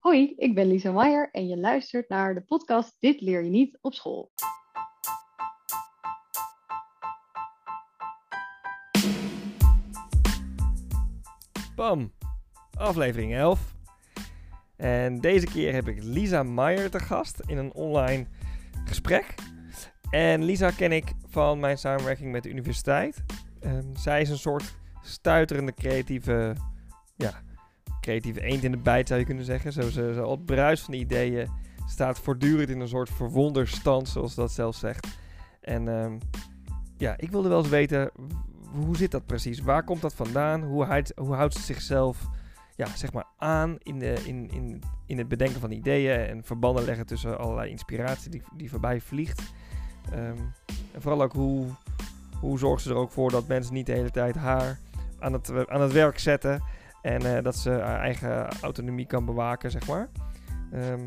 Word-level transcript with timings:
Hoi, 0.00 0.34
ik 0.36 0.54
ben 0.54 0.66
Lisa 0.66 0.92
Meijer 0.92 1.28
en 1.32 1.48
je 1.48 1.56
luistert 1.56 2.08
naar 2.08 2.34
de 2.34 2.40
podcast 2.40 2.96
Dit 2.98 3.20
leer 3.20 3.44
je 3.44 3.50
niet 3.50 3.78
op 3.80 3.94
school. 3.94 4.30
Bam, 11.76 12.12
aflevering 12.78 13.34
11. 13.34 13.74
En 14.76 15.20
deze 15.20 15.46
keer 15.46 15.72
heb 15.72 15.88
ik 15.88 16.02
Lisa 16.02 16.42
Meijer 16.42 16.90
te 16.90 17.00
gast 17.00 17.40
in 17.46 17.58
een 17.58 17.72
online 17.72 18.26
gesprek. 18.84 19.34
En 20.10 20.44
Lisa 20.44 20.70
ken 20.70 20.92
ik 20.92 21.12
van 21.28 21.60
mijn 21.60 21.78
samenwerking 21.78 22.32
met 22.32 22.42
de 22.42 22.48
universiteit. 22.48 23.24
Ehm, 23.60 23.94
zij 23.96 24.20
is 24.20 24.30
een 24.30 24.38
soort 24.38 24.76
stuiterende 25.02 25.74
creatieve, 25.74 26.54
ja, 27.16 27.42
creatieve 28.00 28.42
eend 28.42 28.64
in 28.64 28.70
de 28.70 28.76
bijt 28.76 29.08
zou 29.08 29.20
je 29.20 29.26
kunnen 29.26 29.44
zeggen. 29.44 29.72
Zo, 29.72 29.90
ze 29.90 30.20
al 30.20 30.30
het 30.30 30.44
bruis 30.44 30.80
van 30.80 30.92
de 30.94 31.00
ideeën 31.00 31.48
staat 31.86 32.18
voortdurend 32.18 32.68
in 32.68 32.80
een 32.80 32.88
soort 32.88 33.10
verwonderstand, 33.10 34.08
zoals 34.08 34.34
dat 34.34 34.52
zelf 34.52 34.76
zegt. 34.76 35.06
En 35.60 35.88
ehm, 35.88 36.18
ja, 36.96 37.14
ik 37.16 37.30
wilde 37.30 37.48
wel 37.48 37.58
eens 37.58 37.68
weten, 37.68 38.10
hoe 38.72 38.96
zit 38.96 39.10
dat 39.10 39.26
precies? 39.26 39.60
Waar 39.60 39.84
komt 39.84 40.00
dat 40.00 40.14
vandaan? 40.14 40.62
Hoe 40.62 40.84
houdt, 40.84 41.12
hoe 41.16 41.34
houdt 41.34 41.54
ze 41.54 41.60
zichzelf 41.60 42.28
ja, 42.76 42.86
zeg 42.96 43.12
maar 43.12 43.26
aan 43.36 43.76
in, 43.78 43.98
de, 43.98 44.22
in, 44.24 44.50
in, 44.50 44.82
in 45.06 45.18
het 45.18 45.28
bedenken 45.28 45.60
van 45.60 45.70
ideeën 45.70 46.18
en 46.18 46.44
verbanden 46.44 46.84
leggen 46.84 47.06
tussen 47.06 47.38
allerlei 47.38 47.70
inspiratie 47.70 48.30
die, 48.30 48.42
die 48.56 48.70
voorbij 48.70 49.00
vliegt? 49.00 49.42
Ehm, 50.12 50.38
en 50.92 51.02
vooral 51.02 51.22
ook 51.22 51.32
hoe, 51.32 51.66
hoe 52.40 52.58
zorgt 52.58 52.82
ze 52.82 52.90
er 52.90 52.96
ook 52.96 53.10
voor 53.10 53.30
dat 53.30 53.48
mensen 53.48 53.74
niet 53.74 53.86
de 53.86 53.92
hele 53.92 54.10
tijd 54.10 54.34
haar 54.34 54.78
aan 55.18 55.32
het, 55.32 55.68
aan 55.68 55.80
het 55.80 55.92
werk 55.92 56.18
zetten 56.18 56.62
en 57.02 57.36
eh, 57.36 57.42
dat 57.42 57.56
ze 57.56 57.70
haar 57.70 58.00
eigen 58.00 58.48
autonomie 58.60 59.06
kan 59.06 59.24
bewaken, 59.24 59.70
zeg 59.70 59.86
maar. 59.86 60.08
Ehm, 60.72 61.04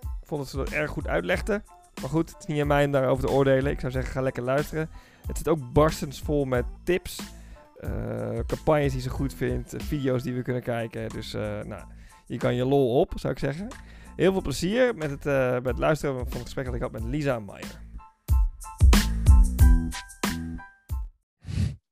ik 0.00 0.26
vond 0.30 0.40
dat 0.40 0.50
ze 0.50 0.56
dat 0.56 0.70
erg 0.70 0.90
goed 0.90 1.06
uitlegde. 1.08 1.62
Maar 2.00 2.10
goed, 2.10 2.30
het 2.30 2.38
is 2.40 2.46
niet 2.46 2.60
aan 2.60 2.66
mij 2.66 2.84
om 2.84 2.90
daarover 2.92 3.26
te 3.26 3.32
oordelen. 3.32 3.72
Ik 3.72 3.80
zou 3.80 3.92
zeggen, 3.92 4.12
ga 4.12 4.20
lekker 4.20 4.42
luisteren. 4.42 4.90
Het 5.26 5.36
zit 5.38 5.48
ook 5.48 5.72
barstens 5.72 6.20
vol 6.20 6.44
met 6.44 6.64
tips. 6.84 7.20
eh, 7.80 8.38
campagnes 8.46 8.92
die 8.92 9.00
ze 9.00 9.10
goed 9.10 9.34
vindt. 9.34 9.72
eh, 9.74 9.80
video's 9.80 10.22
die 10.22 10.34
we 10.34 10.42
kunnen 10.42 10.62
kijken. 10.62 11.08
Dus 11.08 11.34
eh, 11.34 11.60
nou, 11.64 11.82
je 12.26 12.36
kan 12.38 12.54
je 12.54 12.64
lol 12.64 13.00
op, 13.00 13.12
zou 13.16 13.32
ik 13.32 13.38
zeggen. 13.38 13.68
Heel 14.16 14.32
veel 14.32 14.42
plezier 14.42 14.94
met 14.94 15.10
het, 15.10 15.26
eh, 15.26 15.52
met 15.52 15.64
het 15.64 15.78
luisteren 15.78 16.14
van 16.18 16.26
het 16.32 16.42
gesprek 16.42 16.64
dat 16.64 16.74
ik 16.74 16.80
had 16.80 16.92
met 16.92 17.04
Lisa 17.04 17.38
Meijer. 17.38 17.82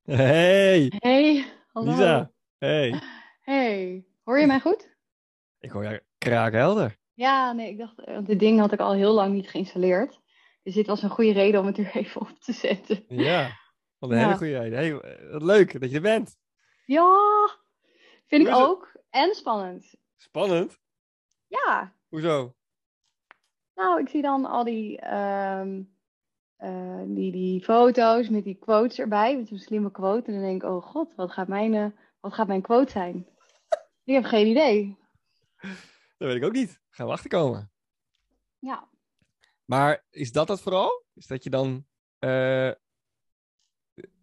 Hey, 0.04 0.92
Hey, 0.98 1.44
hallo. 1.72 1.90
Lisa. 1.90 2.30
Hey. 2.58 3.00
Hey, 3.42 4.04
hoor 4.24 4.38
je 4.40 4.46
mij 4.46 4.60
goed? 4.60 4.88
Ik 5.58 5.70
hoor 5.70 5.82
jou 5.82 6.00
kraakhelder. 6.18 6.96
Ja, 7.14 7.52
nee, 7.52 7.68
ik 7.70 7.78
dacht, 7.78 7.98
eh, 7.98 8.14
want 8.14 8.26
dit 8.26 8.38
ding 8.38 8.60
had 8.60 8.72
ik 8.72 8.80
al 8.80 8.92
heel 8.94 9.12
lang 9.12 9.34
niet 9.34 9.48
geïnstalleerd. 9.50 10.20
Dus 10.62 10.74
dit 10.74 10.86
was 10.86 11.02
een 11.02 11.10
goede 11.10 11.32
reden 11.32 11.60
om 11.60 11.66
het 11.66 11.78
er 11.78 11.90
even 11.96 12.20
op 12.20 12.38
te 12.38 12.52
zetten. 12.52 13.04
Ja, 13.08 13.58
wat 13.98 14.10
een 14.10 14.16
Ja. 14.16 14.22
hele 14.22 14.36
goede 14.36 14.66
idee. 14.66 14.94
Hey, 15.00 15.30
wat 15.30 15.42
leuk 15.42 15.80
dat 15.80 15.90
je 15.90 15.96
er 15.96 16.02
bent. 16.02 16.36
Ja, 16.86 17.16
vind 18.26 18.46
ik 18.48 18.54
ook. 18.54 18.92
En 19.10 19.34
spannend. 19.34 19.94
Spannend. 20.16 20.78
Ja, 21.46 21.92
Hoezo? 22.08 22.54
nou, 23.74 24.00
ik 24.00 24.08
zie 24.08 24.22
dan 24.22 24.44
al 24.44 24.64
die, 24.64 24.98
ehm, 25.00 25.82
eh, 26.56 27.02
die, 27.06 27.32
die 27.32 27.62
foto's 27.64 28.28
met 28.28 28.44
die 28.44 28.54
quotes 28.58 28.98
erbij. 28.98 29.36
Met 29.36 29.48
zo'n 29.48 29.58
slimme 29.58 29.90
quote. 29.90 30.26
En 30.26 30.32
dan 30.32 30.42
denk 30.42 30.62
ik, 30.62 30.68
oh 30.68 30.82
god, 30.82 31.14
wat 31.14 31.32
gaat 31.32 31.48
mijn, 31.48 31.74
eh, 31.74 31.86
wat 32.22 32.34
gaat 32.34 32.46
mijn 32.46 32.62
quote 32.62 32.90
zijn? 32.90 33.26
Ik 34.04 34.14
heb 34.14 34.24
geen 34.24 34.46
idee. 34.46 34.98
Dat 36.18 36.28
weet 36.28 36.36
ik 36.36 36.44
ook 36.44 36.52
niet. 36.52 36.80
Gaan 36.90 37.06
we 37.06 37.12
achterkomen. 37.12 37.72
Ja. 38.58 38.88
Maar 39.64 40.04
is 40.10 40.32
dat 40.32 40.48
het 40.48 40.60
vooral? 40.60 41.04
Is 41.14 41.26
dat 41.26 41.44
je 41.44 41.50
dan 41.50 41.86
eh, 42.18 42.70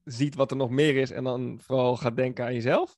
ziet 0.04 0.36
wat 0.36 0.52
er 0.52 0.58
nog 0.58 0.70
meer 0.70 0.96
is 0.96 1.12
en 1.12 1.24
dan 1.24 1.60
vooral 1.62 1.98
gaat 1.98 2.16
denken 2.16 2.46
aan 2.46 2.54
jezelf? 2.54 2.98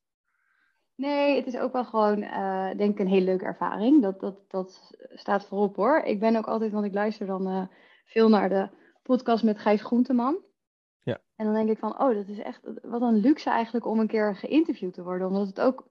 Nee, 0.95 1.35
het 1.35 1.47
is 1.47 1.57
ook 1.57 1.73
wel 1.73 1.85
gewoon, 1.85 2.21
eh, 2.21 2.77
denk 2.77 2.91
ik, 2.91 2.99
een 2.99 3.07
hele 3.07 3.25
leuke 3.25 3.45
ervaring. 3.45 4.01
Dat, 4.01 4.19
dat, 4.19 4.49
dat 4.49 4.95
staat 5.13 5.45
voorop 5.45 5.75
hoor. 5.75 5.97
Ik 5.99 6.19
ben 6.19 6.35
ook 6.35 6.47
altijd, 6.47 6.71
want 6.71 6.85
ik 6.85 6.93
luister 6.93 7.25
dan 7.25 7.47
eh, 7.47 7.67
veel 8.05 8.29
naar 8.29 8.49
de 8.49 8.69
podcast 9.03 9.43
met 9.43 9.59
Gijs 9.59 9.81
Groenteman. 9.81 10.37
En 11.41 11.47
dan 11.47 11.55
denk 11.55 11.69
ik 11.69 11.77
van, 11.77 11.99
oh, 11.99 12.15
dat 12.15 12.27
is 12.27 12.39
echt, 12.39 12.61
wat 12.81 13.01
een 13.01 13.19
luxe 13.19 13.49
eigenlijk 13.49 13.85
om 13.85 13.99
een 13.99 14.07
keer 14.07 14.35
geïnterviewd 14.35 14.93
te 14.93 15.03
worden. 15.03 15.27
Omdat 15.27 15.47
het 15.47 15.61
ook 15.61 15.87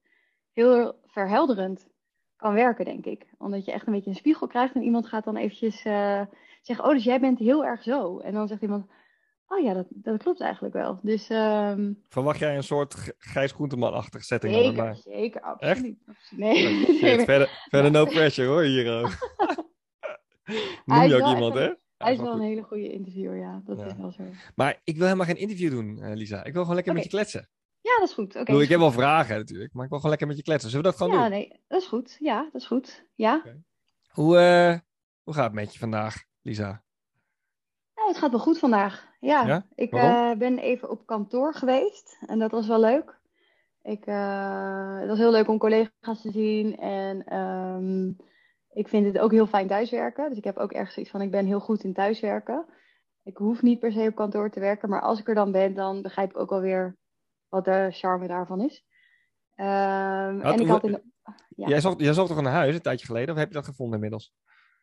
heel 0.53 1.01
verhelderend 1.07 1.89
kan 2.37 2.55
werken, 2.55 2.85
denk 2.85 3.07
ik. 3.07 3.27
Omdat 3.39 3.65
je 3.65 3.73
echt 3.73 3.87
een 3.87 3.93
beetje 3.93 4.11
een 4.11 4.17
spiegel 4.17 4.47
krijgt 4.47 4.75
en 4.75 4.83
iemand 4.83 5.07
gaat 5.07 5.25
dan 5.25 5.37
eventjes 5.37 5.85
eh, 5.85 6.23
zeggen, 6.63 6.85
oh, 6.85 6.91
dus 6.93 7.05
jij 7.05 7.21
bent 7.21 7.39
heel 7.39 7.65
erg 7.65 7.83
zo. 7.83 8.19
En 8.19 8.33
dan 8.33 8.49
zegt 8.49 8.63
iemand, 8.63 8.87
oh 9.47 9.65
ja, 9.65 9.75
dat, 9.75 9.87
dat 9.89 10.23
klopt 10.23 10.41
eigenlijk 10.41 10.75
wel. 10.75 10.99
Dus 11.03 11.29
ehm, 11.29 11.93
Verwacht 12.09 12.39
jij 12.39 12.57
een 12.57 12.63
soort 12.63 13.15
Gijs 13.19 13.53
Groenteman-achtige 13.53 14.25
setting 14.25 14.55
zeker, 14.55 14.97
zeker, 14.97 15.41
absoluut. 15.41 15.99
absoluut. 16.07 16.45
Nee, 16.45 16.89
Oh, 16.89 16.95
shit, 16.97 17.25
verder, 17.31 17.49
verder 17.69 17.91
no 18.01 18.05
pressure 18.05 18.49
hoor, 18.49 18.63
hier 18.63 19.03
ook. 19.03 19.11
Noem 20.85 21.03
je 21.03 21.23
ook 21.23 21.35
iemand, 21.35 21.57
echt 21.57 21.69
hè? 21.69 21.75
Ja, 22.01 22.07
Hij 22.07 22.15
is 22.15 22.21
wel 22.21 22.33
een 22.33 22.41
hele 22.41 22.63
goede 22.63 22.93
interviewer, 22.93 23.37
ja. 23.37 23.63
Dat 23.65 23.79
Ja. 23.79 23.87
is 23.87 23.95
wel 23.97 24.11
zo. 24.11 24.23
Maar 24.55 24.81
ik 24.85 24.97
wil 24.97 25.05
helemaal 25.05 25.27
geen 25.27 25.37
interview 25.37 25.71
doen, 25.71 26.03
eh, 26.03 26.15
Lisa. 26.15 26.45
Ik 26.45 26.53
wil 26.53 26.61
gewoon 26.61 26.75
lekker 26.77 26.95
met 26.95 27.03
je 27.03 27.09
kletsen. 27.09 27.49
Ja, 27.81 27.99
dat 27.99 28.09
is 28.09 28.15
goed. 28.15 28.37
Oké. 28.37 28.53
Ik, 28.63 28.69
heb 28.69 28.79
wel 28.79 28.93
vragen 28.93 29.37
natuurlijk, 29.37 29.73
maar 29.73 29.83
ik 29.85 29.89
wil 29.91 29.99
gewoon 29.99 30.11
lekker 30.11 30.29
met 30.29 30.37
je 30.37 30.43
kletsen. 30.43 30.71
Zullen 30.71 30.85
we 30.85 30.91
dat 30.91 31.01
gewoon 31.01 31.17
Ja, 31.17 31.23
doen? 31.23 31.31
nee, 31.31 31.61
dat 31.69 31.81
is 31.83 31.89
goed. 31.89 32.17
Ja, 32.19 32.49
dat 32.53 32.61
is 32.61 32.67
goed. 32.67 33.05
Ja. 33.15 33.43
Hoe, 34.09 34.39
eh, 34.39 34.79
hoe 35.23 35.35
gaat 35.35 35.45
het 35.45 35.53
met 35.53 35.73
je 35.73 35.79
vandaag, 35.79 36.25
Lisa? 36.43 36.83
Ja, 37.95 38.07
het 38.07 38.17
gaat 38.19 38.31
wel 38.31 38.41
goed 38.41 38.59
vandaag. 38.59 39.09
Ja, 39.21 39.47
Ja? 39.47 39.67
ik 39.75 39.93
eh, 39.93 40.33
ben 40.33 40.59
even 40.59 40.91
op 40.91 41.07
kantoor 41.07 41.55
geweest 41.55 42.19
en 42.27 42.39
dat 42.39 42.51
was 42.51 42.67
wel 42.67 42.81
leuk. 42.81 43.19
Ik, 43.83 44.05
het 44.05 45.09
was 45.09 45.19
heel 45.19 45.31
leuk 45.31 45.49
om 45.49 45.59
collega's 45.59 46.21
te 46.23 46.31
zien 46.31 46.79
en 46.79 47.25
ehm, 47.25 48.13
ik 48.81 48.89
vind 48.89 49.07
het 49.07 49.19
ook 49.19 49.31
heel 49.31 49.47
fijn 49.47 49.67
thuiswerken. 49.69 50.29
Dus 50.29 50.39
ik 50.39 50.45
heb 50.45 50.57
ook 50.57 50.73
ergens 50.73 50.95
zoiets 50.95 51.13
van, 51.13 51.21
ik 51.23 51.31
ben 51.31 51.47
heel 51.47 51.61
goed 51.61 51.85
in 51.85 51.93
thuiswerken. 51.95 52.67
Ik 53.23 53.37
hoef 53.37 53.63
niet 53.63 53.79
per 53.79 53.93
se 53.93 54.07
op 54.09 54.15
kantoor 54.15 54.51
te 54.51 54.61
werken, 54.61 54.89
maar 54.89 55.01
als 55.03 55.19
ik 55.21 55.29
er 55.29 55.35
dan 55.35 55.53
ben, 55.53 55.75
dan 55.75 56.03
begrijp 56.03 56.31
ik 56.31 56.39
ook 56.39 56.51
alweer 56.53 56.97
wat 57.49 57.65
de 57.65 57.89
charme 57.91 58.27
daarvan 58.29 58.61
is. 58.61 58.85
Ehm, 59.55 60.41
en 60.41 60.61
ik 60.61 60.67
had 60.67 60.85
in 60.85 60.93
de- 60.93 61.03
ja. 61.57 61.69
Jij, 61.69 61.81
zocht, 61.81 62.01
jij 62.01 62.13
zocht 62.13 62.29
toch 62.29 62.37
een 62.39 62.45
huis 62.45 62.75
een 62.75 62.81
tijdje 62.81 63.07
geleden, 63.07 63.35
of 63.35 63.41
heb 63.41 63.49
je 63.49 63.55
dat 63.55 63.65
gevonden 63.65 63.95
inmiddels? 63.95 64.33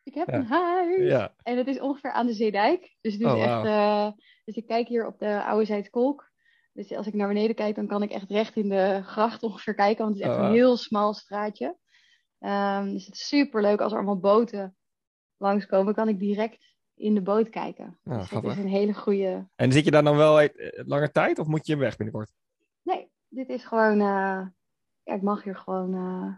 Ik 0.02 0.14
heb 0.14 0.28
Ja. 0.28 0.34
een 0.34 0.44
huis. 0.46 0.96
Ja. 1.10 1.34
En 1.42 1.56
het 1.56 1.66
is 1.66 1.80
ongeveer 1.80 2.12
aan 2.12 2.26
de 2.26 2.32
Zeedijk. 2.32 2.96
Dus 3.00 3.12
het 3.12 3.22
is 3.22 3.32
Oh, 3.32 3.42
echt. 3.42 3.64
eh, 3.64 4.10
dus 4.44 4.54
ik 4.56 4.66
kijk 4.66 4.88
hier 4.88 5.06
op 5.06 5.18
de 5.18 5.44
oude 5.44 5.64
Zijdskolk. 5.64 6.30
Dus 6.72 6.92
als 6.92 7.06
ik 7.06 7.14
naar 7.14 7.28
beneden 7.28 7.54
kijk, 7.56 7.74
dan 7.74 7.86
kan 7.86 8.02
ik 8.02 8.10
echt 8.10 8.30
recht 8.30 8.56
in 8.56 8.68
de 8.68 9.00
gracht 9.04 9.42
ongeveer 9.42 9.74
kijken. 9.74 10.04
Want 10.04 10.16
het 10.16 10.24
is 10.24 10.30
echt 10.30 10.40
Oh, 10.40 10.46
een 10.46 10.52
heel 10.52 10.76
smal 10.76 11.14
straatje. 11.14 11.76
Ehm, 12.38 12.92
dus 12.92 13.06
het 13.06 13.14
is 13.14 13.26
super 13.28 13.62
leuk 13.62 13.80
als 13.80 13.92
er 13.92 13.98
allemaal 13.98 14.18
boten 14.20 14.76
langskomen. 15.36 15.94
Kan 15.94 16.08
ik 16.08 16.18
direct 16.18 16.76
in 16.94 17.14
de 17.14 17.22
boot 17.22 17.48
kijken. 17.48 17.98
Nou, 18.02 18.20
dus 18.20 18.30
dat 18.30 18.44
is 18.44 18.56
een 18.56 18.66
hele 18.68 18.94
goede. 18.94 19.48
En 19.56 19.72
zit 19.72 19.84
je 19.84 19.90
daar 19.90 20.02
dan 20.04 20.16
wel 20.16 20.40
eh, 20.40 20.86
langer 20.86 21.12
tijd, 21.12 21.38
of 21.38 21.46
moet 21.46 21.66
je 21.66 21.76
weg 21.76 21.96
binnenkort? 21.96 22.32
Nee, 22.82 23.10
dit 23.28 23.48
is 23.48 23.64
gewoon. 23.64 24.00
eh, 24.00 24.46
Ja, 25.02 25.14
ik 25.14 25.22
mag 25.22 25.42
hier 25.42 25.56
gewoon. 25.56 25.94
eh, 25.94 26.32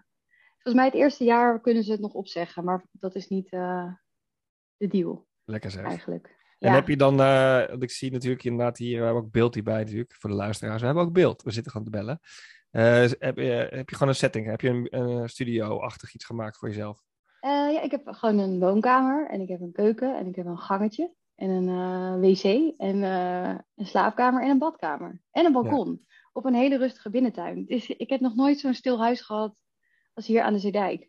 Volgens 0.53 0.75
mij 0.75 0.85
het 0.85 0.95
eerste 0.95 1.25
jaar 1.25 1.61
kunnen 1.61 1.83
ze 1.85 1.93
het 1.93 2.01
nog 2.01 2.13
opzeggen. 2.13 2.65
Maar 2.65 2.85
dat 2.93 3.15
is 3.15 3.29
niet 3.29 3.51
de 3.51 4.87
deal 4.89 5.27
Lekker 5.45 5.71
zeg. 5.71 5.85
eigenlijk. 5.85 6.39
En 6.59 6.69
Ja. 6.71 6.75
heb 6.75 6.89
je 6.89 6.97
dan, 6.97 7.17
want 7.17 7.83
ik 7.83 7.91
zie 7.91 8.11
natuurlijk 8.13 8.45
inderdaad 8.45 8.79
hier, 8.79 8.99
we 8.99 9.05
hebben 9.05 9.23
ook 9.23 9.31
beeld 9.31 9.55
hierbij 9.55 9.85
natuurlijk, 9.85 10.15
voor 10.15 10.31
de 10.31 10.37
luisteraars. 10.37 10.81
We 10.81 10.87
hebben 10.87 11.05
ook 11.05 11.13
beeld, 11.13 11.43
we 11.43 11.51
zitten 11.51 11.73
gewoon 11.73 11.87
te 11.87 11.93
bellen. 11.93 12.21
Eh, 12.71 13.11
heb, 13.19 13.37
je, 13.37 13.69
heb 13.71 13.89
je 13.89 13.97
gewoon 13.97 14.09
een 14.09 14.19
setting, 14.19 14.47
heb 14.47 14.61
je 14.61 14.69
een, 14.69 14.87
een 14.91 15.29
studio-achtig 15.29 16.15
iets 16.15 16.25
gemaakt 16.25 16.57
voor 16.57 16.69
jezelf? 16.69 17.03
Eh, 17.41 17.73
ja, 17.73 17.81
ik 17.81 17.91
heb 17.91 18.09
gewoon 18.09 18.39
een 18.39 18.59
woonkamer 18.59 19.29
en 19.29 19.41
ik 19.41 19.49
heb 19.49 19.61
een 19.61 19.73
keuken 19.73 20.19
en 20.19 20.27
ik 20.27 20.37
heb 20.37 20.47
een 20.47 20.59
gangetje 20.59 21.13
en 21.35 21.51
een 21.51 21.69
eh, 21.69 22.21
wc 22.21 22.75
en 22.79 23.03
eh, 23.03 23.59
een 23.77 23.87
slaapkamer 23.87 24.43
en 24.43 24.51
een 24.51 24.59
badkamer 24.59 25.23
en 25.31 25.45
een 25.45 25.53
balkon 25.53 26.07
op 26.33 26.45
een 26.45 26.55
hele 26.55 26.77
rustige 26.77 27.11
binnentuin. 27.11 27.65
Dus 27.67 27.87
ik 27.87 28.11
heb 28.11 28.21
nog 28.21 28.35
nooit 28.35 28.59
zo'n 28.59 28.75
stil 28.75 29.01
huis 29.01 29.21
gehad 29.21 29.61
als 30.15 30.27
hier 30.27 30.43
aan 30.43 30.53
de 30.53 30.59
Zeedijk. 30.59 31.09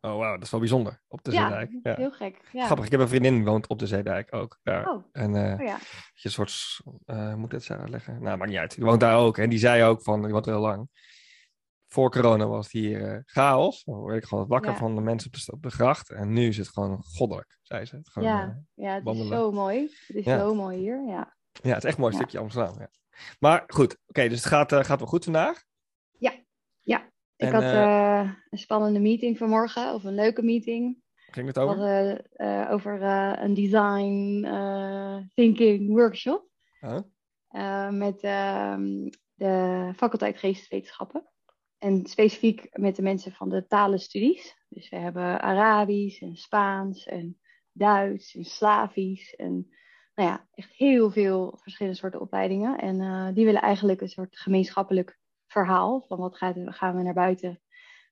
Oh 0.00 0.16
wauw, 0.16 0.34
dat 0.34 0.42
is 0.42 0.50
wel 0.50 0.60
bijzonder, 0.60 1.02
op 1.08 1.22
de 1.24 1.30
ja, 1.32 1.48
Zeedijk. 1.48 1.70
Ja. 1.82 1.94
heel 1.94 2.10
gek. 2.12 2.48
Ja. 2.52 2.64
Grappig, 2.64 2.84
ik 2.86 2.90
heb 2.90 3.00
een 3.00 3.08
vriendin 3.08 3.34
die 3.34 3.44
woont 3.44 3.66
op 3.66 3.78
de 3.78 3.86
Zeedijk 3.86 4.34
ook. 4.34 4.58
Daar. 4.62 4.90
Oh, 4.90 5.04
En 5.12 5.34
eh, 5.36 5.60
oh 5.60 5.66
ja. 5.66 5.78
je 6.14 6.28
soort, 6.28 6.78
hoe 7.14 7.36
moet 7.36 7.46
ik 7.46 7.52
het 7.52 7.64
zo 7.64 7.74
uitleggen? 7.74 8.22
Nou, 8.22 8.36
maakt 8.36 8.50
niet 8.50 8.58
uit. 8.60 8.74
Die 8.74 8.84
woont 8.84 9.00
daar 9.00 9.16
ook. 9.18 9.38
En 9.38 9.50
die 9.50 9.58
zei 9.58 9.82
ook 9.84 10.02
van, 10.02 10.22
die 10.22 10.32
woont 10.32 10.44
heel 10.46 10.60
lang. 10.60 10.88
Voor 11.88 12.10
corona 12.10 12.46
was 12.46 12.64
het 12.64 12.72
hier 12.72 13.12
eh, 13.14 13.18
chaos. 13.24 13.84
Dan 13.84 13.94
word 13.94 14.16
ik 14.16 14.24
gewoon 14.24 14.46
wakker 14.46 14.70
Ja. 14.70 14.76
van 14.76 14.94
de 14.94 15.00
mensen 15.00 15.26
op 15.28 15.34
de, 15.34 15.40
st- 15.40 15.52
op 15.52 15.62
de 15.62 15.70
gracht. 15.70 16.10
En 16.10 16.32
nu 16.32 16.48
is 16.48 16.56
het 16.56 16.68
gewoon 16.68 17.02
goddelijk, 17.02 17.58
zei 17.62 17.84
ze. 17.84 17.96
Het, 17.96 18.08
gewoon, 18.10 18.28
Ja, 18.28 18.62
ja, 18.74 18.94
het 18.94 19.06
is 19.16 19.28
zo 19.28 19.52
mooi. 19.52 19.80
Het 20.06 20.16
is 20.16 20.24
zo 20.24 20.54
mooi 20.54 20.78
hier, 20.78 21.04
ja. 21.06 21.36
ja, 21.52 21.68
het 21.68 21.76
is 21.78 21.84
echt 21.84 21.94
een 21.96 22.00
mooi 22.00 22.14
stukje 22.14 22.38
Amsterdam. 22.38 22.78
Ja. 22.78 22.90
Maar 23.38 23.64
goed, 23.66 23.98
oké, 24.06 24.28
dus 24.28 24.38
het 24.38 24.46
gaat, 24.46 24.72
gaat 24.72 24.98
wel 24.98 25.08
goed 25.08 25.24
vandaag. 25.24 25.62
Ja, 26.18 26.32
ja. 26.82 27.10
Ik 27.36 27.46
En, 27.46 27.52
had 27.52 27.62
eh, 27.62 28.20
eh, 28.20 28.30
een 28.50 28.58
spannende 28.58 29.00
meeting 29.00 29.38
vanmorgen, 29.38 29.94
of 29.94 30.04
een 30.04 30.14
leuke 30.14 30.42
meeting. 30.42 31.02
ging 31.30 31.46
het 31.46 31.58
over? 31.58 32.20
eh, 32.32 32.68
over 32.70 33.02
een 33.42 33.54
design 33.54 34.40
thinking 35.34 35.88
workshop 35.88 36.44
Huh? 36.80 37.00
met 37.90 38.20
ehm, 38.20 39.08
de 39.34 39.92
faculteit 39.96 40.38
geesteswetenschappen. 40.38 41.30
En 41.78 42.06
specifiek 42.06 42.68
met 42.72 42.96
de 42.96 43.02
mensen 43.02 43.32
van 43.32 43.48
de 43.48 43.66
talenstudies. 43.66 44.56
Dus 44.68 44.88
we 44.88 44.96
hebben 44.96 45.40
Arabisch 45.40 46.22
en 46.22 46.36
Spaans 46.36 47.06
en 47.06 47.38
Duits 47.72 48.34
en 48.34 48.44
Slavisch. 48.44 49.34
En 49.34 49.52
nou 50.14 50.28
ja, 50.28 50.48
echt 50.54 50.72
heel 50.72 51.10
veel 51.10 51.58
verschillende 51.62 51.98
soorten 51.98 52.20
opleidingen. 52.20 52.78
En 52.78 53.34
die 53.34 53.44
willen 53.44 53.60
eigenlijk 53.60 54.00
een 54.00 54.08
soort 54.08 54.38
gemeenschappelijk 54.38 55.18
verhaal 55.56 56.04
van 56.08 56.18
wat 56.18 56.36
gaat, 56.36 56.56
gaan 56.64 56.96
we 56.96 57.02
naar 57.02 57.14
buiten 57.14 57.60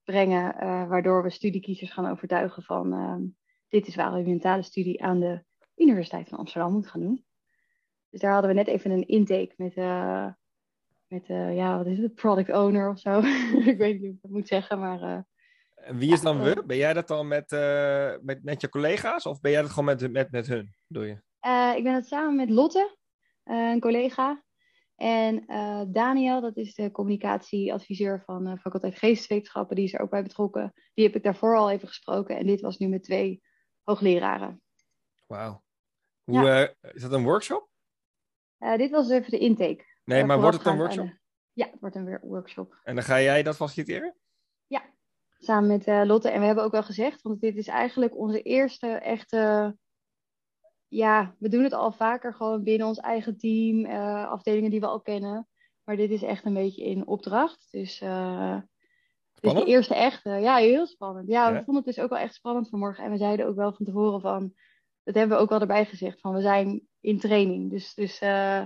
brengen, 0.04 0.54
eh, 0.54 0.88
waardoor 0.88 1.22
we 1.22 1.30
studiekiezers 1.30 1.90
gaan 1.90 2.10
overtuigen 2.10 2.62
van 2.62 2.92
ehm, 2.92 3.22
dit 3.68 3.86
is 3.86 3.94
waarom 3.94 4.26
je 4.26 4.32
een 4.32 4.40
talenstudie 4.40 5.02
aan 5.02 5.20
de 5.20 5.44
Universiteit 5.76 6.28
van 6.28 6.38
Amsterdam 6.38 6.72
moet 6.72 6.86
gaan 6.86 7.00
doen. 7.00 7.24
Dus 8.10 8.20
daar 8.20 8.32
hadden 8.32 8.50
we 8.50 8.56
net 8.56 8.66
even 8.66 8.90
een 8.90 9.06
intake 9.06 9.52
met, 9.56 9.74
eh, 9.74 10.26
met 11.06 11.28
eh, 11.28 11.56
ja, 11.56 11.76
wat 11.76 11.86
is 11.86 11.98
het, 11.98 12.14
product 12.14 12.50
owner 12.50 12.90
of 12.90 12.98
zo. 12.98 13.18
ik 13.72 13.78
weet 13.78 13.92
niet 13.92 14.00
hoe 14.00 14.14
ik 14.14 14.22
dat 14.22 14.30
moet 14.30 14.48
zeggen, 14.48 14.78
maar 14.78 15.26
wie 15.74 16.12
is 16.12 16.20
dan 16.20 16.42
we? 16.42 16.62
Ben 16.66 16.76
jij 16.76 16.92
dat 16.92 17.08
dan 17.08 17.28
met, 17.28 17.50
met, 18.22 18.44
met 18.44 18.60
je 18.60 18.68
collega's 18.68 19.26
of 19.26 19.40
ben 19.40 19.50
jij 19.50 19.62
dat 19.62 19.70
gewoon 19.70 19.84
met, 19.84 20.12
met, 20.12 20.30
met 20.30 20.46
hun, 20.46 20.74
doe 20.86 21.06
je? 21.06 21.12
Ik 21.76 21.82
ben 21.82 21.94
het 21.94 22.06
samen 22.06 22.36
met 22.36 22.50
Lotte, 22.50 22.96
een 23.44 23.80
collega. 23.80 24.43
En 24.96 25.46
eh, 25.46 25.82
Daniel, 25.86 26.40
dat 26.40 26.56
is 26.56 26.74
de 26.74 26.90
communicatieadviseur 26.90 28.22
van 28.24 28.44
de 28.44 28.58
faculteit 28.58 28.98
Geesteswetenschappen, 28.98 29.76
die 29.76 29.84
is 29.84 29.94
er 29.94 30.00
ook 30.00 30.10
bij 30.10 30.22
betrokken. 30.22 30.72
Die 30.94 31.04
heb 31.06 31.14
ik 31.14 31.22
daarvoor 31.22 31.56
al 31.56 31.70
even 31.70 31.88
gesproken. 31.88 32.36
En 32.36 32.46
dit 32.46 32.60
was 32.60 32.78
nu 32.78 32.88
met 32.88 33.02
twee 33.02 33.42
hoogleraren. 33.82 34.62
Wauw. 35.26 35.62
Hoe, 36.24 36.48
eh, 36.48 36.92
is 36.94 37.02
dat 37.02 37.12
een 37.12 37.24
workshop? 37.24 37.68
Dit 38.58 38.90
was 38.90 39.10
even 39.10 39.30
de 39.30 39.38
intake. 39.38 39.84
Nee, 40.04 40.24
maar 40.24 40.40
wordt 40.40 40.56
het 40.56 40.66
een 40.66 40.76
workshop? 40.76 41.06
de- 41.06 41.18
Ja, 41.52 41.70
het 41.70 41.80
wordt 41.80 41.96
een 41.96 42.04
weer- 42.04 42.20
workshop. 42.22 42.80
En 42.82 42.94
dan 42.94 43.04
ga 43.04 43.20
jij 43.20 43.42
dat 43.42 43.56
faciliteren? 43.56 44.14
Samen 45.38 45.68
met 45.68 46.06
Lotte. 46.06 46.30
En 46.30 46.40
we 46.40 46.46
hebben 46.46 46.64
ook 46.64 46.72
wel 46.72 46.82
gezegd, 46.82 47.22
want 47.22 47.40
dit 47.40 47.56
is 47.56 47.66
eigenlijk 47.66 48.16
onze 48.16 48.42
eerste 48.42 48.86
echte. 48.88 49.76
Ja, 50.94 51.34
we 51.38 51.48
doen 51.48 51.62
het 51.62 51.72
al 51.72 51.92
vaker 51.92 52.34
gewoon 52.34 52.62
binnen 52.62 52.86
ons 52.86 52.98
eigen 52.98 53.36
team, 53.38 53.84
eh, 53.84 54.28
afdelingen 54.28 54.70
die 54.70 54.80
we 54.80 54.86
al 54.86 55.00
kennen. 55.00 55.48
Maar 55.84 55.96
dit 55.96 56.10
is 56.10 56.22
echt 56.22 56.44
een 56.44 56.54
beetje 56.54 56.84
in 56.84 57.06
opdracht. 57.06 57.68
Dus, 57.70 58.00
eh, 58.00 58.56
dus 59.40 59.52
de 59.52 59.64
eerste 59.64 59.94
echte. 59.94 60.30
Ja, 60.30 60.56
heel 60.56 60.86
spannend. 60.86 61.28
Ja, 61.28 61.52
we 61.52 61.64
vonden 61.64 61.84
het 61.84 61.94
dus 61.94 62.04
ook 62.04 62.10
wel 62.10 62.18
echt 62.18 62.34
spannend 62.34 62.68
vanmorgen. 62.68 63.04
En 63.04 63.10
we 63.10 63.16
zeiden 63.16 63.46
ook 63.46 63.56
wel 63.56 63.72
van 63.72 63.84
tevoren 63.86 64.20
van. 64.20 64.52
Dat 65.04 65.14
hebben 65.14 65.36
we 65.36 65.42
ook 65.42 65.48
wel 65.48 65.60
erbij 65.60 65.84
gezegd. 65.84 66.20
Van 66.20 66.34
we 66.34 66.40
zijn 66.40 66.88
in 67.00 67.18
training. 67.18 67.70
Dus, 67.70 67.94
dus 67.94 68.18
eh, 68.18 68.62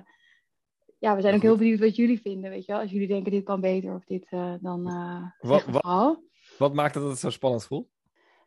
ja, 0.98 1.14
we 1.14 1.20
zijn 1.20 1.34
ook 1.34 1.42
heel 1.42 1.56
benieuwd 1.56 1.80
wat 1.80 1.96
jullie 1.96 2.20
vinden. 2.20 2.50
Weet 2.50 2.66
je 2.66 2.72
wel? 2.72 2.80
Als 2.80 2.90
jullie 2.90 3.08
denken 3.08 3.32
dit 3.32 3.44
kan 3.44 3.60
beter 3.60 3.94
of 3.94 4.04
dit, 4.04 4.26
eh, 4.30 4.54
dan 4.60 4.88
eh 4.88 5.50
Wat- 5.50 5.64
wat-. 5.64 6.20
Wat 6.58 6.74
maakt 6.74 6.94
dat 6.94 7.08
het 7.08 7.18
zo 7.18 7.30
spannend 7.30 7.64
voelt? 7.64 7.88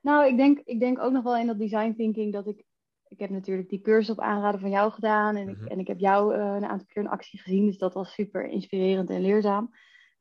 Nou, 0.02 0.28
ik 0.28 0.38
denk, 0.38 0.60
ik 0.64 0.80
denk 0.80 1.00
ook 1.00 1.12
nog 1.12 1.24
wel 1.24 1.38
in 1.38 1.48
dat 1.48 1.60
design 1.60 1.94
thinking 1.98 2.34
dat 2.34 2.48
ik. 2.48 2.66
Ik 3.12 3.20
heb 3.20 3.30
natuurlijk 3.30 3.70
die 3.70 3.82
cursus 3.82 4.10
op 4.10 4.20
aanraden 4.20 4.60
van 4.60 4.70
jou 4.70 4.92
gedaan. 4.92 5.36
En, 5.36 5.48
Mhm. 5.50 5.64
ik, 5.64 5.72
en 5.72 5.80
ik 5.80 5.88
heb 5.88 6.00
jou 6.00 6.36
eh, 6.36 6.40
een 6.40 6.66
aantal 6.66 6.88
keer 6.88 7.04
in 7.04 7.10
actie 7.10 7.40
gezien. 7.40 7.66
Dus 7.66 7.78
dat 7.78 7.94
was 7.94 8.14
super 8.14 8.48
inspirerend 8.48 9.10
en 9.10 9.22
leerzaam. 9.22 9.70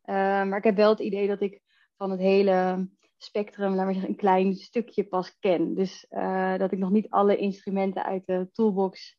Eh, 0.03 0.15
maar 0.15 0.59
ik 0.59 0.65
heb 0.65 0.77
wel 0.77 0.91
het 0.91 0.99
idee 0.99 1.27
dat 1.29 1.41
ik 1.41 1.61
van 1.97 2.11
het 2.11 2.21
hele 2.21 2.89
spectrum, 3.17 3.75
laat 3.75 3.85
maar 3.85 3.93
zeggen, 3.93 4.11
een 4.11 4.17
klein 4.19 4.55
stukje 4.55 5.05
pas 5.05 5.39
ken. 5.39 5.75
Dus 5.75 6.07
eh, 6.09 6.57
dat 6.59 6.73
ik 6.73 6.79
nog 6.79 6.91
niet 6.91 7.11
alle 7.11 7.37
instrumenten 7.37 8.05
uit 8.05 8.27
de 8.27 8.49
toolbox 8.53 9.19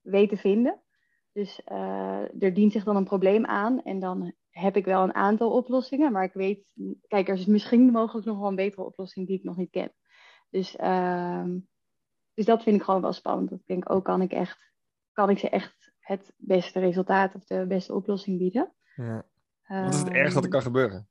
weet 0.00 0.28
te 0.28 0.36
vinden. 0.36 0.80
Dus 1.32 1.60
er 2.38 2.54
dient 2.54 2.72
zich 2.72 2.84
dan 2.84 2.96
een 2.96 3.04
probleem 3.04 3.46
aan. 3.46 3.82
En 3.82 3.98
dan 4.00 4.32
heb 4.50 4.76
ik 4.76 4.84
wel 4.84 5.02
een 5.02 5.14
aantal 5.14 5.50
oplossingen. 5.50 6.12
Maar 6.12 6.24
ik 6.24 6.32
weet, 6.32 6.72
kijk, 7.06 7.28
er 7.28 7.34
is 7.34 7.46
misschien 7.46 7.90
mogelijk 7.90 8.26
nog 8.26 8.38
wel 8.38 8.48
een 8.48 8.54
betere 8.54 8.84
oplossing 8.84 9.26
die 9.26 9.36
ik 9.38 9.44
nog 9.44 9.56
niet 9.56 9.70
ken. 9.70 9.92
Dus, 10.50 10.76
ehm, 10.76 11.58
dus 12.36 12.44
dat 12.44 12.62
vind 12.62 12.76
ik 12.76 12.82
gewoon 12.82 13.00
wel 13.00 13.12
spannend. 13.12 13.50
Dat 13.50 13.58
ik 13.58 13.66
denk, 13.66 13.90
ook 13.90 14.04
kan 14.04 14.22
ik 14.22 14.32
echt, 14.32 14.72
kan 15.12 15.30
ik 15.30 15.38
ze 15.38 15.48
echt 15.48 15.92
het 15.98 16.32
beste 16.36 16.80
resultaat 16.80 17.34
of 17.34 17.44
de 17.44 17.66
beste 17.66 17.94
oplossing 17.94 18.38
bieden. 18.38 18.72
Ja. 18.96 19.26
Wat 19.68 19.94
is 19.94 19.98
het 19.98 20.08
ergste 20.08 20.34
wat 20.34 20.34
er 20.34 20.42
Ehm, 20.42 20.50
kan 20.50 20.62
gebeuren? 20.62 21.08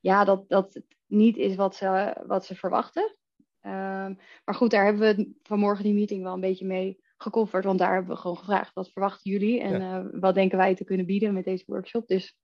ja, 0.00 0.24
dat, 0.24 0.48
dat 0.48 0.74
het 0.74 0.84
niet 1.06 1.36
is 1.36 1.54
wat 1.54 1.74
ze, 1.76 2.16
wat 2.26 2.44
ze 2.44 2.54
verwachten. 2.54 3.16
Ehm, 3.60 4.14
maar 4.44 4.54
goed, 4.54 4.70
daar 4.70 4.84
hebben 4.84 5.16
we 5.16 5.34
vanmorgen 5.42 5.84
die 5.84 5.94
meeting 5.94 6.22
wel 6.22 6.34
een 6.34 6.40
beetje 6.40 6.66
mee 6.66 7.02
gekofferd. 7.16 7.64
Want 7.64 7.78
daar 7.78 7.94
hebben 7.94 8.14
we 8.14 8.20
gewoon 8.20 8.36
gevraagd, 8.38 8.74
wat 8.74 8.90
verwachten 8.90 9.30
jullie? 9.30 9.60
En 9.60 9.82
eh, 9.82 10.20
wat 10.20 10.34
denken 10.34 10.58
wij 10.58 10.74
te 10.74 10.84
kunnen 10.84 11.06
bieden 11.06 11.34
met 11.34 11.44
deze 11.44 11.64
workshop? 11.66 12.06
Dus, 12.06 12.38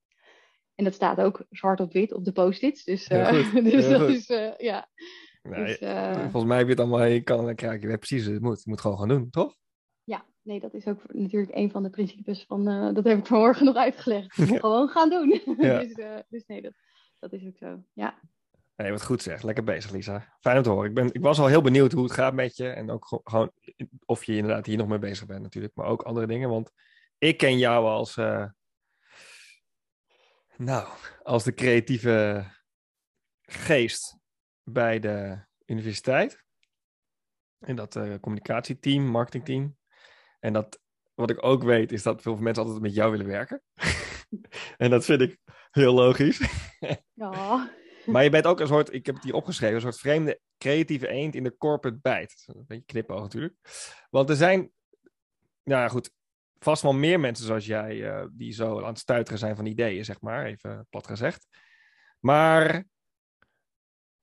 en 0.74 0.84
dat 0.84 0.94
staat 0.94 1.20
ook 1.20 1.44
zwart 1.50 1.80
op 1.80 1.92
wit 1.92 2.12
op 2.12 2.24
de 2.24 2.32
post-its. 2.32 2.84
Dus, 2.84 3.06
eh, 3.06 3.54
dus 3.72 3.88
dat 3.88 4.00
goed. 4.00 4.10
is, 4.10 4.26
eh, 4.26 4.56
ja. 4.56 4.88
Nee, 5.42 5.64
dus, 5.64 5.78
eh, 5.78 6.12
Volgens 6.20 6.44
mij 6.44 6.56
heb 6.56 6.66
je 6.66 6.72
het 6.72 6.80
allemaal 6.80 7.04
in 7.04 7.24
kan 7.24 7.48
en 7.48 7.54
krijg 7.56 7.80
je 7.80 7.86
weet 7.86 7.98
precies 7.98 8.24
het 8.26 8.42
moet. 8.42 8.62
Je 8.62 8.70
moet 8.70 8.80
gewoon 8.80 8.98
gaan 8.98 9.08
doen, 9.08 9.30
toch? 9.30 9.54
ja, 10.04 10.24
nee, 10.42 10.60
dat 10.60 10.74
is 10.74 10.86
ook 10.86 11.12
natuurlijk 11.12 11.54
een 11.54 11.70
van 11.70 11.82
de 11.82 11.90
principes 11.90 12.44
van, 12.48 12.68
eh, 12.68 12.94
dat 12.94 13.04
heb 13.04 13.18
ik 13.18 13.26
vanmorgen 13.26 13.64
nog 13.64 13.76
uitgelegd. 13.76 14.36
Je 14.36 14.42
moet 14.42 14.50
Ja. 14.54 14.58
gewoon 14.58 14.88
gaan 14.88 15.10
doen. 15.10 15.40
Ja. 15.58 15.78
dus, 15.78 15.92
eh, 15.92 16.16
dus 16.28 16.44
nee, 16.46 16.62
dat, 16.62 16.72
dat 17.18 17.32
is 17.32 17.46
ook 17.46 17.56
zo. 17.56 17.82
Ja. 17.92 18.18
Nee, 18.76 18.90
wat 18.90 19.04
goed 19.04 19.22
zeg. 19.22 19.42
Lekker 19.42 19.64
bezig, 19.64 19.90
Lisa. 19.90 20.36
Fijn 20.40 20.56
om 20.56 20.62
te 20.62 20.68
horen. 20.70 20.88
Ik, 20.88 20.94
ben, 20.94 21.12
ik 21.12 21.20
was 21.22 21.38
al 21.38 21.46
heel 21.46 21.62
benieuwd 21.62 21.92
hoe 21.92 22.02
het 22.02 22.12
gaat 22.12 22.34
met 22.34 22.56
je. 22.56 22.68
En 22.68 22.90
ook 22.90 23.06
ge- 23.06 23.20
gewoon 23.24 23.50
of 24.06 24.24
je 24.24 24.36
inderdaad 24.36 24.66
hier 24.66 24.76
nog 24.76 24.88
mee 24.88 24.98
bezig 24.98 25.26
bent 25.26 25.42
natuurlijk. 25.42 25.74
Maar 25.74 25.86
ook 25.86 26.02
andere 26.02 26.26
dingen. 26.26 26.48
Want 26.48 26.72
ik 27.18 27.36
ken 27.38 27.58
jou 27.58 27.86
als... 27.86 28.14
nou, 30.56 30.88
als 31.22 31.44
de 31.44 31.54
creatieve 31.54 32.44
geest 33.42 34.16
bij 34.64 34.98
de 34.98 35.44
universiteit. 35.66 36.44
In 37.58 37.76
dat 37.76 37.96
eh, 37.96 38.14
communicatieteam, 38.20 39.04
marketingteam. 39.04 39.76
En 40.40 40.52
dat, 40.52 40.80
wat 41.14 41.30
ik 41.30 41.44
ook 41.44 41.62
weet, 41.62 41.92
is 41.92 42.02
dat 42.02 42.22
veel 42.22 42.36
mensen 42.36 42.62
altijd 42.62 42.82
met 42.82 42.94
jou 42.94 43.10
willen 43.10 43.26
werken. 43.26 43.62
en 44.76 44.90
dat 44.90 45.04
vind 45.04 45.20
ik 45.20 45.38
heel 45.70 45.94
logisch. 45.94 46.40
Maar 48.06 48.24
je 48.24 48.30
bent 48.30 48.46
ook 48.46 48.60
een 48.60 48.66
soort, 48.66 48.92
ik 48.92 49.06
heb 49.06 49.14
het 49.14 49.24
hier 49.24 49.34
opgeschreven, 49.34 49.74
een 49.74 49.80
soort 49.80 49.98
vreemde 49.98 50.40
creatieve 50.58 51.08
eend 51.08 51.34
in 51.34 51.42
de 51.42 51.56
corporate 51.56 51.98
bijt. 52.02 52.44
Een 52.46 52.64
beetje 52.66 52.84
knipoog 52.84 53.20
natuurlijk. 53.20 53.54
Want 54.10 54.30
er 54.30 54.36
zijn, 54.36 54.70
nou 55.62 55.80
ja, 55.82 55.88
goed, 55.88 56.10
vast 56.58 56.82
wel 56.82 56.92
meer 56.92 57.20
mensen 57.20 57.46
zoals 57.46 57.66
jij 57.66 58.10
eh, 58.10 58.26
die 58.32 58.52
zo 58.52 58.78
aan 58.80 58.88
het 58.88 58.98
stuiteren 58.98 59.38
zijn 59.38 59.56
van 59.56 59.66
ideeën, 59.66 60.04
zeg 60.04 60.20
maar, 60.20 60.46
even 60.46 60.86
plat 60.90 61.06
gezegd. 61.06 61.46
Maar 62.18 62.84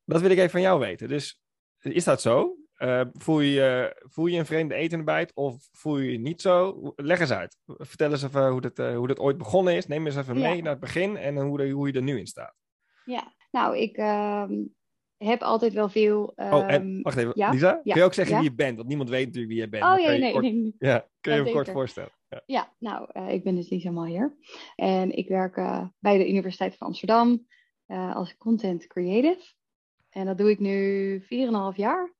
dat 0.07 0.21
wil 0.21 0.29
ik 0.31 0.37
even 0.37 0.49
van 0.49 0.61
jou 0.61 0.79
weten. 0.79 1.07
Dus 1.07 1.41
is 1.81 2.03
dat 2.03 2.21
zo? 2.21 2.55
Eh, 2.77 3.01
voel, 3.13 3.39
je, 3.39 3.95
voel 4.09 4.25
je 4.25 4.39
een 4.39 4.45
vreemde 4.45 4.87
de 4.87 5.03
bijt 5.03 5.31
of 5.35 5.67
voel 5.71 5.97
je 5.97 6.11
je 6.11 6.19
niet 6.19 6.41
zo? 6.41 6.81
Leg 6.95 7.19
eens 7.19 7.31
uit. 7.31 7.57
Vertel 7.65 8.11
eens 8.11 8.23
even 8.23 8.49
hoe 8.49 8.61
dat, 8.61 8.79
eh, 8.79 8.95
hoe 8.95 9.07
dat 9.07 9.19
ooit 9.19 9.37
begonnen 9.37 9.75
is. 9.75 9.87
Neem 9.87 10.05
eens 10.05 10.15
even 10.15 10.39
Ja. 10.39 10.49
mee 10.49 10.61
naar 10.61 10.71
het 10.71 10.79
begin 10.79 11.17
en 11.17 11.37
hoe, 11.37 11.57
de- 11.57 11.69
hoe 11.69 11.87
je 11.87 11.93
er 11.93 12.01
nu 12.01 12.19
in 12.19 12.27
staat. 12.27 12.55
Ja, 13.05 13.33
nou, 13.51 13.77
ik 13.77 13.97
ehm, 13.97 14.53
heb 15.17 15.41
altijd 15.41 15.73
wel 15.73 15.89
veel. 15.89 16.23
Oh, 16.35 16.71
en 16.71 16.81
ehm, 16.81 17.01
wacht 17.01 17.17
even, 17.17 17.31
ja? 17.35 17.49
Lisa, 17.49 17.67
Ja, 17.83 17.93
kun 17.93 18.01
je 18.01 18.07
ook 18.07 18.13
zeggen 18.13 18.35
wie 18.35 18.43
je 18.49 18.55
bent? 18.55 18.75
Want 18.75 18.87
niemand 18.87 19.09
weet 19.09 19.25
natuurlijk 19.25 19.53
wie 19.53 19.61
je 19.61 19.69
bent. 19.69 19.83
oh 19.83 19.95
nee, 19.95 20.31
kort- 20.31 20.43
nee, 20.43 20.53
nee. 20.53 20.75
Ja, 20.79 21.07
kun 21.21 21.33
je 21.35 21.43
hem 21.43 21.51
kort 21.53 21.69
voorstellen? 21.69 22.11
Ja. 22.29 22.41
Ja, 22.45 22.73
nou, 22.79 23.09
eh, 23.11 23.33
ik 23.33 23.43
ben 23.43 23.55
dus 23.55 23.69
Lisa 23.69 23.91
Maier. 23.91 24.37
En 24.75 25.17
ik 25.17 25.27
werk 25.27 25.55
bij 25.99 26.17
de 26.17 26.29
Universiteit 26.29 26.75
van 26.77 26.87
Amsterdam 26.87 27.47
als 27.87 28.37
content 28.37 28.87
creative. 28.87 29.55
En 30.17 30.25
dat 30.25 30.37
doe 30.37 30.49
ik 30.49 30.59
nu 30.59 31.21
4,5 31.21 31.27
jaar. 31.75 32.13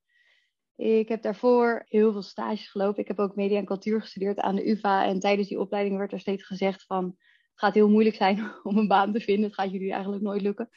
Ik 0.75 1.07
heb 1.07 1.21
daarvoor 1.21 1.83
heel 1.87 2.11
veel 2.11 2.21
stages 2.21 2.69
gelopen. 2.69 3.01
Ik 3.01 3.07
heb 3.07 3.19
ook 3.19 3.35
media 3.35 3.57
en 3.57 3.65
cultuur 3.65 4.01
gestudeerd 4.01 4.39
aan 4.39 4.55
de 4.55 4.69
UvA. 4.69 5.05
En 5.05 5.19
tijdens 5.19 5.47
die 5.47 5.59
opleiding 5.59 5.97
werd 5.97 6.11
er 6.11 6.19
steeds 6.19 6.43
gezegd 6.43 6.85
van... 6.85 7.05
het 7.05 7.15
gaat 7.53 7.73
heel 7.73 7.89
moeilijk 7.89 8.15
zijn 8.15 8.51
om 8.63 8.77
een 8.77 8.87
baan 8.87 9.13
te 9.13 9.19
vinden. 9.19 9.45
Het 9.45 9.53
gaat 9.53 9.71
jullie 9.71 9.91
eigenlijk 9.91 10.23
nooit 10.23 10.41
lukken. 10.41 10.69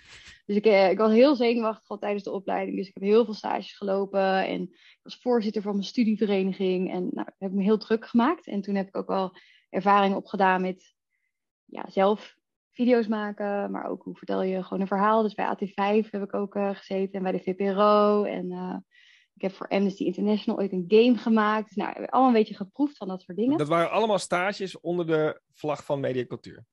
Dus 0.47 0.57
ik, 0.57 0.65
eh, 0.65 0.91
ik 0.91 0.99
was 0.99 1.13
heel 1.13 1.37
zenuwachtig 1.37 1.89
al 1.89 1.99
tijdens 1.99 2.25
de 2.25 2.31
opleiding. 2.31 2.77
Dus 2.77 2.89
ik 2.89 2.95
heb 2.95 3.03
heel 3.03 3.25
veel 3.25 3.35
stages 3.35 3.77
gelopen. 3.77 4.47
En 4.47 4.63
ik 4.63 5.01
was 5.03 5.19
voorzitter 5.21 5.63
van 5.63 5.73
mijn 5.73 5.85
studievereniging. 5.85 6.93
En 6.93 7.09
nou, 7.13 7.29
heb 7.39 7.51
ik 7.51 7.57
me 7.57 7.63
heel 7.63 7.79
druk 7.79 8.07
gemaakt. 8.07 8.47
En 8.47 8.61
toen 8.61 8.75
heb 8.75 8.89
ik 8.89 8.97
ook 8.97 9.09
wel 9.09 9.37
ervaring 9.71 10.15
opgedaan 10.15 10.61
met 10.63 10.95
ja, 11.65 11.91
zelf 11.91 12.39
video's 12.81 13.07
maken. 13.07 13.71
Maar 13.71 13.87
ook 13.87 14.03
hoe 14.03 14.17
vertel 14.17 14.43
je 14.43 14.63
gewoon 14.63 14.81
een 14.81 14.87
verhaal. 14.87 15.23
Dus 15.23 15.35
bij 15.35 15.57
AT5 15.57 16.11
heb 16.11 16.23
ik 16.23 16.35
ook 16.35 16.55
eh, 16.55 16.75
gezeten. 16.75 17.13
En 17.13 17.23
bij 17.23 17.33
de 17.33 17.39
VPRO. 17.39 18.25
En 18.25 18.51
eh, 18.51 18.77
ik 19.35 19.43
heb 19.43 19.53
voor 19.53 19.69
Amnesty 19.69 20.05
International 20.05 20.61
ooit 20.61 20.73
een 20.73 20.85
game 20.89 21.17
gemaakt. 21.17 21.67
Dus, 21.67 21.77
nou, 21.77 21.95
allemaal 21.95 22.27
een 22.27 22.33
beetje 22.33 22.55
geproefd 22.55 22.97
van 22.97 23.09
dat 23.09 23.23
soort 23.23 23.39
dingen. 23.39 23.59
Dat 23.59 23.69
waren 23.69 23.91
allemaal 23.91 24.19
stages 24.19 24.81
onder 24.81 25.07
de 25.07 25.41
vlag 25.53 25.85
van 25.85 26.01
Media 26.01 26.25
Cultuur. 26.25 26.65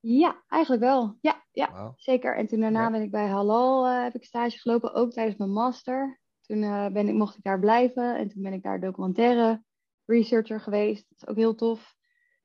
Ja, 0.00 0.42
eigenlijk 0.48 0.82
wel. 0.82 1.16
Ja, 1.20 1.44
ja 1.52 1.92
zeker. 1.96 2.36
En 2.36 2.46
toen 2.46 2.60
daarna 2.60 2.82
Ja. 2.82 2.90
ben 2.90 3.02
ik 3.02 3.10
bij 3.10 3.26
Halal 3.26 3.86
eh, 3.86 4.02
heb 4.02 4.14
ik 4.14 4.24
stage 4.24 4.58
gelopen, 4.58 4.94
ook 4.94 5.12
tijdens 5.12 5.36
mijn 5.36 5.52
master. 5.52 6.20
Toen 6.40 6.60
ben 6.92 7.08
ik, 7.08 7.14
mocht 7.14 7.36
ik 7.36 7.42
daar 7.42 7.58
blijven 7.60 8.16
en 8.16 8.28
toen 8.28 8.42
ben 8.42 8.52
ik 8.52 8.62
daar 8.62 8.80
documentaire 8.80 9.62
researcher 10.04 10.60
geweest. 10.60 11.06
Dat 11.08 11.18
is 11.18 11.26
ook 11.28 11.36
heel 11.36 11.54
tof. 11.54 11.94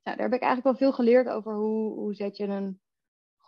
Nou, 0.02 0.16
daar 0.16 0.26
heb 0.26 0.34
ik 0.34 0.42
eigenlijk 0.46 0.62
wel 0.78 0.88
veel 0.88 0.96
geleerd 0.96 1.28
over 1.28 1.54
hoe, 1.54 1.94
hoe 1.94 2.14
zet 2.14 2.36
je 2.36 2.44
een 2.46 2.80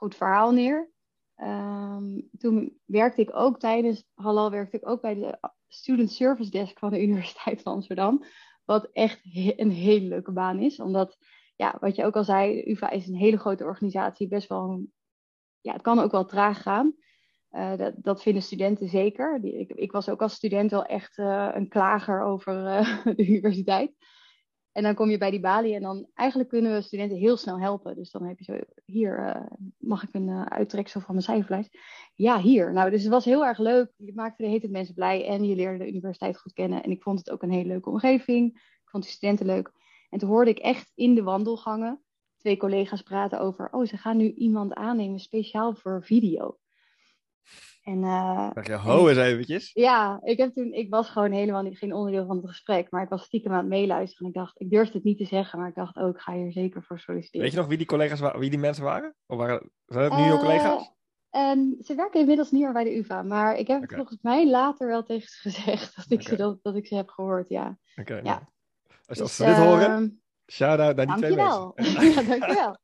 goed 0.03 0.15
verhaal 0.15 0.51
neer. 0.53 0.91
Ehm, 1.35 2.21
toen 2.39 2.79
werkte 2.85 3.21
ik 3.21 3.37
ook 3.37 3.59
tijdens 3.59 4.05
Halal 4.15 4.51
werkte 4.51 4.77
ik 4.77 4.89
ook 4.89 5.01
bij 5.01 5.15
de 5.15 5.39
Student 5.69 6.13
Service 6.13 6.51
Desk 6.51 6.79
van 6.79 6.91
de 6.91 7.03
Universiteit 7.03 7.63
van 7.63 7.73
Amsterdam. 7.73 8.25
Wat 8.65 8.89
echt 8.93 9.21
een 9.57 9.71
hele 9.71 10.07
leuke 10.09 10.33
baan 10.33 10.59
is. 10.59 10.81
Omdat, 10.81 11.17
ja, 11.57 11.77
wat 11.81 11.97
je 11.97 12.05
ook 12.05 12.17
al 12.17 12.25
zei, 12.25 12.63
UvA 12.71 12.91
is 12.91 13.07
een 13.09 13.15
hele 13.15 13.37
grote 13.39 13.65
organisatie. 13.65 14.29
Best 14.29 14.49
wel, 14.49 14.71
een- 14.71 14.93
ja, 15.61 15.73
het 15.73 15.83
kan 15.83 15.99
ook 15.99 16.11
wel 16.13 16.25
traag 16.25 16.63
gaan. 16.63 16.95
Eh, 17.49 17.77
dat, 17.77 17.95
dat 17.97 18.23
vinden 18.23 18.43
studenten 18.43 18.89
zeker. 18.89 19.41
Die, 19.41 19.59
ik, 19.59 19.71
ik 19.73 19.93
was 19.93 20.09
ook 20.09 20.23
als 20.23 20.35
student 20.35 20.71
wel 20.71 20.85
echt 20.85 21.19
eh, 21.19 21.49
een 21.53 21.69
klager 21.69 22.23
over 22.23 22.67
eh, 22.67 23.05
de 23.17 23.27
universiteit. 23.27 23.93
En 24.73 24.83
dan 24.83 24.95
kom 24.95 25.11
je 25.11 25.19
bij 25.19 25.31
die 25.31 25.41
balie 25.41 25.75
en 25.75 25.83
dan 25.83 26.07
eigenlijk 26.15 26.49
kunnen 26.49 26.73
we 26.73 26.81
studenten 26.81 27.17
heel 27.17 27.37
snel 27.37 27.61
helpen. 27.61 27.95
Dus 27.95 28.11
dan 28.11 28.25
heb 28.25 28.39
je 28.39 28.45
zo, 28.45 28.59
hier 28.85 29.19
eh, 29.19 29.47
mag 29.79 30.03
ik 30.03 30.09
een 30.13 30.29
eh, 30.29 30.43
uittreksel 30.43 31.01
van 31.01 31.15
mijn 31.15 31.27
cijferlijst. 31.27 31.79
Ja, 32.15 32.41
hier. 32.41 32.73
Nou, 32.73 32.91
dus 32.91 33.03
het 33.03 33.11
was 33.11 33.25
heel 33.25 33.45
erg 33.45 33.59
leuk. 33.59 33.93
Je 33.97 34.15
maakte 34.15 34.43
de 34.43 34.49
hele 34.49 34.69
mensen 34.69 34.95
blij 34.95 35.27
en 35.27 35.45
je 35.45 35.55
leerde 35.55 35.79
de 35.79 35.89
universiteit 35.89 36.39
goed 36.39 36.53
kennen. 36.53 36.83
En 36.83 36.91
ik 36.91 37.03
vond 37.03 37.19
het 37.19 37.31
ook 37.31 37.43
een 37.43 37.51
hele 37.51 37.69
leuke 37.69 37.91
omgeving. 37.91 38.55
Ik 38.55 38.89
vond 38.89 39.05
de 39.05 39.11
studenten 39.11 39.47
leuk. 39.47 39.73
En 40.11 40.19
toen 40.19 40.29
hoorde 40.29 40.51
ik 40.51 40.59
echt 40.59 40.93
in 40.95 41.15
de 41.15 41.23
wandelgangen 41.23 42.03
twee 42.37 42.57
collega's 42.57 43.03
praten 43.03 43.41
over, 43.41 43.69
oh, 43.71 43.87
ze 43.87 43.97
gaan 43.97 44.17
nu 44.17 44.33
iemand 44.33 44.75
aannemen 44.75 45.21
speciaal 45.21 45.75
voor 45.75 46.05
video. 46.05 46.59
En 47.83 48.03
eh, 48.05 48.51
Zeg 48.55 48.67
je, 48.67 48.75
ho 48.75 49.09
eens 49.09 49.19
eventjes. 49.19 49.71
ja, 49.73 50.21
ik, 50.23 50.39
heb 50.39 50.53
toen, 50.55 50.73
ik 50.73 50.91
was 50.91 51.09
gewoon 51.11 51.33
helemaal 51.33 51.63
niet, 51.63 51.79
geen 51.79 51.95
onderdeel 51.95 52.27
van 52.27 52.37
het 52.37 52.49
gesprek. 52.49 52.91
Maar 52.91 53.03
ik 53.03 53.09
was 53.09 53.23
stiekem 53.23 53.53
aan 53.53 53.59
het 53.59 53.69
meeluisteren. 53.69 54.23
En 54.27 54.29
ik 54.33 54.35
dacht, 54.41 54.61
ik 54.61 54.71
durfde 54.71 54.93
het 54.93 55.05
niet 55.05 55.19
te 55.19 55.25
zeggen. 55.25 55.59
Maar 55.59 55.69
ik 55.69 55.75
dacht, 55.75 55.97
oh, 55.97 56.09
ik 56.09 56.19
ga 56.19 56.33
hier 56.33 56.53
zeker 56.53 56.83
voor 56.83 56.99
solliciteren. 56.99 57.41
Weet 57.43 57.51
je 57.53 57.59
nog 57.59 57.67
wie 57.69 57.77
die 57.77 57.87
collega's 57.87 58.21
waren, 58.21 58.41
wie 58.41 58.51
die 58.51 58.59
mensen 58.59 58.85
waren? 58.85 59.15
Of 59.27 59.37
waren, 59.39 59.71
zijn 59.87 60.05
het 60.05 60.13
nu 60.17 60.23
jouw 60.25 60.35
Eh, 60.35 60.41
collega's? 60.41 60.93
En 61.31 61.77
ze 61.81 61.95
werken 61.95 62.21
inmiddels 62.21 62.51
niet 62.51 62.63
meer 62.63 62.73
bij 62.73 62.85
de 62.85 62.97
UvA. 62.97 63.23
Maar 63.23 63.57
ik 63.57 63.67
heb 63.67 63.83
Oké. 63.83 63.95
volgens 63.97 64.19
mij 64.23 64.51
later 64.51 64.87
wel 64.89 65.03
tegen 65.03 65.29
ze 65.29 65.39
gezegd 65.51 65.97
dat 65.97 66.11
ik, 66.11 66.23
ze, 66.23 66.37
dat, 66.37 66.59
dat 66.63 66.77
ik 66.77 66.87
ze 66.87 66.95
heb 66.95 67.09
gehoord, 67.09 67.49
ja. 67.49 67.79
Oké. 67.97 68.15
ja. 68.15 68.23
nou. 68.23 68.41
Als, 69.07 69.21
als 69.21 69.37
Dus, 69.37 69.37
ze 69.37 69.45
dit 69.45 69.57
horen, 69.57 69.87
ehm, 69.91 70.09
shout-out 70.47 70.97
naar 70.97 71.07
die 71.07 71.17
twee 71.17 71.37
Dankjewel. 71.37 71.73
mensen. 71.75 72.03
ja, 72.23 72.23
dankjewel. 72.23 72.79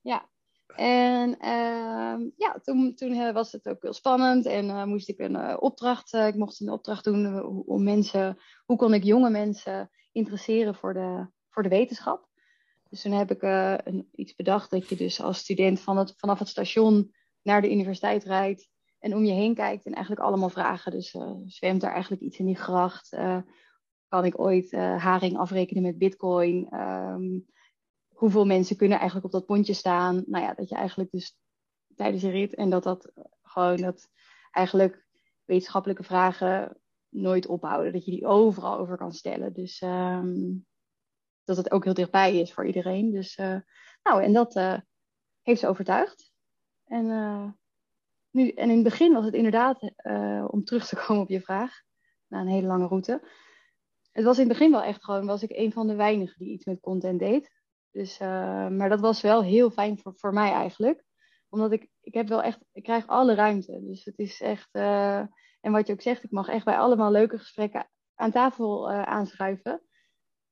Ja. 0.00 0.28
En 0.76 1.38
ehm, 1.38 2.28
ja, 2.36 2.58
toen, 2.62 2.94
toen 2.94 3.12
eh, 3.12 3.32
was 3.32 3.52
het 3.52 3.68
ook 3.68 3.82
heel 3.82 3.92
spannend 3.92 4.46
en 4.46 4.70
eh, 4.70 4.84
moest 4.84 5.08
ik 5.08 5.18
een 5.18 5.36
eh, 5.36 5.56
opdracht, 5.58 6.12
ik 6.12 6.34
mocht 6.34 6.60
een 6.60 6.70
opdracht 6.70 7.04
doen 7.04 7.42
om 7.66 7.82
mensen, 7.82 8.38
hoe 8.64 8.76
kon 8.76 8.94
ik 8.94 9.02
jonge 9.02 9.30
mensen 9.30 9.90
interesseren 10.12 10.74
voor 10.74 10.94
de, 10.94 11.26
voor 11.50 11.62
de 11.62 11.68
wetenschap. 11.68 12.28
Dus 12.88 13.02
toen 13.02 13.12
heb 13.12 13.30
ik 13.30 13.42
iets 14.12 14.34
bedacht 14.34 14.70
dat 14.70 14.88
je 14.88 14.96
dus 14.96 15.20
als 15.20 15.38
student 15.38 15.80
van 15.80 15.96
het, 15.96 16.14
vanaf 16.16 16.38
het 16.38 16.48
station 16.48 17.14
naar 17.42 17.62
de 17.62 17.70
universiteit 17.70 18.24
rijdt 18.24 18.68
en 18.98 19.14
om 19.14 19.24
je 19.24 19.32
heen 19.32 19.54
kijkt 19.54 19.84
en 19.84 19.92
eigenlijk 19.92 20.26
allemaal 20.26 20.48
vragen. 20.48 20.92
Dus 20.92 21.16
zwemt 21.46 21.82
er 21.82 21.90
eigenlijk 21.90 22.22
iets 22.22 22.38
in 22.38 22.46
die 22.46 22.56
gracht? 22.56 23.16
Kan 24.08 24.24
ik 24.24 24.40
ooit 24.40 24.72
haring 24.72 25.38
afrekenen 25.38 25.82
met 25.82 25.98
bitcoin? 25.98 26.68
Ehm, 26.68 27.38
hoeveel 28.14 28.46
mensen 28.46 28.76
kunnen 28.76 28.98
eigenlijk 28.98 29.26
op 29.26 29.32
dat 29.32 29.46
pontje 29.46 29.74
staan? 29.74 30.22
Nou 30.26 30.44
ja, 30.44 30.54
dat 30.54 30.68
je 30.68 30.74
eigenlijk 30.74 31.10
dus 31.10 31.36
tijdens 31.94 32.22
een 32.22 32.30
rit 32.30 32.54
en 32.54 32.70
dat 32.70 32.82
dat 32.82 33.12
gewoon 33.42 33.76
dat 33.76 34.08
eigenlijk 34.50 35.06
wetenschappelijke 35.44 36.02
vragen 36.02 36.80
nooit 37.08 37.46
ophouden. 37.46 37.92
Dat 37.92 38.04
je 38.04 38.10
die 38.10 38.26
overal 38.26 38.78
over 38.78 38.96
kan 38.96 39.12
stellen. 39.12 39.52
Dus 39.52 39.80
ehm, 39.80 40.52
dat 41.44 41.56
het 41.56 41.70
ook 41.70 41.84
heel 41.84 41.94
dichtbij 41.94 42.40
is 42.40 42.52
voor 42.52 42.66
iedereen. 42.66 43.10
Dus 43.10 43.34
eh, 43.34 43.56
nou, 44.02 44.22
en 44.22 44.32
dat 44.32 44.56
eh, 44.56 44.78
heeft 45.42 45.60
ze 45.60 45.68
overtuigd. 45.68 46.32
En, 46.84 47.10
eh, 47.10 47.48
nu, 48.30 48.48
en 48.48 48.68
in 48.68 48.74
het 48.74 48.84
begin 48.84 49.12
was 49.12 49.24
het 49.24 49.34
inderdaad, 49.34 49.92
om 50.50 50.64
terug 50.64 50.86
te 50.86 50.96
komen 51.06 51.22
op 51.22 51.28
je 51.28 51.40
vraag, 51.40 51.82
na 52.26 52.40
een 52.40 52.48
hele 52.48 52.66
lange 52.66 52.86
route. 52.86 53.28
Het 54.12 54.24
was 54.24 54.38
in 54.38 54.48
het 54.48 54.52
begin 54.52 54.70
wel 54.70 54.82
echt 54.82 55.04
gewoon, 55.04 55.26
was 55.26 55.42
ik 55.42 55.50
een 55.50 55.72
van 55.72 55.86
de 55.86 55.94
weinigen 55.94 56.38
die 56.38 56.52
iets 56.52 56.64
met 56.64 56.80
content 56.80 57.18
deed. 57.18 57.62
Dus, 57.94 58.18
eh, 58.18 58.68
maar 58.68 58.88
dat 58.88 59.00
was 59.00 59.20
wel 59.20 59.42
heel 59.42 59.70
fijn 59.70 59.98
voor, 59.98 60.12
voor 60.16 60.32
mij 60.32 60.52
eigenlijk. 60.52 61.04
Omdat 61.48 61.72
ik, 61.72 61.88
ik 62.00 62.14
heb 62.14 62.28
wel 62.28 62.42
echt, 62.42 62.58
ik 62.72 62.82
krijg 62.82 63.06
alle 63.06 63.34
ruimte. 63.34 63.80
Dus 63.82 64.04
het 64.04 64.18
is 64.18 64.40
echt, 64.40 64.68
eh, 64.72 65.18
en 65.60 65.72
wat 65.72 65.86
je 65.86 65.92
ook 65.92 66.00
zegt, 66.00 66.24
ik 66.24 66.30
mag 66.30 66.48
echt 66.48 66.64
bij 66.64 66.76
allemaal 66.76 67.10
leuke 67.10 67.38
gesprekken 67.38 67.90
aan 68.14 68.30
tafel 68.30 68.90
eh, 68.90 69.02
aanschuiven. 69.02 69.82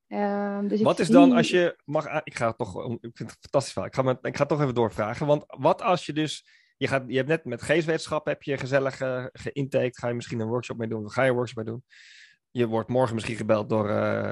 Ehm, 0.07 0.67
dus 0.67 0.81
Wat 0.81 0.99
is 0.99 1.07
dan 1.07 1.31
als 1.31 1.49
je 1.49 1.81
mag... 1.85 2.23
Ik 2.23 2.35
ga 2.35 2.47
het 2.47 2.57
toch... 2.57 2.85
Ik 2.85 3.17
vind 3.17 3.29
het 3.29 3.37
fantastisch 3.39 3.71
verhaal. 3.71 3.89
Ik 3.89 3.95
ga, 3.95 4.01
met, 4.01 4.17
ik 4.21 4.35
ga 4.35 4.39
het 4.39 4.49
toch 4.49 4.61
even 4.61 4.75
doorvragen. 4.75 5.25
Want 5.25 5.43
wat 5.47 5.81
als 5.81 6.05
je 6.05 6.13
dus... 6.13 6.47
Je, 6.77 6.87
gaat, 6.87 7.03
je 7.07 7.15
hebt 7.15 7.27
net 7.27 7.45
met 7.45 7.61
geestwetenschap 7.61 8.25
heb 8.25 8.43
je 8.43 8.57
gezellig 8.57 8.97
geïntaked. 9.33 9.97
Ga 9.97 10.07
je 10.07 10.13
misschien 10.13 10.39
een 10.39 10.47
workshop 10.47 10.77
mee 10.77 10.87
doen? 10.87 11.05
Of 11.05 11.13
ga 11.13 11.23
je 11.23 11.29
een 11.29 11.35
workshop 11.35 11.57
mee 11.57 11.73
doen? 11.73 11.83
Je 12.51 12.67
wordt 12.67 12.89
morgen 12.89 13.15
misschien 13.15 13.35
gebeld 13.35 13.69
door, 13.69 13.87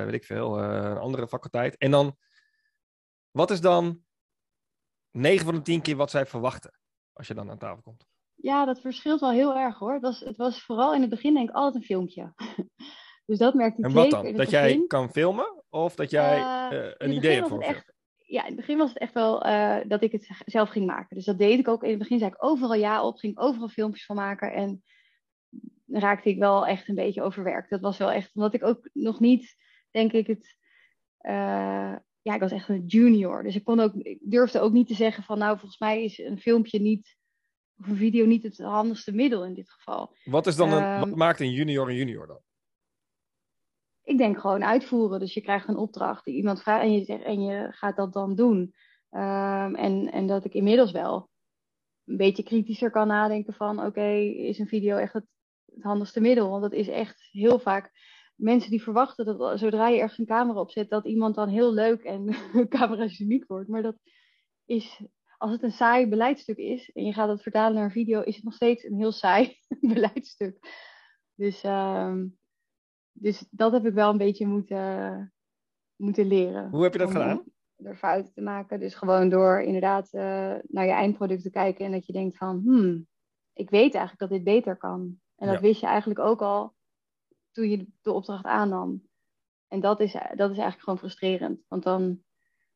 weet 0.06 0.14
ik 0.14 0.24
veel, 0.24 0.60
een 0.60 0.98
andere 0.98 1.28
faculteit. 1.28 1.78
En 1.78 1.92
dan... 1.92 2.18
Wat 3.32 3.52
is 3.52 3.62
dan 3.62 4.04
9 5.12 5.46
van 5.46 5.56
de 5.56 5.62
10 5.62 5.82
keer 5.82 5.96
wat 5.96 6.12
zij 6.12 6.26
verwachten? 6.26 6.80
Als 7.14 7.28
je 7.28 7.34
dan 7.34 7.50
aan 7.50 7.58
tafel 7.58 7.82
komt. 7.82 8.06
Ja, 8.36 8.66
dat 8.66 8.82
verschilt 8.82 9.20
wel 9.20 9.32
heel 9.32 9.56
erg 9.56 9.78
hoor. 9.78 9.94
Het 9.94 10.02
was, 10.02 10.20
het 10.20 10.38
was 10.38 10.64
vooral 10.64 10.94
in 10.94 11.02
het 11.02 11.10
begin 11.10 11.34
denk 11.34 11.50
ik 11.50 11.56
altijd 11.56 11.76
een 11.76 11.88
filmpje. 11.88 12.34
dus 13.26 13.38
dat 13.38 13.54
merkte 13.54 13.80
ik 13.80 13.86
En 13.86 13.94
wat 13.94 14.10
dan? 14.10 14.34
Dat 14.34 14.50
jij 14.50 14.84
kan 14.88 15.12
filmen? 15.12 15.64
Of 15.70 15.96
dat 15.96 16.10
jij 16.10 16.38
Eh, 16.38 16.86
eh, 16.86 16.94
een 16.98 17.12
idee 17.12 17.36
hebt 17.36 17.48
voor 17.48 17.62
echt, 17.62 17.94
Ja, 18.18 18.42
in 18.42 18.48
het 18.48 18.56
begin 18.56 18.78
was 18.78 18.90
het 18.90 18.98
echt 18.98 19.14
wel 19.14 19.44
eh, 19.44 19.78
dat 19.88 20.04
ik 20.04 20.12
het 20.12 20.30
zelf 20.46 20.70
ging 20.70 20.86
maken. 20.86 21.16
Dus 21.16 21.26
dat 21.26 21.38
deed 21.38 21.60
ik 21.60 21.68
ook. 21.68 21.84
In 21.84 21.90
het 21.90 22.00
begin 22.00 22.20
zei 22.20 22.32
ik 22.32 22.44
overal 22.44 22.74
ja 22.74 23.04
op, 23.04 23.18
ging 23.18 23.38
overal 23.38 23.68
filmpjes 23.68 24.06
van 24.06 24.16
maken. 24.16 24.54
En 24.54 24.84
raakte 25.88 26.30
ik 26.30 26.40
wel 26.40 26.68
echt 26.68 26.90
een 26.90 26.96
beetje 26.96 27.22
overwerkt. 27.22 27.70
Dat 27.70 27.82
was 27.82 27.98
wel 27.98 28.12
echt, 28.12 28.32
omdat 28.34 28.54
ik 28.54 28.64
ook 28.64 28.90
nog 28.94 29.20
niet, 29.20 29.56
denk 29.92 30.12
ik, 30.12 30.28
het... 30.28 30.60
ja, 32.22 32.34
ik 32.34 32.40
was 32.40 32.52
echt 32.52 32.70
een 32.70 32.86
junior. 32.86 33.44
Dus 33.44 33.56
ik, 33.56 33.64
kon 33.64 33.80
ook, 33.80 33.94
ik 33.94 34.20
durfde 34.22 34.60
ook 34.60 34.72
niet 34.72 34.88
te 34.88 34.94
zeggen 34.94 35.24
van... 35.24 35.38
nou, 35.38 35.58
volgens 35.58 35.80
mij 35.80 36.04
is 36.04 36.18
een 36.18 36.40
filmpje 36.40 36.80
niet... 36.80 37.18
of 37.78 37.88
een 37.88 37.98
video 37.98 38.26
niet 38.26 38.44
het 38.44 38.58
handigste 38.58 39.12
middel 39.12 39.46
in 39.46 39.54
dit 39.54 39.72
geval. 39.72 40.16
Wat, 40.24 40.48
is 40.48 40.56
dan 40.56 40.72
een, 40.72 40.84
Ehm, 40.84 41.00
wat 41.00 41.16
maakt 41.16 41.40
een 41.40 41.52
junior 41.52 41.90
een 41.90 41.96
junior 41.96 42.28
dan? 42.28 42.40
Ik 44.04 44.18
denk 44.18 44.40
gewoon 44.40 44.64
uitvoeren. 44.64 45.20
Dus 45.20 45.34
je 45.34 45.42
krijgt 45.42 45.68
een 45.68 45.78
opdracht 45.78 46.26
die 46.26 46.36
iemand 46.36 46.62
vraagt 46.62 46.84
en 46.84 46.94
je, 46.94 47.04
zegt, 47.04 47.24
en 47.24 47.42
je 47.42 47.68
gaat 47.72 47.96
dat 47.96 48.14
dan 48.14 48.36
doen. 48.36 48.74
Ehm, 49.10 49.76
en, 49.76 50.12
en 50.12 50.28
dat 50.28 50.46
ik 50.46 50.54
inmiddels 50.54 50.92
wel 50.92 51.30
een 52.06 52.18
beetje 52.18 52.44
kritischer 52.44 52.92
kan 52.92 53.08
nadenken 53.08 53.54
van... 53.54 53.86
oké, 53.86 54.10
is 54.22 54.60
een 54.60 54.68
video 54.68 54.98
echt 54.98 55.14
het, 55.14 55.26
het 55.66 55.84
handigste 55.84 56.22
middel? 56.22 56.50
Want 56.50 56.62
dat 56.62 56.74
is 56.74 56.88
echt 56.88 57.30
heel 57.32 57.60
vaak... 57.60 57.92
Mensen 58.42 58.70
die 58.70 58.84
verwachten 58.84 59.26
dat 59.26 59.60
zodra 59.60 59.88
je 59.88 60.00
ergens 60.00 60.18
een 60.20 60.26
camera 60.26 60.60
op 60.60 60.72
zet... 60.72 60.90
dat 60.90 61.06
iemand 61.06 61.36
dan 61.36 61.50
heel 61.50 61.74
leuk 61.74 62.04
en 62.04 62.36
camerageniek 62.70 63.48
wordt. 63.48 63.70
Maar 63.70 63.82
dat 63.82 63.96
is... 64.66 65.02
Als 65.38 65.52
het 65.52 65.64
een 65.64 65.72
saai 65.72 66.08
beleidstuk 66.08 66.58
is 66.58 66.92
en 66.92 67.06
je 67.06 67.14
gaat 67.14 67.30
het 67.30 67.42
vertalen 67.42 67.74
naar 67.76 67.84
een 67.84 67.92
video... 67.92 68.22
is 68.22 68.36
het 68.36 68.44
nog 68.44 68.54
steeds 68.54 68.84
een 68.84 68.96
heel 68.98 69.12
saai 69.12 69.58
beleidstuk. 69.94 70.58
Dus... 71.36 71.62
ehm, 71.64 72.28
dus 73.14 73.48
dat 73.50 73.72
heb 73.72 73.86
ik 73.86 73.94
wel 73.94 74.10
een 74.10 74.18
beetje 74.18 74.48
moeten, 74.48 75.34
moeten 75.96 76.28
leren. 76.28 76.70
Hoe 76.70 76.84
heb 76.84 76.94
je 76.94 77.00
dat 77.00 77.08
Om, 77.08 77.14
gedaan? 77.14 77.44
Door 77.76 77.96
fouten 77.96 78.34
te 78.34 78.42
maken. 78.42 78.80
Dus 78.80 78.96
gewoon 78.96 79.30
door 79.30 79.62
inderdaad 79.62 80.14
eh, 80.14 80.56
naar 80.68 80.86
je 80.86 80.92
eindproduct 80.92 81.44
te 81.44 81.50
kijken. 81.50 81.86
En 81.86 81.92
dat 81.92 82.06
je 82.06 82.14
denkt 82.14 82.38
van, 82.38 82.62
hmm, 82.64 83.08
ik 83.54 83.70
weet 83.70 83.94
eigenlijk 83.96 84.18
dat 84.18 84.30
dit 84.30 84.44
beter 84.44 84.78
kan. 84.78 85.20
En 85.36 85.48
dat 85.48 85.56
Ja. 85.56 85.62
wist 85.62 85.82
je 85.82 85.88
eigenlijk 85.88 86.20
ook 86.20 86.42
al 86.42 86.74
toen 87.52 87.70
je 87.70 87.88
de 88.02 88.12
opdracht 88.12 88.46
aannam. 88.46 89.10
En 89.68 89.80
dat 89.80 90.00
is, 90.00 90.12
dat 90.12 90.24
is 90.24 90.58
eigenlijk 90.58 90.80
gewoon 90.80 90.98
frustrerend. 91.00 91.60
Want 91.68 91.84
dan 91.84 92.24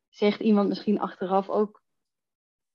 zegt 0.10 0.40
iemand 0.40 0.68
misschien 0.68 1.00
achteraf 1.00 1.50
ook... 1.50 1.84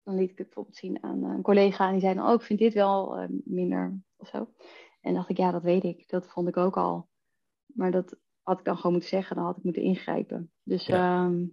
Dan 0.02 0.14
liet 0.14 0.30
ik 0.30 0.38
het 0.38 0.46
bijvoorbeeld 0.46 0.76
zien 0.76 1.02
aan 1.02 1.24
een 1.24 1.42
collega. 1.42 1.86
En 1.86 1.92
die 1.92 2.00
zei 2.00 2.14
dan, 2.14 2.26
oh, 2.26 2.32
ik 2.34 2.42
vind 2.42 2.58
dit 2.58 2.74
wel 2.74 3.16
eh, 3.16 3.28
minder 3.44 4.00
of 4.16 4.28
zo. 4.28 4.54
En 5.00 5.14
dacht 5.14 5.28
ik, 5.28 5.36
ja, 5.36 5.50
dat 5.50 5.62
weet 5.62 5.84
ik. 5.84 6.08
Dat 6.08 6.26
vond 6.26 6.48
ik 6.48 6.56
ook 6.56 6.76
al. 6.76 7.08
Maar 7.66 7.90
dat 7.90 8.16
had 8.42 8.58
ik 8.58 8.64
dan 8.64 8.76
gewoon 8.76 8.92
moeten 8.92 9.10
zeggen. 9.10 9.36
Dan 9.36 9.44
had 9.44 9.56
ik 9.56 9.62
moeten 9.64 9.82
ingrijpen. 9.82 10.52
Dus 10.62 10.86
Ja. 10.86 11.24
ehm, 11.24 11.46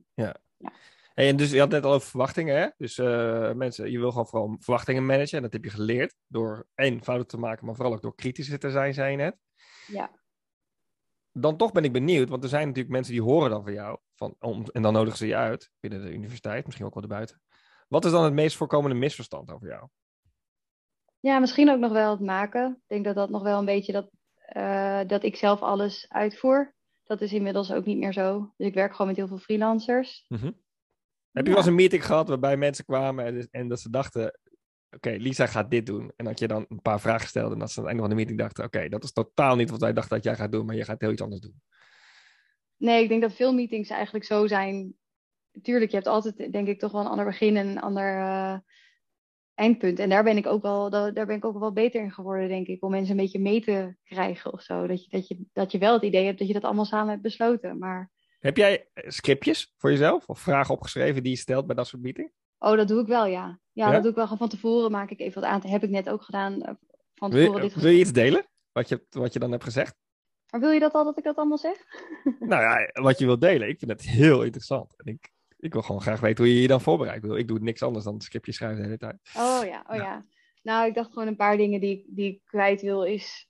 Hey, 1.13 1.27
en 1.29 1.35
dus 1.37 1.51
je 1.51 1.59
had 1.59 1.69
net 1.69 1.83
al 1.83 1.93
over 1.93 2.07
verwachtingen, 2.07 2.57
hè? 2.57 2.67
Dus 2.77 2.97
eh, 2.97 3.53
mensen, 3.53 3.91
je 3.91 3.99
wil 3.99 4.09
gewoon 4.09 4.27
vooral 4.27 4.55
verwachtingen 4.59 5.05
managen. 5.05 5.37
En 5.37 5.43
dat 5.43 5.53
heb 5.53 5.63
je 5.63 5.69
geleerd 5.69 6.15
door 6.27 6.67
één 6.75 7.03
fouten 7.03 7.27
te 7.27 7.37
maken, 7.37 7.65
maar 7.65 7.75
vooral 7.75 7.93
ook 7.93 8.01
door 8.01 8.15
kritischer 8.15 8.59
te 8.59 8.71
zijn, 8.71 8.93
zei 8.93 9.11
je 9.11 9.17
net. 9.17 9.37
ja. 9.87 10.11
Dan 11.39 11.57
toch 11.57 11.71
ben 11.71 11.83
ik 11.83 11.91
benieuwd, 11.91 12.29
want 12.29 12.43
er 12.43 12.49
zijn 12.49 12.67
natuurlijk 12.67 12.93
mensen 12.93 13.13
die 13.13 13.21
horen 13.21 13.49
dan 13.49 13.63
van 13.63 13.73
jou. 13.73 13.99
Van, 14.15 14.35
om, 14.39 14.65
en 14.71 14.81
dan 14.81 14.93
nodigen 14.93 15.17
ze 15.17 15.27
je 15.27 15.35
uit 15.35 15.71
binnen 15.79 16.01
de 16.01 16.13
universiteit, 16.13 16.65
misschien 16.65 16.85
ook 16.85 16.93
wel 16.93 17.03
erbuiten. 17.03 17.41
Wat 17.87 18.05
is 18.05 18.11
dan 18.11 18.23
het 18.23 18.33
meest 18.33 18.55
voorkomende 18.55 18.95
misverstand 18.95 19.51
over 19.51 19.67
jou? 19.67 19.87
Ja, 21.19 21.39
misschien 21.39 21.69
ook 21.69 21.79
nog 21.79 21.91
wel 21.91 22.11
het 22.11 22.19
maken. 22.19 22.71
Ik 22.71 22.87
denk 22.87 23.05
dat 23.05 23.15
dat 23.15 23.29
nog 23.29 23.43
wel 23.43 23.59
een 23.59 23.65
beetje 23.65 23.91
dat, 23.91 24.09
uh, 24.55 25.01
dat 25.07 25.23
ik 25.23 25.35
zelf 25.35 25.61
alles 25.61 26.05
uitvoer. 26.09 26.75
Dat 27.03 27.21
is 27.21 27.33
inmiddels 27.33 27.71
ook 27.71 27.85
niet 27.85 27.97
meer 27.97 28.13
zo. 28.13 28.53
Dus 28.57 28.67
ik 28.67 28.73
werk 28.73 28.91
gewoon 28.91 29.07
met 29.07 29.15
heel 29.15 29.27
veel 29.27 29.37
freelancers. 29.37 30.25
Mm 30.27 30.37
-hmm. 30.37 30.65
Heb 31.31 31.45
je 31.45 31.51
wel 31.51 31.57
eens 31.57 31.67
een 31.67 31.75
meeting 31.75 32.05
gehad 32.05 32.27
waarbij 32.27 32.57
mensen 32.57 32.85
kwamen 32.85 33.25
en, 33.25 33.47
en 33.51 33.67
dat 33.67 33.79
ze 33.79 33.89
dachten: 33.89 34.39
Oké, 34.97 35.09
Lisa 35.09 35.45
gaat 35.45 35.71
dit 35.71 35.85
doen. 35.85 36.11
En 36.15 36.25
dat 36.25 36.39
je 36.39 36.47
dan 36.47 36.65
een 36.69 36.81
paar 36.81 36.99
vragen 36.99 37.27
stelde 37.27 37.53
en 37.53 37.59
dat 37.59 37.71
ze 37.71 37.79
aan 37.79 37.85
het 37.85 37.93
einde 37.93 38.01
van 38.01 38.09
de 38.09 38.15
meeting 38.15 38.39
dachten: 38.39 38.63
Oké, 38.63 38.89
dat 38.89 39.03
is 39.03 39.11
totaal 39.11 39.55
niet 39.55 39.69
wat 39.69 39.81
wij 39.81 39.93
dachten 39.93 40.15
dat 40.15 40.23
jij 40.23 40.35
gaat 40.35 40.51
doen, 40.51 40.65
maar 40.65 40.75
je 40.75 40.83
gaat 40.83 41.01
heel 41.01 41.11
iets 41.11 41.21
anders 41.21 41.41
doen. 41.41 41.61
Nee, 42.77 43.03
ik 43.03 43.09
denk 43.09 43.21
dat 43.21 43.33
veel 43.33 43.53
meetings 43.53 43.89
eigenlijk 43.89 44.25
zo 44.25 44.47
zijn. 44.47 44.93
Tuurlijk, 45.61 45.91
je 45.91 45.97
hebt 45.97 46.07
altijd, 46.07 46.51
denk 46.51 46.67
ik, 46.67 46.79
toch 46.79 46.91
wel 46.91 47.01
een 47.01 47.07
ander 47.07 47.25
begin 47.25 47.57
en 47.57 47.67
een 47.67 47.79
ander 47.79 48.15
uh, 48.15 48.57
eindpunt. 49.53 49.99
En 49.99 50.09
daar 50.09 50.23
ben 50.23 50.37
ik 50.37 50.47
ook 50.47 50.61
wel, 50.61 50.89
daar 50.89 51.13
ben 51.25 51.35
ik 51.35 51.45
ook 51.45 51.59
wel 51.59 51.73
beter 51.73 52.01
in 52.01 52.11
geworden, 52.11 52.47
denk 52.47 52.67
ik, 52.67 52.83
om 52.83 52.91
mensen 52.91 53.11
een 53.11 53.21
beetje 53.21 53.39
mee 53.39 53.61
te 53.61 53.95
krijgen 54.03 54.53
of 54.53 54.61
zo. 54.61 54.87
Dat 54.87 55.03
je, 55.03 55.09
dat 55.09 55.27
je, 55.27 55.45
dat 55.53 55.71
je 55.71 55.77
wel 55.77 55.93
het 55.93 56.03
idee 56.03 56.25
hebt 56.25 56.39
dat 56.39 56.47
je 56.47 56.53
dat 56.53 56.63
allemaal 56.63 56.85
samen 56.85 57.09
hebt 57.09 57.21
besloten. 57.21 57.77
Maar 57.77 58.11
heb 58.39 58.57
jij 58.57 58.89
eh, 58.93 59.09
scriptjes 59.09 59.73
voor 59.77 59.91
jezelf 59.91 60.27
of 60.27 60.39
vragen 60.39 60.73
opgeschreven 60.73 61.23
die 61.23 61.31
je 61.31 61.37
stelt 61.37 61.65
bij 61.65 61.75
dat 61.75 61.87
soort 61.87 62.01
meetings? 62.01 62.31
Oh, 62.57 62.75
dat 62.75 62.87
doe 62.87 63.01
ik 63.01 63.07
wel, 63.07 63.25
ja. 63.25 63.59
Ja, 63.77 63.91
dat 63.91 64.01
doe 64.01 64.11
ik 64.11 64.17
wel. 64.17 64.37
Van 64.37 64.49
tevoren 64.49 64.91
maak 64.91 65.09
ik 65.11 65.19
even 65.19 65.41
wat 65.41 65.49
aan. 65.49 65.59
Dat 65.59 65.71
heb 65.71 65.83
ik 65.83 65.89
net 65.89 66.09
ook 66.09 66.21
gedaan. 66.21 66.61
eh, 66.61 66.73
Van 67.15 67.29
tevoren 67.31 67.51
Wil 67.59 67.69
dit 67.69 67.81
wil 67.81 67.91
je 67.91 67.99
iets 67.99 68.11
delen? 68.13 68.45
Wat 68.71 68.89
je, 68.89 69.05
wat 69.09 69.33
je 69.33 69.39
dan 69.39 69.51
hebt 69.51 69.63
gezegd? 69.63 69.95
Maar 70.51 70.59
wil 70.61 70.69
je 70.71 70.79
dat 70.79 70.93
al 70.93 71.03
dat 71.03 71.17
ik 71.17 71.23
dat 71.23 71.35
allemaal 71.35 71.57
zeg? 71.57 71.77
Nou 72.39 72.61
ja, 72.61 73.01
wat 73.01 73.19
je 73.19 73.25
wilt 73.25 73.41
delen. 73.41 73.67
Ik 73.67 73.79
vind 73.79 73.91
het 73.91 74.01
heel 74.01 74.43
interessant. 74.43 74.93
En 74.97 75.05
ik, 75.13 75.31
ik 75.57 75.73
wil 75.73 75.81
gewoon 75.81 76.01
graag 76.01 76.19
weten 76.19 76.43
hoe 76.43 76.53
je 76.53 76.61
je 76.61 76.67
dan 76.67 76.81
voorbereidt. 76.81 77.25
Ik, 77.25 77.31
ik 77.31 77.47
doe 77.47 77.59
niks 77.59 77.81
anders 77.83 78.05
dan 78.05 78.21
scriptjes 78.21 78.55
schrijven 78.55 78.77
de 78.77 78.83
hele 78.83 78.97
tijd. 78.97 79.17
Oh 79.35 79.61
ja, 79.65 79.85
oh 79.89 79.95
Ja. 79.95 80.01
ja. 80.03 80.25
Nou, 80.63 80.87
ik 80.87 80.93
dacht 80.95 81.13
gewoon 81.13 81.27
een 81.27 81.35
paar 81.35 81.57
dingen 81.57 81.79
die, 81.81 81.97
ik- 81.97 82.05
die 82.07 82.31
ik 82.33 82.41
kwijt 82.45 82.81
wil 82.81 83.03
is... 83.03 83.49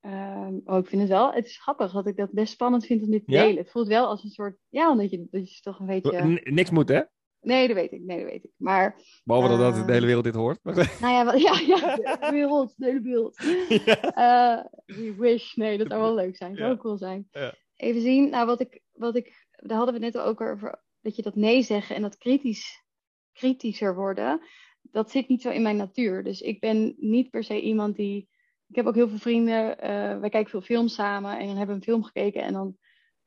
ehm, 0.00 0.54
oh, 0.64 0.78
ik 0.78 0.86
vind 0.86 1.00
het 1.02 1.10
wel... 1.10 1.32
Het 1.32 1.46
is 1.46 1.58
grappig 1.60 1.92
dat 1.92 2.06
ik 2.06 2.16
dat 2.16 2.32
best 2.32 2.52
spannend 2.52 2.86
vind 2.86 3.02
om 3.02 3.10
dit 3.10 3.26
te 3.26 3.32
Ja? 3.32 3.42
delen. 3.42 3.62
Het 3.62 3.70
voelt 3.70 3.88
wel 3.88 4.06
als 4.06 4.24
een 4.24 4.30
soort... 4.30 4.58
Ja, 4.68 4.90
omdat 4.90 5.10
je, 5.10 5.26
dat 5.30 5.54
je 5.54 5.60
toch 5.60 5.78
een 5.78 5.86
beetje... 5.86 6.22
N- 6.24 6.54
niks 6.54 6.70
moet, 6.70 6.88
hè? 6.88 7.02
Nee, 7.48 7.66
dat 7.66 7.76
weet 7.76 7.92
ik. 7.92 8.00
Nee, 8.02 8.20
dat 8.22 8.30
weet 8.30 8.44
ik. 8.44 8.50
Maar, 8.56 9.00
Behalve 9.24 9.56
dat 9.56 9.74
Eh. 9.76 9.86
de 9.86 9.92
hele 9.92 10.06
wereld 10.06 10.24
dit 10.24 10.34
hoort. 10.34 10.58
Maar, 10.62 10.74
nou 11.00 11.12
ja, 11.14 11.24
wat, 11.24 11.40
ja, 11.40 11.60
ja, 11.66 11.96
de 12.16 12.28
wereld, 12.30 12.74
de 12.76 12.84
hele 12.86 13.00
wereld. 13.00 13.36
ja. 13.84 14.00
Eh, 14.00 14.64
we 14.86 15.14
wish. 15.18 15.54
Nee, 15.54 15.78
dat 15.78 15.86
zou 15.88 16.00
wel 16.00 16.14
leuk 16.14 16.36
zijn. 16.36 16.56
Zou 16.56 16.68
Ja. 16.68 16.74
ook 16.74 16.80
cool 16.80 16.96
zijn. 16.98 17.28
Ja. 17.30 17.54
Even 17.76 18.00
zien. 18.00 18.30
Nou, 18.30 18.46
wat 18.46 18.60
ik, 18.60 18.82
wat 18.92 19.16
ik... 19.16 19.46
Daar 19.50 19.76
hadden 19.76 19.94
we 19.94 20.00
net 20.00 20.18
ook 20.18 20.40
over. 20.40 20.82
Dat 21.00 21.16
je 21.16 21.22
dat 21.22 21.34
nee 21.36 21.62
zeggen 21.62 21.96
en 21.96 22.02
dat 22.02 22.18
kritisch, 22.18 22.84
kritischer 23.32 23.94
worden. 23.94 24.40
Dat 24.82 25.10
zit 25.10 25.28
niet 25.28 25.42
zo 25.42 25.50
in 25.50 25.62
mijn 25.62 25.76
natuur. 25.76 26.24
Dus 26.24 26.40
ik 26.40 26.60
ben 26.60 26.94
niet 26.96 27.30
per 27.30 27.44
se 27.44 27.60
iemand 27.60 27.96
die... 27.96 28.28
Ik 28.68 28.76
heb 28.76 28.86
ook 28.86 28.94
heel 28.94 29.08
veel 29.08 29.18
vrienden. 29.18 29.78
eh, 29.80 30.18
wij 30.18 30.28
kijken 30.28 30.50
veel 30.50 30.60
films 30.60 30.94
samen. 30.94 31.38
En 31.38 31.46
dan 31.46 31.56
hebben 31.56 31.66
we 31.74 31.80
een 31.80 31.88
film 31.88 32.02
gekeken. 32.04 32.42
En 32.42 32.52
dan 32.52 32.76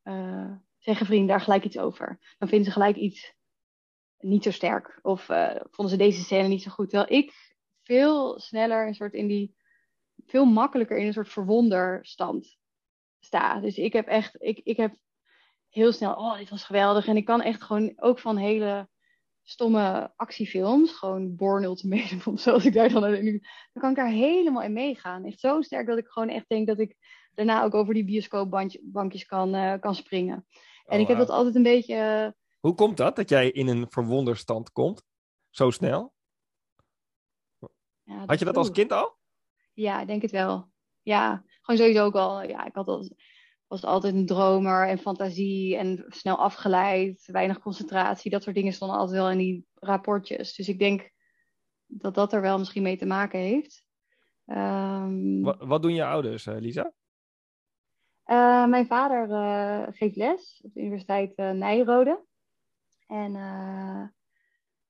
eh, 0.02 0.52
zeggen 0.78 1.06
vrienden 1.06 1.28
daar 1.28 1.42
gelijk 1.42 1.64
iets 1.64 1.78
over. 1.78 2.36
Dan 2.38 2.48
vinden 2.48 2.66
ze 2.68 2.72
gelijk 2.74 2.96
iets 2.96 3.34
niet 4.22 4.44
zo 4.44 4.52
sterk. 4.52 5.00
Of 5.02 5.30
eh, 5.30 5.56
vonden 5.72 5.94
ze 5.94 6.04
deze 6.04 6.22
scène 6.22 6.48
niet 6.48 6.64
zo 6.64 6.72
goed. 6.72 6.90
Terwijl 6.90 7.20
ik 7.20 7.34
veel 7.84 8.40
sneller 8.40 8.88
een 8.88 8.94
soort 8.94 9.14
in 9.14 9.28
die 9.28 9.56
veel 10.26 10.46
makkelijker 10.46 10.98
in 10.98 11.08
een 11.08 11.14
soort 11.14 11.30
verwonderstand 11.30 12.58
sta. 13.20 13.60
Dus 13.60 13.78
ik 13.78 13.94
heb 13.94 14.08
echt, 14.08 14.36
ik, 14.42 14.62
ik 14.64 14.78
heb 14.78 14.96
heel 15.70 15.92
snel, 15.92 16.14
oh, 16.14 16.38
dit 16.38 16.50
was 16.50 16.64
geweldig. 16.64 17.08
En 17.08 17.18
ik 17.18 17.26
kan 17.26 17.42
echt 17.42 17.62
gewoon 17.62 17.94
ook 17.96 18.20
van 18.20 18.38
hele 18.38 18.90
stomme 19.44 20.12
actiefilms, 20.16 20.92
gewoon 20.92 21.36
Born 21.36 21.64
Ultimatum, 21.64 22.38
zoals 22.38 22.66
ik 22.66 22.74
daar 22.74 22.90
dan 22.90 23.02
dan 23.02 23.82
kan 23.82 23.90
ik 23.90 23.96
daar 23.96 24.10
helemaal 24.10 24.64
in 24.64 24.74
meegaan. 24.74 25.26
Echt 25.26 25.40
zo 25.40 25.62
sterk 25.62 25.88
dat 25.88 25.98
ik 25.98 26.08
gewoon 26.08 26.30
echt 26.30 26.50
denk 26.50 26.68
dat 26.68 26.80
ik 26.80 26.96
daarna 27.34 27.64
ook 27.64 27.74
over 27.74 27.94
die 27.94 28.06
bioscoopbankjes 28.06 29.26
kan, 29.26 29.56
eh, 29.56 29.80
kan 29.80 29.96
springen. 29.96 30.46
En 30.86 30.96
Oh, 30.96 31.02
ik 31.02 31.08
heb 31.08 31.18
dat 31.18 31.30
altijd 31.30 31.56
een 31.56 31.64
beetje, 31.64 31.96
eh, 31.96 32.32
Hoe 32.62 32.76
komt 32.76 32.98
dat, 32.98 33.16
dat 33.16 33.30
jij 33.30 33.52
in 33.52 33.68
een 33.68 33.86
verwonderstand 33.90 34.72
komt? 34.72 35.04
Zo 35.50 35.70
snel? 35.72 36.14
ja, 38.04 38.26
Had 38.26 38.40
je 38.40 38.46
dat 38.46 38.58
als 38.58 38.72
kind 38.72 38.92
al? 38.92 39.18
Ja, 39.74 40.02
ik 40.02 40.08
denk 40.08 40.22
het 40.22 40.32
wel. 40.32 40.72
Ja, 41.02 41.44
gewoon 41.62 41.80
sowieso 41.80 42.06
ook 42.06 42.16
al. 42.16 42.44
Ja, 42.44 42.66
ik 42.66 42.76
had 42.76 42.88
al, 42.88 43.10
was 43.68 43.84
altijd 43.84 44.14
een 44.14 44.26
dromer 44.26 44.88
en 44.88 44.98
fantasie 44.98 45.78
en 45.78 46.06
snel 46.08 46.38
afgeleid, 46.38 47.26
weinig 47.32 47.60
concentratie. 47.60 48.32
Dat 48.32 48.44
soort 48.44 48.56
dingen 48.56 48.74
stonden 48.74 48.98
altijd 48.98 49.18
wel 49.18 49.30
in 49.32 49.38
die 49.38 49.66
rapportjes. 49.76 50.56
Dus 50.56 50.68
ik 50.70 50.80
denk 50.80 51.12
dat 51.86 52.16
dat 52.16 52.34
er 52.34 52.42
wel 52.42 52.58
misschien 52.58 52.84
mee 52.84 52.98
te 52.98 53.06
maken 53.06 53.40
heeft. 53.40 53.86
Ehm, 54.46 55.42
Wa- 55.42 55.58
wat 55.66 55.82
doen 55.82 55.94
je 55.94 56.06
ouders, 56.06 56.46
eh, 56.46 56.58
Lisa? 56.60 56.94
eh, 58.24 58.66
mijn 58.66 58.88
vader 58.88 59.32
eh, 59.32 59.88
geeft 59.98 60.16
les 60.16 60.62
op 60.64 60.74
de 60.74 60.80
Universiteit 60.80 61.36
eh, 61.36 61.52
Nijrode. 61.52 62.26
En 63.12 63.36
eh, 63.36 64.04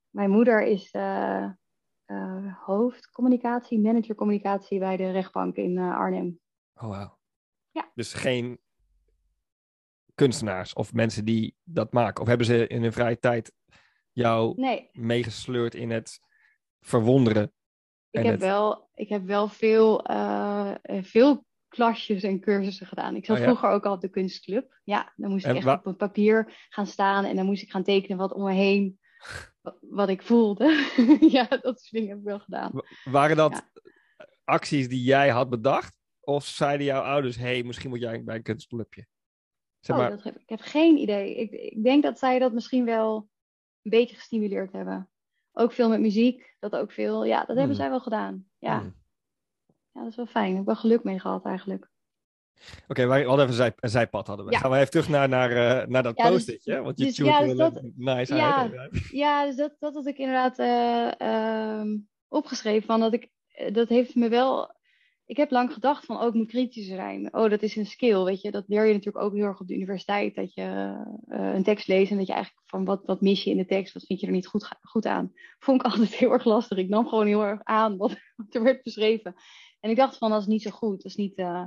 mijn 0.10 0.30
moeder 0.30 0.64
is 0.64 0.92
eh, 0.92 1.44
eh, 2.06 2.58
hoofdcommunicatie, 2.66 3.80
manager 3.80 4.16
communicatie 4.16 4.80
bij 4.80 4.98
de 4.98 5.12
rechtbank 5.12 5.56
in 5.56 5.78
Arnhem. 5.78 6.40
Oh, 6.76 6.90
wauw. 6.90 7.20
Ja. 7.72 7.92
Dus 7.96 8.14
geen 8.14 8.60
kunstenaars 10.16 10.74
of 10.74 10.94
mensen 10.94 11.26
die 11.26 11.56
dat 11.64 11.92
maken? 11.94 12.22
Of 12.22 12.28
hebben 12.28 12.46
ze 12.46 12.68
in 12.68 12.82
hun 12.82 12.94
vrije 12.94 13.20
tijd 13.20 13.54
jou 14.12 14.54
Nee, 14.56 14.90
meegesleurd 14.92 15.76
in 15.76 15.90
het 15.90 16.20
verwonderen? 16.80 17.54
Ik 18.10 18.24
heb, 18.24 18.32
het- 18.32 18.42
wel, 18.42 18.90
ik 18.94 19.10
heb 19.10 19.26
wel 19.26 19.48
veel, 19.48 20.06
veel 21.02 21.46
klasjes 21.76 22.24
en 22.24 22.40
cursussen 22.40 22.88
gedaan. 22.88 23.16
Ik 23.16 23.26
zat 23.26 23.36
Oh 23.36 23.42
ja? 23.44 23.48
vroeger 23.50 23.70
ook 23.70 23.86
al 23.86 23.94
op 23.94 24.02
de 24.02 24.10
kunstclub. 24.10 24.80
Ja, 24.84 25.14
dan 25.16 25.30
moest 25.32 25.46
En 25.46 25.56
ik 25.56 25.58
echt 25.66 25.78
op 25.80 25.86
een 25.86 25.96
papier 25.96 26.66
gaan 26.70 26.88
staan 26.88 27.26
en 27.26 27.36
dan 27.36 27.46
moest 27.46 27.62
ik 27.62 27.72
gaan 27.72 27.84
tekenen 27.84 28.18
wat 28.18 28.34
om 28.34 28.44
me 28.44 28.52
heen, 28.54 29.00
wa- 29.62 29.76
wat 29.82 30.10
ik 30.10 30.22
voelde. 30.22 30.88
ja, 31.38 31.48
dat 31.48 31.62
soort 31.64 31.90
dingen 31.92 32.10
heb 32.10 32.18
ik 32.18 32.24
wel 32.24 32.40
gedaan. 32.40 32.72
Wa- 32.74 33.12
Waren 33.12 33.36
dat 33.38 33.52
Ja. 33.52 33.82
acties 34.44 34.88
die 34.90 35.04
jij 35.04 35.30
had 35.30 35.50
bedacht? 35.50 36.00
Of 36.20 36.46
zeiden 36.46 36.86
jouw 36.86 37.02
ouders, 37.02 37.36
hey, 37.36 37.64
misschien 37.64 37.90
moet 37.90 38.00
jij 38.02 38.24
bij 38.24 38.36
een 38.36 38.44
kunstclubje? 38.44 39.06
Zeg 39.80 39.96
Oh, 39.96 40.02
maar, 40.02 40.12
dat 40.12 40.24
heb, 40.24 40.36
ik 40.40 40.50
heb 40.50 40.60
geen 40.62 40.98
idee. 40.98 41.36
Ik, 41.36 41.52
ik 41.52 41.84
denk 41.84 42.04
dat 42.04 42.20
zij 42.20 42.40
dat 42.40 42.54
misschien 42.54 42.86
wel 42.86 43.16
een 43.82 43.92
beetje 43.92 44.16
gestimuleerd 44.16 44.72
hebben. 44.72 45.10
Ook 45.52 45.72
veel 45.74 45.90
met 45.90 46.00
muziek, 46.00 46.56
dat 46.60 46.76
ook 46.76 46.92
veel. 46.92 47.26
Ja, 47.26 47.38
dat 47.38 47.48
hebben 47.48 47.66
Hmm. 47.66 47.76
zij 47.76 47.90
wel 47.90 48.00
gedaan. 48.00 48.46
Ja, 48.58 48.80
hmm. 48.80 49.00
Ja, 49.94 50.02
dat 50.02 50.10
is 50.10 50.16
wel 50.16 50.26
fijn. 50.26 50.50
Ik 50.50 50.56
heb 50.56 50.66
wel 50.66 50.76
geluk 50.76 51.04
mee 51.04 51.20
gehad 51.20 51.46
eigenlijk. 51.46 51.90
Oké, 52.88 53.08
wij 53.08 53.24
hadden 53.24 53.46
even 53.46 53.58
zij, 53.58 53.74
een 53.76 53.90
zijpad. 53.90 54.28
Hadden 54.28 54.46
we. 54.46 54.52
Ja. 54.52 54.58
Gaan 54.60 54.72
we 54.72 54.78
even 54.78 54.92
terug 54.92 55.10
naar, 55.10 55.30
naar, 55.30 55.52
eh, 55.52 55.88
naar 55.88 56.04
dat 56.04 56.18
Ja, 56.18 56.24
dus- 56.24 56.34
post-itje. 56.34 56.82
want 56.82 57.00
je 57.00 57.06
dus- 57.06 57.18
ja, 57.18 57.44
dus 57.44 57.58
dat- 57.58 57.82
nice 57.96 58.36
ja. 58.36 58.70
uit. 58.78 59.08
Ja, 59.12 59.46
dus 59.46 59.56
dat, 59.56 59.76
dat 59.80 59.94
had 59.94 60.06
ik 60.06 60.18
inderdaad 60.18 60.60
eh, 60.60 61.22
ehm, 61.22 61.98
opgeschreven. 62.28 62.88
Van 62.88 63.00
dat, 63.00 63.14
ik, 63.14 63.30
eh, 63.48 63.74
dat 63.74 63.90
heeft 63.90 64.16
me 64.16 64.30
wel. 64.30 64.80
Ik 65.26 65.38
heb 65.38 65.52
lang 65.52 65.74
gedacht 65.74 66.06
van, 66.06 66.20
oh, 66.22 66.28
ik 66.28 66.34
moet 66.34 66.48
kritischer 66.48 66.96
zijn. 66.96 67.34
Oh, 67.36 67.50
dat 67.50 67.62
is 67.62 67.76
een 67.76 67.86
skill, 67.86 68.24
weet 68.24 68.42
je. 68.42 68.52
Dat 68.52 68.64
leer 68.68 68.86
je 68.86 68.94
natuurlijk 68.94 69.26
ook 69.26 69.34
heel 69.34 69.46
erg 69.46 69.60
op 69.60 69.68
de 69.68 69.76
universiteit. 69.76 70.36
Dat 70.36 70.54
je 70.54 70.96
een 71.28 71.64
tekst 71.64 71.88
leest 71.88 72.12
en 72.12 72.18
dat 72.18 72.28
je 72.28 72.34
eigenlijk 72.34 72.64
van, 72.70 72.86
wat, 72.86 73.06
wat 73.06 73.22
mis 73.22 73.44
je 73.44 73.50
in 73.50 73.58
de 73.58 73.66
tekst? 73.66 73.94
Wat 73.94 74.04
vind 74.06 74.20
je 74.20 74.26
er 74.26 74.32
niet 74.32 74.48
goed, 74.48 74.68
goed 74.82 75.06
aan? 75.06 75.34
Vond 75.60 75.82
ik 75.82 75.86
altijd 75.92 76.16
heel 76.16 76.32
erg 76.32 76.46
lastig. 76.46 76.78
Ik 76.78 76.90
nam 76.90 77.08
gewoon 77.08 77.28
heel 77.28 77.44
erg 77.44 77.60
aan 77.64 77.98
wat, 77.98 78.16
wat 78.36 78.56
er 78.56 78.64
werd 78.64 78.84
beschreven. 78.84 79.36
En 79.82 79.90
ik 79.90 79.96
dacht 79.96 80.18
van, 80.18 80.30
dat 80.30 80.42
is 80.42 80.48
niet 80.48 80.62
zo 80.62 80.70
goed. 80.72 80.96
Dat 80.96 81.12
is 81.12 81.16
niet... 81.16 81.36
eh, 81.36 81.66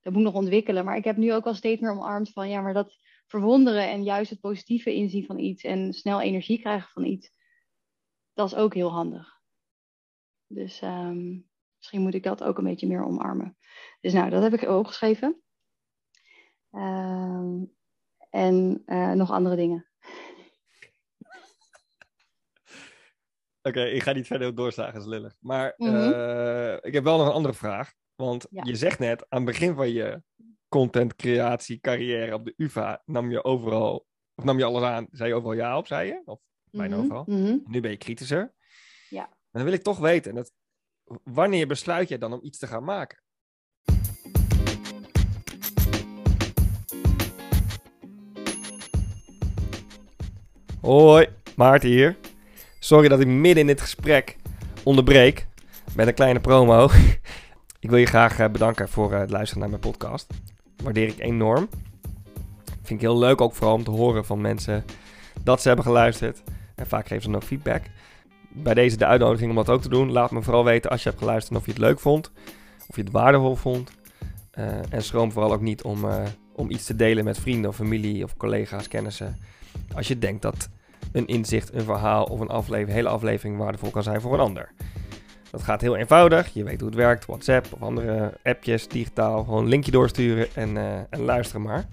dat 0.00 0.12
moet 0.12 0.22
nog 0.22 0.34
ontwikkelen. 0.34 0.84
Maar 0.84 0.96
ik 0.96 1.04
heb 1.04 1.16
nu 1.16 1.32
ook 1.34 1.46
al 1.46 1.54
steeds 1.54 1.80
meer 1.80 1.90
omarmd 1.90 2.32
van, 2.32 2.48
ja, 2.48 2.60
maar 2.60 2.74
dat 2.74 2.98
verwonderen 3.26 3.90
en 3.90 4.02
juist 4.02 4.30
het 4.30 4.40
positieve 4.40 4.94
inzien 4.94 5.26
van 5.26 5.38
iets 5.38 5.62
en 5.62 5.92
snel 5.92 6.20
energie 6.20 6.60
krijgen 6.60 6.88
van 6.88 7.04
iets, 7.04 7.32
dat 8.32 8.46
is 8.46 8.54
ook 8.54 8.74
heel 8.74 8.90
handig. 8.90 9.40
Dus 10.46 10.80
ehm, 10.80 11.38
misschien 11.76 12.00
moet 12.00 12.14
ik 12.14 12.22
dat 12.22 12.42
ook 12.42 12.58
een 12.58 12.64
beetje 12.64 12.86
meer 12.86 13.04
omarmen. 13.04 13.56
Dus 14.00 14.12
nou, 14.12 14.30
dat 14.30 14.42
heb 14.42 14.52
ik 14.52 14.68
opgeschreven. 14.68 15.42
Ehm, 16.70 17.64
en 18.30 18.82
eh, 18.86 19.12
nog 19.12 19.30
andere 19.30 19.56
dingen. 19.56 19.89
Oké, 23.70 23.84
ik 23.84 24.02
ga 24.02 24.12
niet 24.12 24.26
verder 24.26 24.54
doorslagen, 24.54 24.92
dat 24.94 25.02
is 25.02 25.08
lullig. 25.08 25.34
Maar 25.40 25.74
Mhm. 25.76 25.94
eh, 25.94 26.76
ik 26.80 26.92
heb 26.92 27.04
wel 27.04 27.16
nog 27.18 27.26
een 27.26 27.32
andere 27.32 27.54
vraag. 27.54 27.92
Want 28.14 28.46
Ja. 28.50 28.62
je 28.66 28.76
zegt 28.76 28.98
net, 28.98 29.24
aan 29.28 29.38
het 29.42 29.50
begin 29.50 29.74
van 29.74 29.90
je 29.92 30.22
content 30.68 31.16
creatie 31.16 31.80
carrière 31.80 32.34
op 32.34 32.44
de 32.44 32.54
UvA 32.56 33.02
nam 33.04 33.30
je 33.30 33.44
overal, 33.44 34.06
of 34.34 34.44
nam 34.44 34.58
je 34.58 34.64
alles 34.64 34.82
aan, 34.82 35.06
zei 35.10 35.28
je 35.28 35.34
overal 35.34 35.52
ja 35.56 35.76
op, 35.78 35.86
zei 35.86 36.06
je? 36.08 36.22
Of 36.24 36.40
bijna 36.70 36.94
Mhm, 36.96 37.04
overal. 37.04 37.24
mhm. 37.26 37.56
Nu 37.64 37.80
ben 37.80 37.90
je 37.90 37.96
kritischer. 37.96 38.54
Ja. 39.08 39.22
Maar 39.28 39.48
dan 39.50 39.64
wil 39.64 39.72
ik 39.72 39.82
toch 39.82 39.98
weten, 39.98 40.34
dat, 40.34 40.52
wanneer 41.24 41.66
besluit 41.66 42.08
je 42.08 42.18
dan 42.18 42.32
om 42.32 42.40
iets 42.42 42.58
te 42.58 42.66
gaan 42.66 42.84
maken? 42.84 43.22
Hoi, 50.80 51.26
Maarten 51.56 51.88
hier. 51.88 52.16
Sorry 52.82 53.08
dat 53.08 53.20
ik 53.20 53.26
midden 53.26 53.60
in 53.60 53.66
dit 53.66 53.80
gesprek 53.80 54.36
onderbreek 54.82 55.46
met 55.94 56.06
een 56.06 56.14
kleine 56.14 56.40
promo. 56.40 56.88
ik 57.80 57.90
wil 57.90 57.98
je 57.98 58.06
graag 58.06 58.38
eh, 58.38 58.48
bedanken 58.48 58.88
voor 58.88 59.12
het 59.12 59.30
luisteren 59.30 59.60
naar 59.60 59.70
mijn 59.70 59.80
podcast. 59.80 60.26
Waardeer 60.82 61.08
ik 61.08 61.18
enorm. 61.18 61.68
Vind 62.64 62.90
ik 62.90 63.00
heel 63.00 63.18
leuk 63.18 63.40
ook 63.40 63.54
vooral 63.54 63.74
om 63.74 63.84
te 63.84 63.90
horen 63.90 64.24
van 64.24 64.40
mensen 64.40 64.84
dat 65.42 65.60
ze 65.60 65.66
hebben 65.66 65.86
geluisterd. 65.86 66.42
En 66.74 66.86
vaak 66.86 67.06
geven 67.06 67.22
ze 67.22 67.36
ook 67.36 67.42
feedback. 67.42 67.82
Bij 68.48 68.74
deze 68.74 68.96
de 68.96 69.06
uitnodiging 69.06 69.50
om 69.50 69.56
dat 69.56 69.68
ook 69.68 69.82
te 69.82 69.88
doen. 69.88 70.12
Laat 70.12 70.30
me 70.30 70.42
vooral 70.42 70.64
weten 70.64 70.90
als 70.90 71.02
je 71.02 71.08
hebt 71.08 71.20
geluisterd 71.20 71.58
of 71.58 71.64
je 71.64 71.72
het 71.72 71.80
leuk 71.80 72.00
vond. 72.00 72.30
Of 72.88 72.96
je 72.96 73.02
het 73.02 73.12
waardevol 73.12 73.56
vond. 73.56 73.90
Uh, 74.58 74.92
en 74.92 75.02
schroom 75.02 75.32
vooral 75.32 75.52
ook 75.52 75.60
niet 75.60 75.82
om, 75.82 76.06
om 76.52 76.70
iets 76.70 76.84
te 76.84 76.96
delen 76.96 77.24
met 77.24 77.38
vrienden 77.38 77.70
of 77.70 77.76
familie 77.76 78.24
of 78.24 78.36
collega's, 78.36 78.88
kennissen. 78.88 79.36
Als 79.94 80.08
je 80.08 80.18
denkt 80.18 80.42
dat 80.42 80.68
een 81.12 81.26
inzicht, 81.26 81.74
een 81.74 81.84
verhaal 81.84 82.24
of 82.24 82.40
een 82.40 82.48
aflevering, 82.48 82.96
hele 82.96 83.08
aflevering 83.08 83.58
waardevol 83.58 83.90
kan 83.90 84.02
zijn 84.02 84.20
voor 84.20 84.34
een 84.34 84.40
ander. 84.40 84.72
Dat 85.50 85.62
gaat 85.62 85.80
heel 85.80 85.96
eenvoudig. 85.96 86.48
Je 86.54 86.64
weet 86.64 86.80
hoe 86.80 86.88
het 86.88 86.98
werkt. 86.98 87.26
WhatsApp 87.26 87.72
of 87.72 87.82
andere 87.82 88.32
appjes, 88.42 88.88
digitaal. 88.88 89.44
Gewoon 89.44 89.62
een 89.62 89.68
linkje 89.68 89.90
doorsturen 89.90 90.48
en, 90.54 90.76
en 91.10 91.20
luisteren 91.20 91.62
maar. 91.62 91.86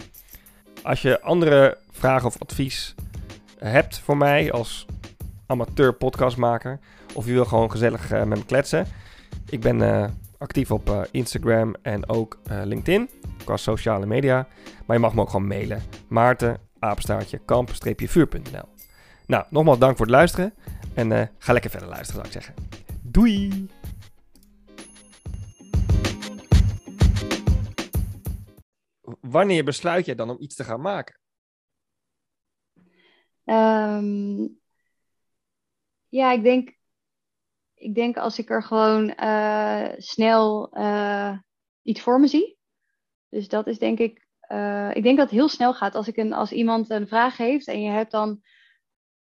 Als 0.83 1.01
je 1.01 1.21
andere 1.21 1.77
vragen 1.91 2.27
of 2.27 2.41
advies 2.41 2.95
hebt 3.57 3.99
voor 3.99 4.17
mij 4.17 4.51
als 4.51 4.85
amateur 5.45 5.93
podcastmaker. 5.93 6.79
Of 7.13 7.25
je 7.25 7.31
wil 7.31 7.45
gewoon 7.45 7.71
gezellig 7.71 8.11
uh, 8.11 8.23
met 8.23 8.37
me 8.37 8.45
kletsen. 8.45 8.87
Ik 9.49 9.59
ben 9.59 9.79
uh, 9.79 10.05
actief 10.37 10.71
op 10.71 11.07
Instagram 11.11 11.75
en 11.81 12.09
ook 12.09 12.39
LinkedIn. 12.63 13.09
Qua 13.43 13.57
sociale 13.57 14.05
media. 14.05 14.47
Maar 14.85 14.95
je 14.95 15.01
mag 15.01 15.13
me 15.13 15.21
ook 15.21 15.29
gewoon 15.29 15.47
mailen. 15.47 15.81
Maarten, 16.07 16.57
apenstaartje, 16.79 17.39
kamp-vuur.nl 17.45 18.76
Nou, 19.27 19.45
nogmaals 19.49 19.79
dank 19.79 19.97
voor 19.97 20.05
het 20.05 20.15
luisteren. 20.15 20.53
En 20.93 21.31
ga 21.37 21.53
lekker 21.53 21.69
verder 21.69 21.89
luisteren, 21.89 22.25
zou 22.25 22.25
ik 22.25 22.41
zeggen. 22.43 22.55
Doei! 23.03 23.67
Wanneer 29.21 29.63
besluit 29.63 30.05
je 30.05 30.15
dan 30.15 30.29
om 30.29 30.37
iets 30.39 30.55
te 30.55 30.63
gaan 30.63 30.81
maken? 30.81 31.19
Um, 33.45 34.59
ja, 36.07 36.31
ik 36.31 36.43
denk, 36.43 36.77
ik 37.73 37.95
denk 37.95 38.17
als 38.17 38.39
ik 38.39 38.49
er 38.49 38.63
gewoon 38.63 39.13
uh, 39.19 39.87
snel 39.97 40.77
uh, 40.77 41.37
iets 41.81 42.01
voor 42.01 42.19
me 42.19 42.27
zie. 42.27 42.57
Dus 43.29 43.47
dat 43.47 43.67
is 43.67 43.79
denk 43.79 43.99
ik, 43.99 44.27
ik 44.93 45.03
denk 45.03 45.17
dat 45.17 45.29
het 45.29 45.39
heel 45.39 45.49
snel 45.49 45.73
gaat. 45.73 45.95
Als, 45.95 46.07
ik 46.07 46.17
een, 46.17 46.33
als 46.33 46.51
iemand 46.51 46.89
een 46.89 47.07
vraag 47.07 47.37
heeft 47.37 47.67
en 47.67 47.81
je 47.81 47.89
hebt 47.89 48.11
dan, 48.11 48.41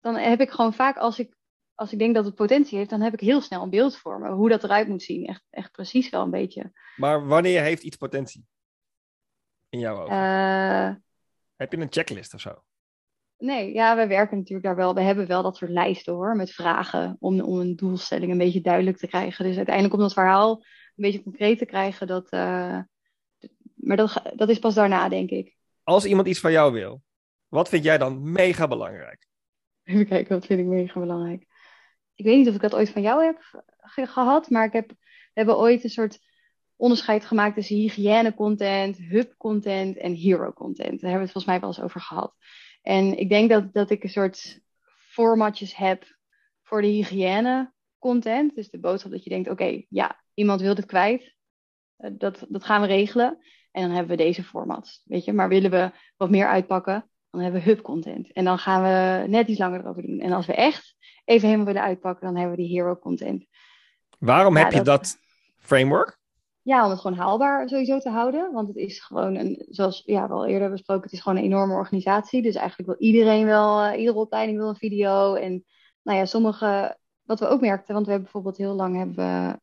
dan 0.06 0.16
heb 0.16 0.40
ik 0.40 0.50
gewoon 0.50 0.74
vaak 0.74 0.96
als 0.96 1.18
ik, 1.18 1.36
als 1.74 1.92
ik 1.92 1.98
denk 1.98 2.14
dat 2.14 2.24
het 2.24 2.34
potentie 2.34 2.78
heeft, 2.78 2.90
dan 2.90 3.00
heb 3.00 3.12
ik 3.12 3.20
heel 3.20 3.40
snel 3.40 3.62
een 3.62 3.70
beeld 3.70 3.96
voor 3.96 4.20
me. 4.20 4.30
Hoe 4.30 4.48
dat 4.48 4.64
eruit 4.64 4.88
moet 4.88 5.02
zien. 5.02 5.26
Echt, 5.26 5.44
echt 5.50 5.72
precies 5.72 6.10
wel 6.10 6.22
een 6.22 6.30
beetje. 6.30 6.72
Maar 6.96 7.26
wanneer 7.26 7.62
heeft 7.62 7.82
iets 7.82 7.96
potentie? 7.96 8.46
In 9.68 9.78
jouw 9.78 10.02
ogen? 10.02 11.04
heb 11.56 11.72
je 11.72 11.78
een 11.78 11.86
checklist 11.90 12.34
of 12.34 12.40
zo? 12.40 12.62
Nee, 13.38 13.72
ja, 13.72 13.96
we 13.96 14.06
werken 14.06 14.36
natuurlijk 14.36 14.66
daar 14.66 14.76
wel. 14.76 14.94
We 14.94 15.00
hebben 15.00 15.26
wel 15.26 15.42
dat 15.42 15.56
soort 15.56 15.70
lijsten 15.70 16.12
hoor, 16.14 16.36
met 16.36 16.50
vragen 16.50 17.16
om, 17.20 17.40
om 17.40 17.60
een 17.60 17.76
doelstelling 17.76 18.32
een 18.32 18.38
beetje 18.38 18.60
duidelijk 18.60 18.96
te 18.96 19.06
krijgen. 19.06 19.44
Dus 19.44 19.56
uiteindelijk 19.56 19.94
om 19.94 20.00
dat 20.00 20.12
verhaal 20.12 20.52
een 20.54 21.04
beetje 21.04 21.22
concreet 21.22 21.58
te 21.58 21.66
krijgen, 21.66 22.06
dat, 22.06 22.32
uh, 22.32 22.80
maar 23.74 23.96
dat, 23.96 24.22
dat 24.34 24.48
is 24.48 24.58
pas 24.58 24.74
daarna, 24.74 25.08
denk 25.08 25.30
ik. 25.30 25.56
Als 25.82 26.04
iemand 26.04 26.28
iets 26.28 26.40
van 26.40 26.52
jou 26.52 26.72
wil, 26.72 27.02
wat 27.48 27.68
vind 27.68 27.84
jij 27.84 27.98
dan 27.98 28.32
mega 28.32 28.68
belangrijk? 28.68 29.26
Even 29.86 30.06
kijken, 30.06 30.34
wat 30.34 30.46
vind 30.46 30.60
ik 30.60 30.66
mega 30.66 31.00
belangrijk? 31.00 31.46
Ik 32.14 32.24
weet 32.24 32.36
niet 32.36 32.48
of 32.48 32.54
ik 32.54 32.60
dat 32.60 32.74
ooit 32.74 32.90
van 32.90 33.02
jou 33.02 33.24
heb 33.24 33.64
gehad, 33.86 34.50
maar 34.50 34.64
ik 34.64 34.72
heb, 34.72 34.88
we 34.88 34.96
hebben 35.32 35.56
ooit 35.56 35.84
een 35.84 35.90
soort 35.90 36.18
onderscheid 36.76 37.24
gemaakt 37.24 37.54
tussen 37.54 37.76
hygiëne 37.76 38.34
content, 38.34 38.98
hub 38.98 39.34
content 39.36 39.96
en 39.96 40.14
hero 40.14 40.52
content. 40.52 41.00
Daar 41.00 41.10
hebben 41.10 41.12
we 41.12 41.32
het 41.32 41.32
volgens 41.32 41.44
mij 41.44 41.60
wel 41.60 41.68
eens 41.68 41.80
over 41.80 42.00
gehad. 42.00 42.34
En 42.82 43.18
ik 43.18 43.28
denk 43.28 43.50
dat, 43.50 43.72
dat 43.72 43.90
ik 43.90 44.02
een 44.02 44.08
soort 44.08 44.60
formatjes 44.82 45.76
heb 45.76 46.16
voor 46.62 46.80
de 46.80 46.86
hygiëne 46.86 47.72
content. 47.98 48.54
Dus 48.54 48.70
de 48.70 48.78
boodschap 48.78 49.10
dat 49.10 49.24
je 49.24 49.30
denkt, 49.30 49.50
oké, 49.50 49.82
ja, 49.88 50.22
iemand 50.34 50.60
wil 50.60 50.74
dit 50.74 50.86
kwijt. 50.86 51.34
Uh, 51.98 52.10
dat, 52.12 52.46
dat 52.48 52.64
gaan 52.64 52.80
we 52.80 52.86
regelen. 52.86 53.38
En 53.70 53.82
dan 53.82 53.90
hebben 53.90 54.16
we 54.16 54.22
deze 54.22 54.44
formats, 54.44 55.02
weet 55.04 55.24
je. 55.24 55.32
Maar 55.32 55.48
willen 55.48 55.70
we 55.70 55.90
wat 56.16 56.30
meer 56.30 56.46
uitpakken, 56.46 57.10
dan 57.36 57.44
hebben 57.44 57.62
we 57.62 57.70
hub 57.70 57.82
content. 57.82 58.32
En 58.32 58.44
dan 58.44 58.58
gaan 58.58 58.82
we 58.82 59.28
net 59.28 59.48
iets 59.48 59.58
langer 59.58 59.80
erover 59.80 60.02
doen. 60.02 60.20
En 60.20 60.32
als 60.32 60.46
we 60.46 60.54
echt 60.54 60.96
even 61.24 61.46
helemaal 61.46 61.66
willen 61.66 61.82
uitpakken, 61.82 62.26
dan 62.26 62.36
hebben 62.36 62.56
we 62.56 62.62
die 62.62 62.72
hero 62.72 62.96
content. 62.96 63.46
Waarom 64.18 64.56
ja, 64.56 64.62
heb 64.62 64.72
je 64.72 64.76
dat, 64.76 64.86
dat 64.86 65.16
framework? 65.58 66.18
Ja, 66.62 66.84
om 66.84 66.90
het 66.90 67.00
gewoon 67.00 67.16
haalbaar 67.16 67.68
sowieso 67.68 67.98
te 67.98 68.10
houden. 68.10 68.52
Want 68.52 68.68
het 68.68 68.76
is 68.76 69.00
gewoon, 69.00 69.34
een, 69.34 69.66
zoals 69.68 70.02
ja, 70.04 70.26
we 70.28 70.32
al 70.32 70.46
eerder 70.46 70.70
besproken, 70.70 71.02
het 71.02 71.12
is 71.12 71.20
gewoon 71.20 71.38
een 71.38 71.44
enorme 71.44 71.74
organisatie. 71.74 72.42
Dus 72.42 72.54
eigenlijk 72.54 72.88
wil 72.88 73.08
iedereen 73.08 73.46
wel, 73.46 73.84
uh, 73.84 73.98
iedere 73.98 74.18
opleiding 74.18 74.58
wil 74.58 74.68
een 74.68 74.76
video. 74.76 75.34
En 75.34 75.64
nou 76.02 76.18
ja, 76.18 76.24
sommige, 76.24 76.96
wat 77.22 77.40
we 77.40 77.46
ook 77.46 77.60
merkten, 77.60 77.94
want 77.94 78.06
we 78.06 78.12
hebben 78.12 78.30
bijvoorbeeld 78.32 78.66
heel 78.66 78.74
lang 78.74 78.96
hebben 78.96 79.16
we 79.16 79.60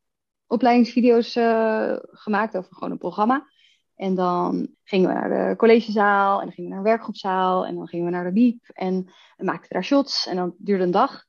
opleidingsvideo's 0.47 1.35
uh, 1.35 1.95
gemaakt 1.99 2.57
over 2.57 2.73
gewoon 2.73 2.91
een 2.91 2.97
programma. 2.97 3.47
En 3.95 4.15
dan 4.15 4.67
gingen 4.83 5.07
we 5.07 5.13
naar 5.13 5.49
de 5.49 5.55
collegezaal 5.55 6.39
en 6.39 6.45
dan 6.45 6.53
gingen 6.53 6.69
we 6.69 6.75
naar 6.75 6.85
een 6.85 6.91
werkgroepzaal 6.91 7.65
en 7.65 7.75
dan 7.75 7.87
gingen 7.87 8.05
we 8.05 8.11
naar 8.11 8.23
de 8.23 8.31
biep 8.31 8.67
en 8.67 9.11
maakten 9.37 9.69
daar 9.69 9.83
shots 9.83 10.27
en 10.27 10.35
dan 10.35 10.55
duurde 10.57 10.83
een 10.83 10.91
dag. 10.91 11.23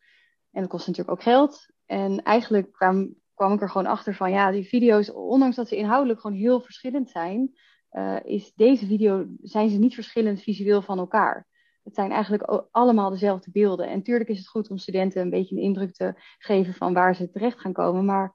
En 0.50 0.60
dat 0.60 0.70
kost 0.70 0.86
natuurlijk 0.86 1.16
ook 1.16 1.22
geld. 1.22 1.66
En 1.86 2.22
eigenlijk 2.22 2.72
kwam, 2.72 3.14
kwam 3.34 3.52
ik 3.52 3.60
er 3.60 3.70
gewoon 3.70 3.86
achter 3.86 4.14
van, 4.14 4.30
ja, 4.30 4.50
die 4.50 4.68
video's, 4.68 5.10
ondanks 5.10 5.56
dat 5.56 5.68
ze 5.68 5.76
inhoudelijk 5.76 6.20
gewoon 6.20 6.36
heel 6.36 6.60
verschillend 6.60 7.10
zijn, 7.10 7.56
uh, 7.92 8.16
is 8.24 8.52
deze 8.54 8.86
video, 8.86 9.26
zijn 9.42 9.70
ze 9.70 9.78
niet 9.78 9.94
verschillend 9.94 10.42
visueel 10.42 10.82
van 10.82 10.98
elkaar. 10.98 11.46
Het 11.82 11.94
zijn 11.94 12.10
eigenlijk 12.10 12.66
allemaal 12.70 13.10
dezelfde 13.10 13.50
beelden. 13.50 13.88
En 13.88 13.96
natuurlijk 13.96 14.30
is 14.30 14.38
het 14.38 14.48
goed 14.48 14.70
om 14.70 14.78
studenten 14.78 15.22
een 15.22 15.30
beetje 15.30 15.56
een 15.56 15.62
indruk 15.62 15.94
te 15.94 16.14
geven 16.38 16.74
van 16.74 16.92
waar 16.92 17.16
ze 17.16 17.30
terecht 17.30 17.60
gaan 17.60 17.72
komen. 17.72 18.04
Maar 18.04 18.34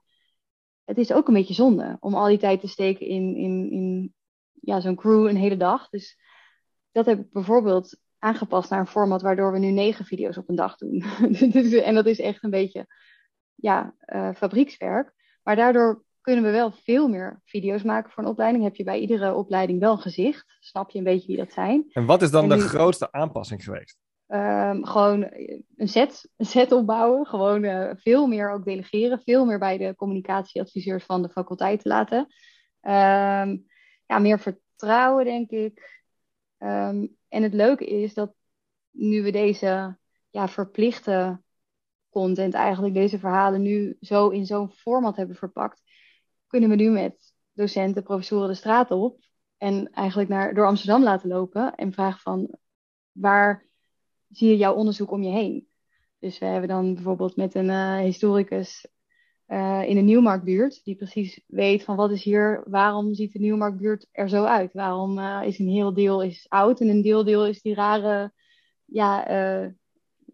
het 0.84 0.98
is 0.98 1.12
ook 1.12 1.28
een 1.28 1.34
beetje 1.34 1.54
zonde 1.54 1.96
om 2.00 2.14
al 2.14 2.26
die 2.26 2.38
tijd 2.38 2.60
te 2.60 2.68
steken 2.68 3.06
in, 3.06 3.36
in, 3.36 3.70
in 3.70 4.14
ja, 4.60 4.80
zo'n 4.80 4.96
crew 4.96 5.26
een 5.26 5.36
hele 5.36 5.56
dag. 5.56 5.88
Dus 5.88 6.18
dat 6.92 7.06
heb 7.06 7.18
ik 7.18 7.32
bijvoorbeeld 7.32 7.98
aangepast 8.18 8.70
naar 8.70 8.80
een 8.80 8.86
format 8.86 9.22
waardoor 9.22 9.52
we 9.52 9.58
nu 9.58 9.70
negen 9.70 10.04
video's 10.04 10.36
op 10.36 10.48
een 10.48 10.54
dag 10.54 10.76
doen. 10.76 11.04
en 11.88 11.94
dat 11.94 12.06
is 12.06 12.20
echt 12.20 12.44
een 12.44 12.50
beetje 12.50 12.86
ja, 13.54 13.94
uh, 14.06 14.30
fabriekswerk. 14.34 15.12
Maar 15.42 15.56
daardoor 15.56 16.04
kunnen 16.20 16.44
we 16.44 16.50
wel 16.50 16.72
veel 16.72 17.08
meer 17.08 17.40
video's 17.44 17.82
maken 17.82 18.10
voor 18.10 18.22
een 18.22 18.28
opleiding. 18.28 18.64
Heb 18.64 18.74
je 18.74 18.84
bij 18.84 18.98
iedere 18.98 19.34
opleiding 19.34 19.80
wel 19.80 19.92
een 19.92 19.98
gezicht. 19.98 20.56
Snap 20.60 20.90
je 20.90 20.98
een 20.98 21.04
beetje 21.04 21.26
wie 21.26 21.36
dat 21.36 21.52
zijn. 21.52 21.84
En 21.92 22.06
wat 22.06 22.22
is 22.22 22.30
dan 22.30 22.48
de 22.48 22.58
grootste 22.58 23.12
aanpassing 23.12 23.64
geweest? 23.64 23.98
Um, 24.28 24.86
gewoon 24.86 25.28
een 25.76 25.88
set, 25.88 26.30
een 26.36 26.46
set 26.46 26.72
opbouwen. 26.72 27.26
Gewoon 27.26 27.64
uh, 27.64 27.90
veel 27.94 28.26
meer 28.26 28.52
ook 28.52 28.64
delegeren. 28.64 29.20
Veel 29.24 29.44
meer 29.44 29.58
bij 29.58 29.78
de 29.78 29.94
communicatieadviseurs 29.94 31.04
van 31.04 31.22
de 31.22 31.28
faculteit 31.28 31.84
laten. 31.84 32.18
Um, 32.82 33.66
ja, 34.10 34.18
meer 34.18 34.38
vertrouwen, 34.38 35.24
denk 35.24 35.50
ik. 35.50 36.02
Um, 36.58 37.16
en 37.28 37.42
het 37.42 37.54
leuke 37.54 37.86
is 37.86 38.14
dat 38.14 38.34
nu 38.90 39.22
we 39.22 39.30
deze 39.30 39.98
ja, 40.30 40.48
verplichte 40.48 41.42
content, 42.08 42.54
eigenlijk 42.54 42.94
deze 42.94 43.18
verhalen 43.18 43.62
nu 43.62 43.96
zo 44.00 44.28
in 44.28 44.46
zo'n 44.46 44.70
format 44.70 45.16
hebben 45.16 45.36
verpakt, 45.36 45.82
kunnen 46.46 46.68
we 46.68 46.74
nu 46.74 46.90
met 46.90 47.34
docenten, 47.52 48.02
professoren 48.02 48.48
de 48.48 48.54
straat 48.54 48.90
op 48.90 49.20
en 49.56 49.90
eigenlijk 49.92 50.28
naar, 50.28 50.54
door 50.54 50.66
Amsterdam 50.66 51.02
laten 51.02 51.28
lopen 51.28 51.74
en 51.74 51.92
vragen 51.92 52.20
van 52.20 52.58
waar 53.12 53.66
zie 54.28 54.48
je 54.48 54.56
jouw 54.56 54.74
onderzoek 54.74 55.10
om 55.10 55.22
je 55.22 55.30
heen? 55.30 55.68
Dus 56.18 56.38
we 56.38 56.46
hebben 56.46 56.68
dan 56.68 56.94
bijvoorbeeld 56.94 57.36
met 57.36 57.54
een 57.54 57.68
uh, 57.68 57.98
historicus 57.98 58.86
uh, 59.52 59.88
in 59.88 59.94
de 59.94 60.00
Nieuwmarktbuurt, 60.00 60.84
die 60.84 60.96
precies 60.96 61.40
weet 61.46 61.84
van 61.84 61.96
wat 61.96 62.10
is 62.10 62.22
hier, 62.22 62.62
waarom 62.66 63.14
ziet 63.14 63.32
de 63.32 63.38
Nieuwmarktbuurt 63.38 64.06
er 64.12 64.28
zo 64.28 64.44
uit? 64.44 64.72
Waarom 64.72 65.18
uh, 65.18 65.40
is 65.44 65.58
een 65.58 65.68
heel 65.68 65.94
deel 65.94 66.22
is 66.22 66.46
oud 66.48 66.80
en 66.80 66.88
een 66.88 67.02
deel 67.02 67.24
deel 67.24 67.46
is 67.46 67.62
die 67.62 67.74
rare, 67.74 68.32
ja, 68.84 69.24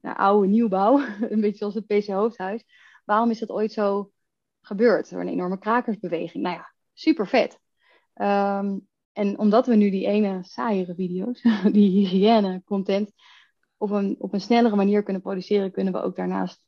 nou, 0.00 0.16
oude 0.16 0.48
nieuwbouw, 0.48 1.00
een 1.32 1.40
beetje 1.40 1.56
zoals 1.56 1.74
het 1.74 1.86
PC 1.86 2.06
Hoofdhuis. 2.06 2.64
Waarom 3.04 3.30
is 3.30 3.38
dat 3.38 3.50
ooit 3.50 3.72
zo 3.72 4.10
gebeurd? 4.60 5.10
Een 5.10 5.28
enorme 5.28 5.58
krakersbeweging. 5.58 6.42
Nou 6.42 6.56
ja, 6.56 6.72
super 6.92 7.26
vet. 7.26 7.58
Um, 8.14 8.88
en 9.12 9.38
omdat 9.38 9.66
we 9.66 9.74
nu 9.74 9.90
die 9.90 10.06
ene 10.06 10.38
saaiere 10.42 10.94
video's, 10.94 11.42
die 11.72 11.90
hygiëne 11.90 12.62
content, 12.64 13.12
op 13.76 13.90
een, 13.90 14.16
op 14.18 14.32
een 14.32 14.40
snellere 14.40 14.76
manier 14.76 15.02
kunnen 15.02 15.22
produceren, 15.22 15.70
kunnen 15.70 15.92
we 15.92 16.02
ook 16.02 16.16
daarnaast 16.16 16.64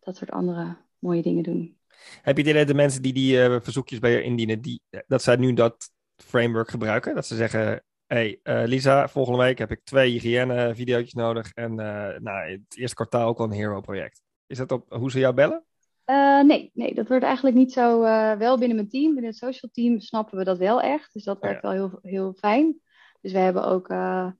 dat 0.00 0.16
soort 0.16 0.30
andere 0.30 0.76
mooie 0.98 1.22
dingen 1.22 1.42
doen. 1.42 1.77
Heb 2.22 2.36
je 2.36 2.42
het 2.42 2.50
idee 2.50 2.54
dat 2.54 2.66
de 2.66 2.74
mensen 2.74 3.02
die 3.02 3.12
die 3.12 3.36
uh, 3.36 3.56
verzoekjes 3.62 3.98
bij 3.98 4.10
je 4.10 4.22
indienen, 4.22 4.60
die, 4.60 4.82
dat 5.06 5.22
zij 5.22 5.36
nu 5.36 5.52
dat 5.52 5.90
framework 6.16 6.70
gebruiken? 6.70 7.14
Dat 7.14 7.26
ze 7.26 7.36
zeggen, 7.36 7.84
hey, 8.06 8.40
uh, 8.42 8.62
Lisa, 8.64 9.08
volgende 9.08 9.38
week 9.38 9.58
heb 9.58 9.70
ik 9.70 9.80
twee 9.84 10.10
hygiëne 10.10 10.74
video's 10.74 11.12
nodig 11.12 11.52
en 11.52 11.74
nou, 11.74 12.50
het 12.50 12.76
eerste 12.76 12.94
kwartaal 12.94 13.28
ook 13.28 13.38
wel 13.38 13.46
een 13.46 13.52
hero 13.52 13.80
project. 13.80 14.22
Is 14.46 14.58
dat 14.58 14.72
op 14.72 14.92
hoe 14.92 15.10
ze 15.10 15.18
jou 15.18 15.34
bellen? 15.34 15.62
Uh, 16.10 16.42
nee, 16.42 16.70
nee, 16.74 16.94
dat 16.94 17.08
wordt 17.08 17.24
eigenlijk 17.24 17.56
niet 17.56 17.72
zo. 17.72 18.02
Uh, 18.02 18.32
wel 18.32 18.58
binnen 18.58 18.76
mijn 18.76 18.88
team, 18.88 19.12
binnen 19.12 19.30
het 19.30 19.36
social 19.36 19.70
team, 19.72 20.00
snappen 20.00 20.38
we 20.38 20.44
dat 20.44 20.58
wel 20.58 20.80
echt. 20.80 21.12
Dus 21.12 21.24
dat 21.24 21.40
werkt 21.40 21.62
wel 21.62 21.72
heel, 21.72 21.98
heel 22.02 22.32
fijn. 22.32 22.80
Dus 23.20 23.32
we 23.32 23.38
hebben 23.38 23.64
ook 23.64 23.90
uh, 23.90 24.30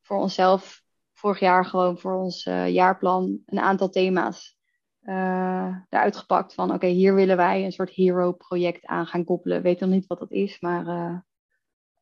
voor 0.00 0.16
onszelf 0.16 0.82
vorig 1.12 1.40
jaar 1.40 1.64
gewoon 1.64 1.98
voor 1.98 2.14
ons 2.14 2.42
jaarplan 2.66 3.38
een 3.46 3.60
aantal 3.60 3.88
thema's 3.88 4.56
eruit 5.04 6.16
gepakt. 6.16 6.54
Van 6.54 6.72
oké, 6.72 6.86
hier 6.86 7.14
willen 7.14 7.36
wij 7.36 7.64
een 7.64 7.72
soort 7.72 7.90
hero-project 7.90 8.86
aan 8.86 9.06
gaan 9.06 9.24
koppelen. 9.24 9.62
Weet 9.62 9.80
nog 9.80 9.90
niet 9.90 10.06
wat 10.06 10.18
dat 10.18 10.30
is, 10.30 10.60
maar 10.60 11.24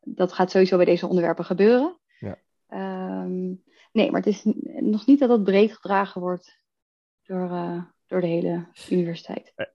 dat 0.00 0.32
gaat 0.32 0.50
sowieso 0.50 0.76
bij 0.76 0.84
deze 0.84 1.06
onderwerpen 1.06 1.44
gebeuren. 1.44 1.98
Ja. 2.18 2.38
Um, 3.22 3.62
nee, 3.92 4.10
maar 4.10 4.20
het 4.20 4.34
is 4.34 4.42
nog 4.80 5.06
niet 5.06 5.18
dat 5.18 5.28
dat 5.28 5.44
breed 5.44 5.72
gedragen 5.72 6.20
wordt 6.20 6.58
door 7.22 7.48
door 8.10 8.20
de 8.20 8.26
hele 8.26 8.66
universiteit. 8.90 9.52
Eh, 9.54 9.66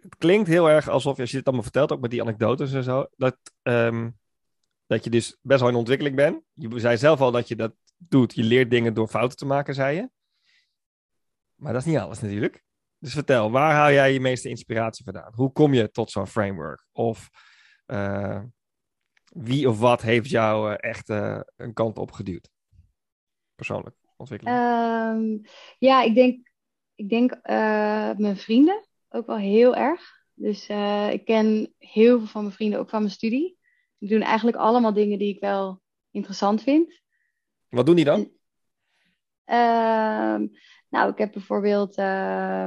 het 0.00 0.16
klinkt 0.18 0.48
heel 0.48 0.70
erg 0.70 0.88
alsof, 0.88 1.18
als 1.18 1.30
je 1.30 1.36
dit 1.36 1.46
allemaal 1.46 1.62
vertelt, 1.62 1.92
ook 1.92 2.00
met 2.00 2.10
die 2.10 2.22
anekdotes 2.22 2.72
en 2.72 2.82
zo, 2.82 3.06
dat, 3.16 3.36
um, 3.62 4.18
dat 4.86 5.04
je 5.04 5.10
dus 5.10 5.38
best 5.42 5.60
wel 5.60 5.68
in 5.68 5.74
ontwikkeling 5.74 6.16
bent. 6.16 6.42
Je 6.52 6.78
zei 6.78 6.96
zelf 6.96 7.20
al 7.20 7.30
dat 7.30 7.48
je 7.48 7.56
dat 7.56 7.72
doet. 7.96 8.34
Je 8.34 8.42
leert 8.42 8.70
dingen 8.70 8.94
door 8.94 9.08
fouten 9.08 9.38
te 9.38 9.46
maken, 9.46 9.74
zei 9.74 9.96
je. 9.96 10.08
Maar 11.60 11.72
dat 11.72 11.80
is 11.80 11.92
niet 11.92 11.98
alles 11.98 12.20
natuurlijk. 12.20 12.64
Dus 12.98 13.12
vertel, 13.12 13.50
waar 13.50 13.72
haal 13.72 13.90
jij 13.90 14.12
je 14.12 14.20
meeste 14.20 14.48
inspiratie 14.48 15.04
vandaan? 15.04 15.32
Hoe 15.34 15.52
kom 15.52 15.74
je 15.74 15.90
tot 15.90 16.10
zo'n 16.10 16.26
framework? 16.26 16.86
Of 16.92 17.30
uh, 17.86 18.42
wie 19.24 19.68
of 19.68 19.78
wat 19.78 20.02
heeft 20.02 20.30
jou 20.30 20.70
uh, 20.70 20.76
echt 20.78 21.08
uh, 21.08 21.40
een 21.56 21.72
kant 21.72 21.98
op 21.98 22.12
geduwd? 22.12 22.50
Persoonlijk 23.54 23.96
ontwikkeling. 24.16 24.58
Um, 24.58 25.40
ja, 25.78 26.02
ik 26.02 26.14
denk 26.14 26.48
ik 26.94 27.08
denk 27.08 27.32
uh, 27.32 27.40
mijn 28.16 28.36
vrienden 28.36 28.86
ook 29.08 29.26
wel 29.26 29.36
heel 29.36 29.76
erg. 29.76 30.18
Dus 30.34 30.68
ik 31.10 31.24
ken 31.24 31.74
heel 31.78 32.18
veel 32.18 32.26
van 32.26 32.42
mijn 32.42 32.54
vrienden, 32.54 32.78
ook 32.78 32.90
van 32.90 33.00
mijn 33.00 33.12
studie. 33.12 33.58
Die 33.98 34.08
doen 34.08 34.22
eigenlijk 34.22 34.56
allemaal 34.56 34.92
dingen 34.92 35.18
die 35.18 35.34
ik 35.34 35.40
wel 35.40 35.82
interessant 36.10 36.62
vind. 36.62 37.02
Wat 37.68 37.86
doen 37.86 37.96
die 37.96 38.04
dan? 38.04 38.30
Uh, 39.46 40.40
nou, 40.90 41.10
ik 41.10 41.18
heb 41.18 41.32
bijvoorbeeld 41.32 41.98
uh, 41.98 42.04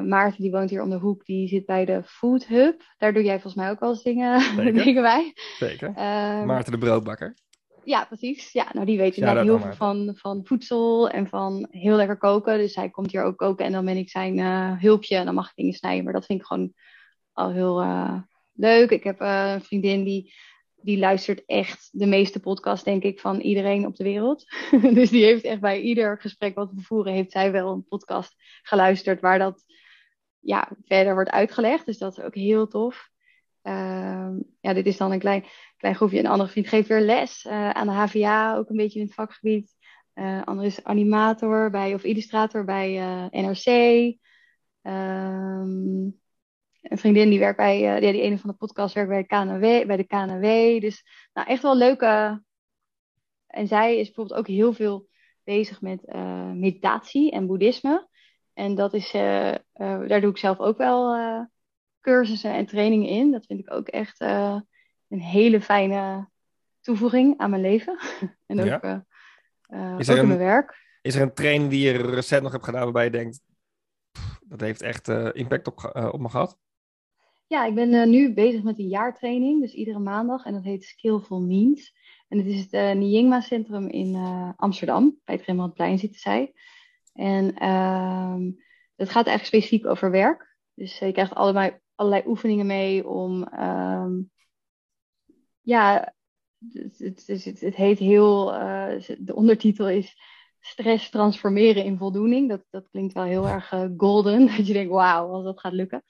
Maarten, 0.02 0.42
die 0.42 0.52
woont 0.52 0.70
hier 0.70 0.82
om 0.82 0.90
de 0.90 0.98
hoek. 0.98 1.26
Die 1.26 1.48
zit 1.48 1.66
bij 1.66 1.86
de 1.86 2.04
Food 2.04 2.46
Hub. 2.46 2.82
Daar 2.98 3.14
doe 3.14 3.24
jij 3.24 3.34
volgens 3.34 3.56
mij 3.56 3.70
ook 3.70 3.80
wel 3.80 3.90
eens 3.90 4.04
dingen, 4.04 4.56
dingen 4.84 5.02
bij. 5.02 5.34
Zeker. 5.58 5.94
Ehm, 5.96 6.46
Maarten 6.46 6.72
de 6.72 6.78
broodbakker. 6.78 7.36
Ja, 7.84 8.06
precies. 8.06 8.52
Ja, 8.52 8.68
nou 8.74 8.86
die 8.86 8.98
weet 8.98 9.16
inderdaad 9.16 9.44
heel 9.44 9.60
veel 9.60 9.74
van, 9.74 10.12
van 10.16 10.42
voedsel 10.44 11.10
en 11.10 11.28
van 11.28 11.68
heel 11.70 11.96
lekker 11.96 12.18
koken. 12.18 12.58
Dus 12.58 12.76
hij 12.76 12.90
komt 12.90 13.12
hier 13.12 13.24
ook 13.24 13.38
koken 13.38 13.66
en 13.66 13.72
dan 13.72 13.86
ben 13.86 13.98
ik 13.98 14.10
zijn 14.10 14.38
uh, 14.38 14.80
hulpje 14.80 15.16
en 15.16 15.26
dan 15.26 15.34
mag 15.34 15.50
ik 15.50 15.56
dingen 15.56 15.74
snijden. 15.74 16.04
Maar 16.04 16.14
dat 16.14 16.26
vind 16.26 16.40
ik 16.40 16.46
gewoon 16.46 16.74
al 17.34 17.52
heel 17.52 17.84
uh, 17.84 18.16
leuk. 18.54 18.90
Ik 18.90 19.04
heb 19.04 19.20
een 19.20 19.62
vriendin 19.62 20.04
die, 20.04 20.34
die 20.84 20.98
luistert 20.98 21.44
echt 21.46 21.90
de 21.92 22.06
meeste 22.06 22.40
podcasts, 22.40 22.84
denk 22.84 23.04
ik, 23.04 23.20
van 23.20 23.40
iedereen 23.40 23.86
op 23.86 23.96
de 23.96 24.04
wereld. 24.04 24.46
dus 24.94 25.10
die 25.10 25.24
heeft 25.24 25.44
echt 25.44 25.60
bij 25.60 25.82
ieder 25.82 26.22
gesprek 26.22 26.56
wat 26.56 26.72
we 26.72 26.82
voeren, 26.82 27.14
heeft 27.14 27.32
zij 27.32 27.52
wel 27.52 27.72
een 27.72 27.88
podcast 27.88 28.36
geluisterd 28.62 29.22
waar 29.22 29.40
dat 29.40 29.64
ja, 30.40 30.70
verder 30.86 31.14
wordt 31.14 31.30
uitgelegd. 31.30 31.86
Dus 31.86 31.98
dat 31.98 32.18
is 32.18 32.24
ook 32.24 32.36
heel 32.36 32.68
tof. 32.68 33.12
Ehm, 33.62 34.36
ja, 34.60 34.74
dit 34.74 34.86
is 34.86 34.98
dan 34.98 35.12
een 35.12 35.20
klein, 35.20 35.46
klein 35.78 35.96
groepje. 35.96 36.20
Een 36.20 36.28
andere 36.28 36.50
vriend 36.50 36.68
geeft 36.68 36.88
weer 36.88 37.02
les 37.02 37.46
uh, 37.46 37.70
aan 37.70 37.88
de 37.88 37.94
HVA, 37.94 38.56
ook 38.56 38.70
een 38.70 38.76
beetje 38.76 39.00
in 39.00 39.06
het 39.06 39.14
vakgebied. 39.14 39.76
Uh, 40.16 40.44
ander 40.44 40.66
is 40.66 40.84
animator 40.84 41.70
bij, 41.70 41.94
of 41.94 42.04
illustrator 42.04 42.66
bij 42.66 43.00
eh, 43.00 43.26
NRC. 43.42 43.68
Um, 44.82 46.22
een 46.84 46.98
vriendin 46.98 47.30
die 47.30 47.40
werkt 47.40 47.58
bij, 47.58 47.80
ja, 47.80 48.00
die 48.00 48.22
ene 48.22 48.38
van 48.38 48.50
de 48.50 48.56
podcast 48.56 48.94
werkt 48.94 49.10
bij 49.10 49.22
de 49.22 49.28
KNW. 49.28 49.88
Bij 49.88 49.98
de 49.98 50.04
KNW. 50.04 50.82
Dus 50.82 51.06
nou, 51.34 51.48
echt 51.48 51.62
wel 51.62 51.78
leuke. 51.78 52.44
En 53.48 53.68
zij 53.68 53.98
is 53.98 54.06
bijvoorbeeld 54.06 54.40
ook 54.40 54.48
heel 54.48 54.74
veel 54.74 55.08
bezig 55.44 55.82
met 55.82 56.14
meditatie 56.54 57.32
en 57.32 57.48
boeddhisme. 57.48 58.08
En 58.54 58.76
dat 58.76 58.94
is, 58.94 59.12
daar 59.12 60.22
doe 60.22 60.30
ik 60.30 60.38
zelf 60.38 60.60
ook 60.60 60.78
wel 60.78 61.18
cursussen 62.00 62.54
en 62.54 62.66
trainingen 62.66 63.10
in. 63.10 63.32
Dat 63.32 63.46
vind 63.46 63.60
ik 63.60 63.74
ook 63.74 63.88
echt 63.88 64.20
een 64.20 65.22
hele 65.22 65.62
fijne 65.62 66.30
toevoeging 66.82 67.38
aan 67.38 67.50
mijn 67.50 67.62
leven. 67.62 68.00
en 68.46 68.60
ook, 68.60 68.66
ja. 68.66 69.06
ook 69.68 70.18
in 70.18 70.28
mijn 70.28 70.38
werk. 70.38 70.82
Is 71.02 71.16
er 71.16 71.22
een 71.22 71.34
training 71.34 71.70
die 71.70 71.92
je 71.92 71.98
recent 71.98 72.44
nog 72.44 72.52
hebt 72.52 72.66
gedaan 72.66 72.84
waarbij 72.84 73.04
je 73.04 73.10
denkt, 73.10 73.42
dat 74.42 74.60
heeft 74.60 74.82
echt 74.82 75.08
impact 75.34 75.68
op, 75.68 75.96
op 76.14 76.20
me 76.20 76.30
gehad? 76.30 76.58
Ja, 77.54 77.66
ik 77.66 77.76
ben 77.76 78.10
nu 78.10 78.34
bezig 78.34 78.64
met 78.64 78.80
een 78.80 78.88
jaartraining, 78.88 79.62
dus 79.62 79.74
iedere 79.74 80.00
maandag. 80.00 80.46
En 80.46 80.54
dat 80.54 80.64
heet 80.64 80.84
Skillful 80.84 81.42
Means. 81.42 81.94
En 82.28 82.38
het 82.38 82.48
is 82.48 82.60
het 82.62 82.74
uh, 82.74 82.92
Nyingma 82.92 83.42
Centrum 83.42 83.88
in 83.88 84.16
Amsterdam, 84.58 85.20
bij 85.24 85.36
het 85.36 85.46
Rembrandtplein 85.46 86.00
zitten 86.00 86.20
zij. 86.20 86.54
En 87.14 87.46
het 87.46 87.58
ehm, 87.58 89.12
gaat 89.12 89.28
eigenlijk 89.28 89.46
specifiek 89.46 89.86
over 89.86 90.12
werk. 90.12 90.58
Dus 90.74 91.00
je 91.00 91.12
krijgt 91.12 91.34
allebei 91.34 91.80
allerlei 91.96 92.24
oefeningen 92.28 92.66
mee 92.66 93.08
om. 93.08 93.48
Um, 93.60 94.32
ja, 95.62 96.14
het, 96.72 97.28
het, 97.28 97.60
het, 97.60 97.76
heet 97.76 98.00
heel. 98.00 98.46
De 99.18 99.36
ondertitel 99.36 99.90
is 99.90 100.16
stress 100.60 101.10
transformeren 101.10 101.84
in 101.84 101.98
voldoening. 101.98 102.50
Dat, 102.50 102.66
dat 102.70 102.90
klinkt 102.90 103.14
wel 103.14 103.24
heel 103.24 103.48
erg 103.48 103.74
golden. 103.98 104.46
Dat 104.58 104.68
je 104.68 104.74
denkt, 104.74 104.92
wauw, 104.92 105.28
als 105.28 105.44
dat 105.44 105.60
gaat 105.60 105.74
lukken. 105.74 106.04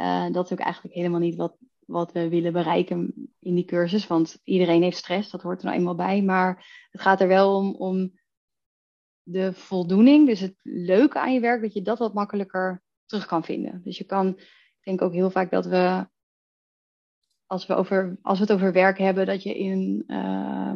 Uh, 0.00 0.32
dat 0.32 0.44
is 0.44 0.52
ook 0.52 0.58
eigenlijk 0.58 0.94
helemaal 0.94 1.20
niet 1.20 1.36
wat, 1.36 1.56
wat 1.86 2.12
we 2.12 2.28
willen 2.28 2.52
bereiken 2.52 3.14
in 3.38 3.54
die 3.54 3.64
cursus. 3.64 4.06
Want 4.06 4.40
iedereen 4.44 4.82
heeft 4.82 4.96
stress, 4.96 5.30
dat 5.30 5.42
hoort 5.42 5.58
er 5.58 5.64
nou 5.64 5.78
eenmaal 5.78 5.94
bij. 5.94 6.22
Maar 6.22 6.86
het 6.90 7.00
gaat 7.00 7.20
er 7.20 7.28
wel 7.28 7.56
om, 7.56 7.74
om 7.74 8.18
de 9.22 9.52
voldoening. 9.52 10.26
Dus 10.26 10.40
het 10.40 10.54
leuke 10.62 11.18
aan 11.18 11.32
je 11.32 11.40
werk, 11.40 11.62
dat 11.62 11.72
je 11.72 11.82
dat 11.82 11.98
wat 11.98 12.14
makkelijker 12.14 12.82
terug 13.06 13.26
kan 13.26 13.44
vinden. 13.44 13.80
Dus 13.84 13.98
je 13.98 14.04
kan 14.04 14.38
denk 14.80 15.02
ook 15.02 15.12
heel 15.12 15.30
vaak 15.30 15.50
dat 15.50 15.66
we, 15.66 16.08
als 17.46 17.66
we, 17.66 17.74
over, 17.74 18.18
als 18.22 18.38
we 18.38 18.44
het 18.44 18.52
over 18.52 18.72
werk 18.72 18.98
hebben, 18.98 19.26
dat 19.26 19.42
je 19.42 19.58
in. 19.58 20.04
Uh, 20.06 20.74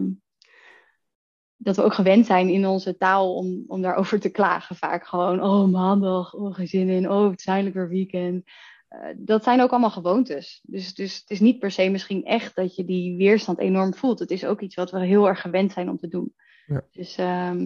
dat 1.56 1.76
we 1.76 1.82
ook 1.82 1.94
gewend 1.94 2.26
zijn 2.26 2.48
in 2.48 2.66
onze 2.66 2.96
taal 2.96 3.34
om, 3.34 3.64
om 3.66 3.82
daarover 3.82 4.20
te 4.20 4.30
klagen. 4.30 4.76
Vaak 4.76 5.06
gewoon, 5.06 5.42
oh 5.42 5.68
maandag, 5.68 6.34
oh 6.34 6.54
geen 6.54 6.66
zin 6.66 6.88
in, 6.88 7.10
oh 7.10 7.30
het 7.30 7.46
is 7.46 7.72
weer 7.72 7.88
weekend. 7.88 8.44
Uh, 8.94 9.08
dat 9.16 9.44
zijn 9.44 9.60
ook 9.60 9.70
allemaal 9.70 9.90
gewoontes. 9.90 10.60
Dus, 10.62 10.94
dus 10.94 11.18
het 11.18 11.30
is 11.30 11.40
niet 11.40 11.58
per 11.58 11.70
se 11.70 11.90
misschien 11.90 12.24
echt 12.24 12.54
dat 12.54 12.74
je 12.76 12.84
die 12.84 13.16
weerstand 13.16 13.58
enorm 13.58 13.94
voelt. 13.94 14.18
Het 14.18 14.30
is 14.30 14.44
ook 14.44 14.60
iets 14.60 14.74
wat 14.74 14.90
we 14.90 15.06
heel 15.06 15.28
erg 15.28 15.40
gewend 15.40 15.72
zijn 15.72 15.88
om 15.88 15.96
te 15.96 16.08
doen. 16.08 16.34
Ja. 16.66 16.84
Dus 16.90 17.18
um, 17.18 17.60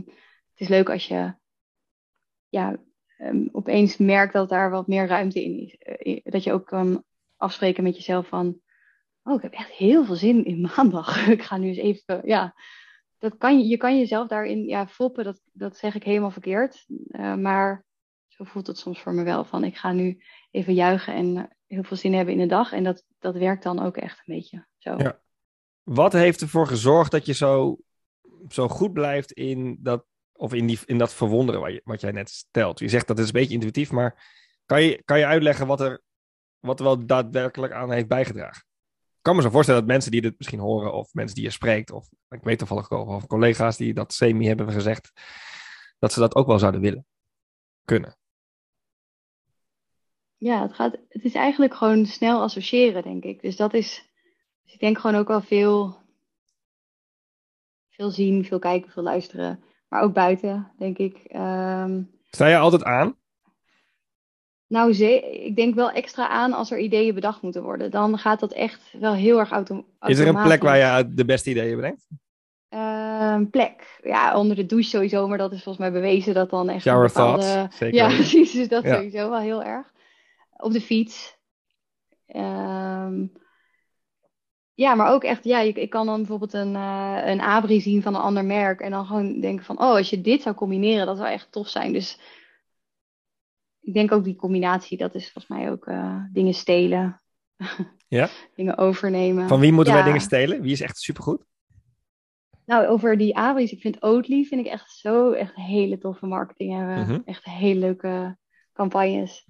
het 0.50 0.60
is 0.60 0.68
leuk 0.68 0.90
als 0.90 1.06
je 1.06 1.34
ja, 2.48 2.76
um, 3.18 3.48
opeens 3.52 3.96
merkt 3.96 4.32
dat 4.32 4.48
daar 4.48 4.70
wat 4.70 4.86
meer 4.86 5.06
ruimte 5.06 5.44
in 5.44 5.58
is. 5.58 5.76
Uh, 6.06 6.20
dat 6.22 6.44
je 6.44 6.52
ook 6.52 6.66
kan 6.66 7.04
afspreken 7.36 7.82
met 7.82 7.96
jezelf 7.96 8.28
van, 8.28 8.60
oh, 9.22 9.34
ik 9.34 9.42
heb 9.42 9.52
echt 9.52 9.70
heel 9.70 10.04
veel 10.04 10.14
zin 10.14 10.44
in 10.44 10.60
maandag. 10.60 11.26
ik 11.28 11.42
ga 11.42 11.56
nu 11.56 11.68
eens 11.68 11.76
even, 11.76 12.20
ja, 12.24 12.54
dat 13.18 13.36
kan 13.36 13.58
je, 13.58 13.66
je 13.66 13.76
kan 13.76 13.98
jezelf 13.98 14.28
daarin 14.28 14.64
ja, 14.64 14.86
foppen, 14.86 15.24
dat, 15.24 15.40
dat 15.52 15.76
zeg 15.76 15.94
ik 15.94 16.02
helemaal 16.02 16.30
verkeerd. 16.30 16.84
Uh, 16.88 17.34
maar 17.34 17.84
zo 18.28 18.44
voelt 18.44 18.66
het 18.66 18.78
soms 18.78 19.00
voor 19.00 19.14
me 19.14 19.22
wel, 19.22 19.44
van 19.44 19.64
ik 19.64 19.76
ga 19.76 19.92
nu 19.92 20.22
even 20.57 20.75
juichen 20.75 21.14
en 21.14 21.57
heel 21.66 21.83
veel 21.83 21.97
zin 21.97 22.14
hebben 22.14 22.35
in 22.35 22.40
de 22.40 22.47
dag. 22.47 22.73
En 22.73 22.85
dat, 22.85 23.05
dat 23.19 23.37
werkt 23.37 23.62
dan 23.62 23.83
ook 23.83 23.97
echt 23.97 24.19
een 24.19 24.35
beetje 24.35 24.66
zo. 24.79 24.95
Ja. 24.99 25.21
Wat 25.83 26.12
heeft 26.12 26.40
ervoor 26.40 26.66
gezorgd 26.66 27.11
dat 27.11 27.27
je 27.27 27.33
zo, 27.33 27.79
zo 28.49 28.69
goed 28.69 28.92
blijft 28.92 29.33
in 29.33 29.79
dat 29.81 30.05
of 30.33 30.55
in, 30.55 30.66
die, 30.66 30.79
in 30.85 30.99
dat 30.99 31.14
verwonderen 31.14 31.61
wat, 31.61 31.73
je, 31.73 31.81
wat 31.85 32.01
jij 32.01 32.11
net 32.11 32.31
stelt. 32.31 32.79
Je 32.79 32.88
zegt 32.88 33.07
dat 33.07 33.19
is 33.19 33.27
een 33.27 33.33
beetje 33.33 33.55
intuïtief, 33.55 33.90
maar 33.90 34.33
kan 34.66 34.83
je, 34.83 35.03
kan 35.05 35.19
je 35.19 35.27
uitleggen 35.27 35.66
wat 35.66 35.81
er, 35.81 36.03
wat 36.59 36.79
er 36.79 36.85
wel 36.85 37.07
daadwerkelijk 37.07 37.73
aan 37.73 37.92
heeft 37.92 38.09
bijgedragen? 38.09 38.64
Ik 38.97 39.23
kan 39.23 39.37
me 39.37 39.42
zo 39.42 39.51
voorstellen 39.51 39.81
dat 39.81 39.90
mensen 39.90 40.11
die 40.11 40.21
dit 40.21 40.35
misschien 40.37 40.59
horen, 40.59 40.92
of 40.92 41.12
mensen 41.12 41.35
die 41.35 41.45
je 41.45 41.51
spreekt, 41.51 41.90
of 41.90 42.09
ik 42.29 42.42
weet 42.42 42.59
toevallig 42.59 42.90
ook 42.90 43.09
of 43.09 43.27
collega's 43.27 43.77
die 43.77 43.95
dat 43.95 44.12
semi 44.12 44.47
hebben 44.47 44.73
gezegd, 44.73 45.12
dat 45.99 46.12
ze 46.12 46.21
dat 46.21 46.35
ook 46.35 46.47
wel 46.47 46.59
zouden 46.59 46.81
willen, 46.81 47.07
kunnen. 47.85 48.16
Ja, 50.38 50.62
het, 50.62 50.72
gaat, 50.72 50.96
het 51.09 51.25
is 51.25 51.35
eigenlijk 51.35 51.75
gewoon 51.75 52.07
snel 52.07 52.40
associëren, 52.42 53.03
denk 53.03 53.25
ik. 53.25 53.42
Dus 53.42 53.57
dat 53.57 53.75
is, 53.75 54.11
dus 54.64 54.72
ik 54.75 54.81
denk 54.81 54.99
gewoon 54.99 55.16
ook 55.16 55.29
wel 55.29 55.40
veel, 55.40 55.96
veel 57.90 58.11
zien, 58.11 58.44
veel 58.44 58.59
kijken, 58.59 58.90
veel 58.90 59.03
luisteren. 59.03 59.61
Maar 59.88 60.03
ook 60.03 60.12
buiten, 60.12 60.72
denk 60.79 60.99
ik. 60.99 61.16
Um, 61.35 62.11
Sta 62.31 62.46
je 62.46 62.57
altijd 62.57 62.85
aan? 62.85 63.16
Nou, 64.68 64.94
ik 64.96 65.57
denk 65.57 65.75
wel 65.75 65.90
extra 65.90 66.29
aan 66.29 66.53
als 66.53 66.70
er 66.70 66.79
ideeën 66.79 67.14
bedacht 67.14 67.42
moeten 67.42 67.62
worden. 67.62 67.90
Dan 67.90 68.18
gaat 68.18 68.40
dat 68.40 68.53
echt 68.53 68.92
wel 68.99 69.14
heel 69.14 69.38
erg 69.38 69.51
auto 69.51 69.75
automatisch. 69.75 70.18
Is 70.18 70.18
er 70.18 70.35
een 70.37 70.42
plek 70.42 70.62
waar 70.62 70.99
je 70.99 71.14
de 71.14 71.25
beste 71.25 71.51
ideeën 71.51 71.77
brengt? 71.77 72.07
Ehm, 72.68 73.46
plek. 73.51 74.01
Ja, 74.03 74.38
onder 74.38 74.57
de 74.57 74.66
douche 74.66 74.88
sowieso, 74.88 75.29
maar 75.29 75.38
dat 75.38 75.53
is 75.53 75.62
volgens 75.62 75.88
mij 75.88 75.92
bewezen 76.01 76.35
dat 76.35 76.51
dan 76.51 76.68
echt. 76.68 76.83
Shower 76.83 77.01
een 77.01 77.07
bepaalde- 77.07 77.42
thoughts, 77.42 77.77
zeker. 77.77 77.96
Ja, 77.96 78.07
precies. 78.16 78.53
Dus 78.53 78.68
dat 78.68 78.83
Ja. 78.85 78.94
sowieso 78.94 79.31
wel 79.31 79.40
heel 79.40 79.62
erg. 79.62 79.92
Op 80.57 80.73
de 80.73 80.81
fiets. 80.81 81.37
Ehm, 82.27 83.27
ja, 84.75 84.95
maar 84.95 85.12
ook 85.12 85.25
echt, 85.25 85.45
ja, 85.45 85.61
ik, 85.61 85.77
ik 85.77 85.90
kan 85.90 86.07
dan 86.07 86.16
bijvoorbeeld 86.16 86.53
een, 86.53 86.77
eh, 86.77 87.23
een 87.25 87.40
abri 87.40 87.81
zien 87.81 88.03
van 88.03 88.14
een 88.14 88.21
ander 88.21 88.45
merk. 88.45 88.81
En 88.81 88.90
dan 88.90 89.07
gewoon 89.07 89.40
denken 89.40 89.64
van, 89.64 89.79
oh, 89.79 89.90
als 89.90 90.11
je 90.11 90.21
dit 90.21 90.42
zou 90.42 90.55
combineren, 90.55 91.07
dat 91.07 91.16
zou 91.16 91.29
echt 91.29 91.53
tof 91.53 91.69
zijn. 91.69 91.92
Dus 91.92 92.21
ik 93.81 93.95
denk 93.95 94.12
ook 94.12 94.25
die 94.25 94.37
combinatie, 94.37 94.99
dat 94.99 95.14
is 95.14 95.33
volgens 95.33 95.59
mij 95.59 95.71
ook 95.71 95.87
eh, 95.87 96.25
dingen 96.33 96.55
stelen. 96.55 97.21
Ja? 98.09 98.29
dingen 98.55 98.79
overnemen. 98.79 99.49
Van 99.49 99.61
wie 99.61 99.73
moeten 99.73 99.95
wij 99.95 100.03
dingen 100.03 100.21
stelen? 100.21 100.61
Wie 100.62 100.73
is 100.73 100.81
echt 100.81 100.99
supergoed? 100.99 101.45
Nou, 102.66 102.87
over 102.87 103.19
die 103.19 103.37
abris, 103.37 103.73
ik 103.73 103.81
vind 103.81 104.03
Oatly 104.03 104.45
vind 104.45 104.66
ik 104.66 104.73
echt 104.73 104.90
zo 104.90 105.33
echt 105.33 105.55
hele 105.55 105.99
toffe 105.99 106.27
marketing 106.27 106.77
hebben. 106.77 106.99
Mhm. 106.99 107.21
Echt 107.25 107.45
hele 107.45 107.81
leuke 107.81 108.38
campagnes. 108.73 109.47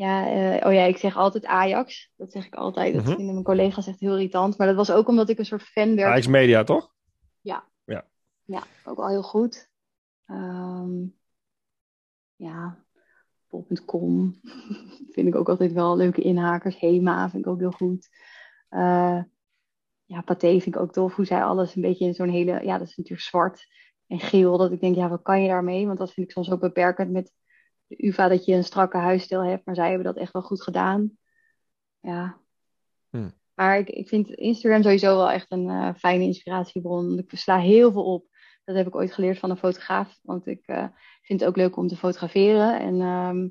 Ja, 0.00 0.26
eh, 0.26 0.66
oh 0.66 0.72
ja, 0.72 0.82
ik 0.82 0.96
zeg 0.96 1.16
altijd 1.16 1.46
Ajax. 1.46 2.12
Dat 2.16 2.32
zeg 2.32 2.46
ik 2.46 2.54
altijd. 2.54 2.94
Dat 2.94 3.04
Mhm. 3.04 3.14
vinden 3.14 3.32
mijn 3.32 3.44
collega's 3.44 3.86
echt 3.86 4.00
heel 4.00 4.12
irritant. 4.12 4.58
Maar 4.58 4.66
dat 4.66 4.76
was 4.76 4.90
ook 4.90 5.08
omdat 5.08 5.28
ik 5.28 5.38
een 5.38 5.44
soort 5.46 5.62
fan 5.62 5.96
werd. 5.96 6.10
Ajax 6.10 6.26
Media, 6.26 6.64
toch? 6.64 6.92
Ja, 8.44 8.62
ook 8.84 8.98
al 8.98 9.08
heel 9.08 9.22
goed. 9.22 9.70
Ehm, 10.26 10.90
ja, 12.36 12.84
bol.com 13.48 14.40
vind 15.14 15.28
ik 15.28 15.34
ook 15.34 15.48
altijd 15.48 15.72
wel 15.72 15.96
leuke 15.96 16.22
inhakers. 16.22 16.78
Hema 16.78 17.30
vind 17.30 17.44
ik 17.44 17.50
ook 17.50 17.58
heel 17.58 17.70
goed. 17.70 18.08
Eh, 18.68 19.22
ja, 20.04 20.20
Pathé 20.20 20.48
vind 20.60 20.74
ik 20.74 20.80
ook 20.80 20.92
tof. 20.92 21.14
Hoe 21.14 21.24
zij 21.24 21.42
alles 21.44 21.74
een 21.74 21.82
beetje 21.82 22.04
in 22.06 22.14
zo'n 22.14 22.28
hele... 22.28 22.64
Ja, 22.64 22.78
dat 22.78 22.88
is 22.88 22.96
natuurlijk 22.96 23.28
zwart 23.28 23.66
en 24.06 24.20
geel. 24.20 24.58
Dat 24.58 24.72
ik 24.72 24.80
denk, 24.80 24.96
ja, 24.96 25.08
wat 25.08 25.22
kan 25.22 25.42
je 25.42 25.48
daarmee? 25.48 25.86
Want 25.86 25.98
dat 25.98 26.12
vind 26.12 26.26
ik 26.26 26.32
soms 26.32 26.50
ook 26.50 26.60
beperkend 26.60 27.10
met 27.10 27.32
de 27.90 28.06
UvA. 28.06 28.28
Dat 28.28 28.44
je 28.44 28.54
een 28.54 28.64
strakke 28.64 28.96
huisstijl 28.96 29.44
hebt. 29.44 29.64
Maar 29.64 29.74
zij 29.74 29.88
hebben 29.88 30.04
dat 30.04 30.16
echt 30.16 30.32
wel 30.32 30.42
goed 30.42 30.62
gedaan. 30.62 31.18
Ja. 32.00 32.38
Hm. 33.10 33.30
Maar 33.54 33.78
ik, 33.78 33.88
ik 33.88 34.08
vind 34.08 34.30
Instagram 34.30 34.82
sowieso 34.82 35.16
wel 35.16 35.30
echt 35.30 35.50
een 35.50 35.68
eh, 35.68 35.94
fijne 35.94 36.24
inspiratiebron. 36.24 37.18
Ik 37.18 37.30
sla 37.38 37.58
heel 37.58 37.92
veel 37.92 38.04
op. 38.04 38.26
Dat 38.64 38.76
heb 38.76 38.86
ik 38.86 38.94
ooit 38.94 39.12
geleerd 39.12 39.38
van 39.38 39.50
een 39.50 39.56
fotograaf. 39.56 40.18
Want 40.22 40.46
ik 40.46 40.66
eh, 40.66 40.86
vind 41.22 41.40
het 41.40 41.48
ook 41.48 41.56
leuk 41.56 41.76
om 41.76 41.88
te 41.88 41.96
fotograferen. 41.96 42.80
En, 42.80 43.00
ehm, 43.00 43.48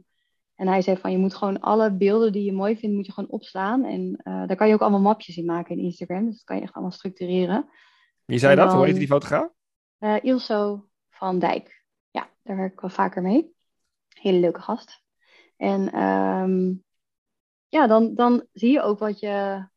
en 0.56 0.68
hij 0.68 0.82
zei 0.82 0.98
van 0.98 1.12
je 1.12 1.18
moet 1.18 1.36
gewoon 1.36 1.60
alle 1.60 1.92
beelden 1.92 2.32
die 2.32 2.44
je 2.44 2.54
mooi 2.54 2.78
vindt, 2.78 2.96
moet 2.96 3.06
je 3.06 3.12
gewoon 3.12 3.30
opslaan. 3.30 3.86
En 3.86 4.20
eh, 4.24 4.48
daar 4.48 4.56
kan 4.56 4.68
je 4.68 4.74
ook 4.74 4.82
allemaal 4.82 5.02
mapjes 5.02 5.38
in 5.38 5.46
maken 5.46 5.78
in 5.78 5.84
Instagram. 5.84 6.26
Dus 6.26 6.36
dat 6.36 6.44
kan 6.44 6.56
je 6.56 6.62
echt 6.62 6.74
allemaal 6.74 6.92
structureren. 6.92 7.70
Wie 8.26 8.40
zei 8.40 8.56
dat? 8.56 8.74
Hoe 8.74 8.86
heet 8.86 8.96
die 8.96 9.08
fotograaf? 9.08 9.50
Ilso 10.22 10.88
van 11.10 11.40
Dijk. 11.40 11.86
Ja, 12.12 12.30
daar 12.44 12.58
werk 12.58 12.74
ik 12.74 12.80
wel 12.80 12.90
vaker 12.90 13.22
mee. 13.22 13.58
Hele 14.20 14.40
leuke 14.40 14.62
gast. 14.62 15.04
En 15.58 15.92
ehm, 15.92 16.74
ja, 17.68 17.88
dan, 17.88 18.16
dan 18.16 18.48
zie 18.54 18.72
je 18.72 18.82
ook 18.82 19.00
wat 19.00 19.20
je, 19.20 19.68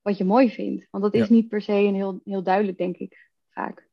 wat 0.00 0.16
je 0.16 0.24
mooi 0.24 0.50
vindt. 0.50 0.86
Want 0.90 1.04
dat 1.04 1.14
is 1.14 1.28
Ja. 1.28 1.34
niet 1.34 1.48
per 1.48 1.62
se 1.62 1.72
een 1.72 1.94
heel, 1.94 2.20
heel 2.24 2.42
duidelijk, 2.42 2.78
denk 2.78 2.96
ik, 2.96 3.30
vaak. 3.50 3.88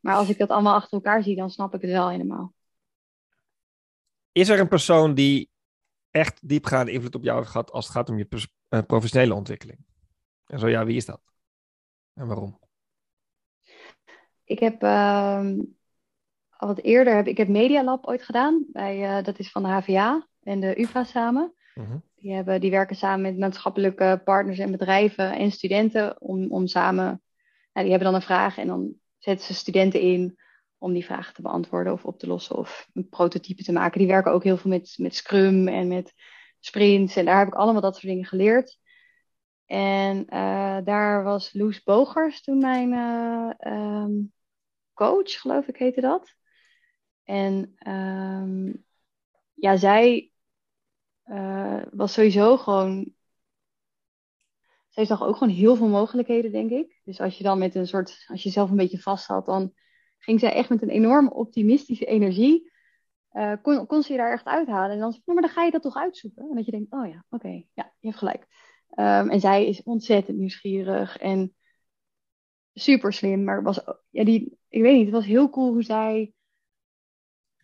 Maar 0.00 0.16
als 0.16 0.28
ik 0.28 0.38
dat 0.38 0.48
allemaal 0.48 0.74
achter 0.74 0.92
elkaar 0.92 1.22
zie, 1.22 1.36
dan 1.36 1.50
snap 1.50 1.74
ik 1.74 1.80
het 1.80 1.90
wel 1.90 2.08
helemaal. 2.08 2.54
Is 4.32 4.48
er 4.48 4.60
een 4.60 4.68
persoon 4.68 5.14
die 5.14 5.50
echt 6.10 6.48
diepgaande 6.48 6.92
invloed 6.92 7.14
op 7.14 7.22
jou 7.22 7.38
heeft 7.38 7.50
gehad 7.50 7.70
als 7.70 7.84
het 7.84 7.94
gaat 7.94 8.08
om 8.08 8.18
je 8.18 8.48
eh, 8.68 8.82
professionele 8.86 9.34
ontwikkeling? 9.34 9.84
En 10.46 10.58
zo 10.58 10.68
ja, 10.68 10.84
wie 10.84 10.96
is 10.96 11.04
dat? 11.04 11.20
En 12.14 12.26
waarom? 12.26 12.58
Ik 14.44 14.58
heb 14.58 14.82
ehm, 14.82 15.60
al 16.56 16.68
wat 16.68 16.80
eerder, 16.80 17.14
heb, 17.14 17.26
ik 17.26 17.36
heb 17.36 17.48
Media 17.48 17.84
Lab 17.84 18.06
ooit 18.06 18.22
gedaan. 18.22 18.64
Bij, 18.68 19.02
eh, 19.02 19.24
dat 19.24 19.38
is 19.38 19.50
van 19.50 19.62
de 19.62 19.68
HVA 19.68 20.26
en 20.42 20.60
de 20.60 20.80
UvA 20.80 21.04
samen. 21.04 21.54
Mhm. 21.74 21.96
Die, 22.14 22.32
hebben, 22.32 22.60
die 22.60 22.70
werken 22.70 22.96
samen 22.96 23.20
met 23.20 23.38
maatschappelijke 23.38 24.20
partners 24.24 24.58
en 24.58 24.70
bedrijven 24.70 25.32
en 25.32 25.50
studenten 25.50 26.20
om, 26.20 26.50
om 26.50 26.66
samen. 26.66 27.04
Nou, 27.72 27.86
die 27.86 27.90
hebben 27.90 28.12
dan 28.12 28.14
een 28.14 28.26
vraag 28.26 28.58
en 28.58 28.66
dan 28.66 28.94
zetten 29.18 29.46
ze 29.46 29.54
studenten 29.54 30.00
in 30.00 30.38
om 30.78 30.92
die 30.92 31.04
vragen 31.04 31.34
te 31.34 31.42
beantwoorden 31.42 31.92
of 31.92 32.04
op 32.04 32.18
te 32.18 32.26
lossen 32.26 32.56
of 32.56 32.88
een 32.92 33.08
prototype 33.08 33.62
te 33.62 33.72
maken. 33.72 33.98
Die 33.98 34.08
werken 34.08 34.32
ook 34.32 34.44
heel 34.44 34.56
veel 34.56 34.70
met, 34.70 34.94
met 34.96 35.14
Scrum 35.14 35.68
en 35.68 35.88
met 35.88 36.14
sprints 36.60 37.16
en 37.16 37.24
daar 37.24 37.38
heb 37.38 37.48
ik 37.48 37.54
allemaal 37.54 37.80
dat 37.80 37.94
soort 37.94 38.06
dingen 38.06 38.24
geleerd. 38.24 38.78
En 39.66 40.26
eh, 40.26 40.78
daar 40.84 41.22
was 41.22 41.52
Loes 41.52 41.82
Bogers 41.82 42.42
toen 42.42 42.58
mijn 42.58 42.92
eh, 42.92 43.50
ehm, 43.58 44.12
coach, 44.94 45.30
geloof 45.30 45.66
ik 45.66 45.76
heette 45.76 46.00
dat. 46.00 46.34
En 47.26 47.74
ehm, 47.78 48.72
ja, 49.54 49.76
zij 49.76 50.32
eh, 51.22 51.82
was 51.90 52.12
sowieso 52.12 52.56
gewoon. 52.56 53.14
Zij 54.88 55.04
zag 55.04 55.22
ook 55.22 55.36
gewoon 55.36 55.54
heel 55.54 55.76
veel 55.76 55.88
mogelijkheden, 55.88 56.52
denk 56.52 56.70
ik. 56.70 57.00
Dus 57.04 57.20
als 57.20 57.38
je 57.38 57.44
dan 57.44 57.58
met 57.58 57.74
een 57.74 57.86
soort. 57.86 58.24
Als 58.26 58.42
je 58.42 58.50
zelf 58.50 58.70
een 58.70 58.76
beetje 58.76 59.00
vast 59.00 59.26
had, 59.26 59.46
dan 59.46 59.74
ging 60.18 60.40
zij 60.40 60.52
echt 60.52 60.68
met 60.68 60.82
een 60.82 60.88
enorm 60.88 61.28
optimistische 61.28 62.04
energie. 62.06 62.72
eh, 63.30 63.52
kon, 63.62 63.86
kon 63.86 64.02
ze 64.02 64.12
je 64.12 64.18
daar 64.18 64.32
echt 64.32 64.46
uithalen. 64.46 64.90
En 64.90 64.98
dan 64.98 65.12
zei 65.12 65.22
nou, 65.24 65.38
maar 65.40 65.46
dan 65.48 65.56
ga 65.56 65.64
je 65.64 65.70
dat 65.70 65.82
toch 65.82 65.96
uitzoeken. 65.96 66.48
En 66.50 66.56
dat 66.56 66.64
je 66.64 66.70
denkt, 66.70 66.92
oh 66.92 67.08
ja, 67.08 67.24
oké, 67.30 67.48
ja, 67.48 67.92
je 68.00 68.06
hebt 68.08 68.18
gelijk. 68.18 68.46
Ehm, 68.90 69.28
en 69.28 69.40
zij 69.40 69.66
is 69.66 69.82
ontzettend 69.82 70.38
nieuwsgierig 70.38 71.18
en 71.18 71.54
super 72.74 73.12
slim. 73.12 73.44
Maar 73.44 73.62
was, 73.62 73.80
ja, 74.10 74.24
die, 74.24 74.58
ik 74.68 74.82
weet 74.82 74.94
niet, 74.94 75.04
het 75.04 75.14
was 75.14 75.26
heel 75.26 75.50
cool 75.50 75.72
hoe 75.72 75.82
zij 75.82 76.32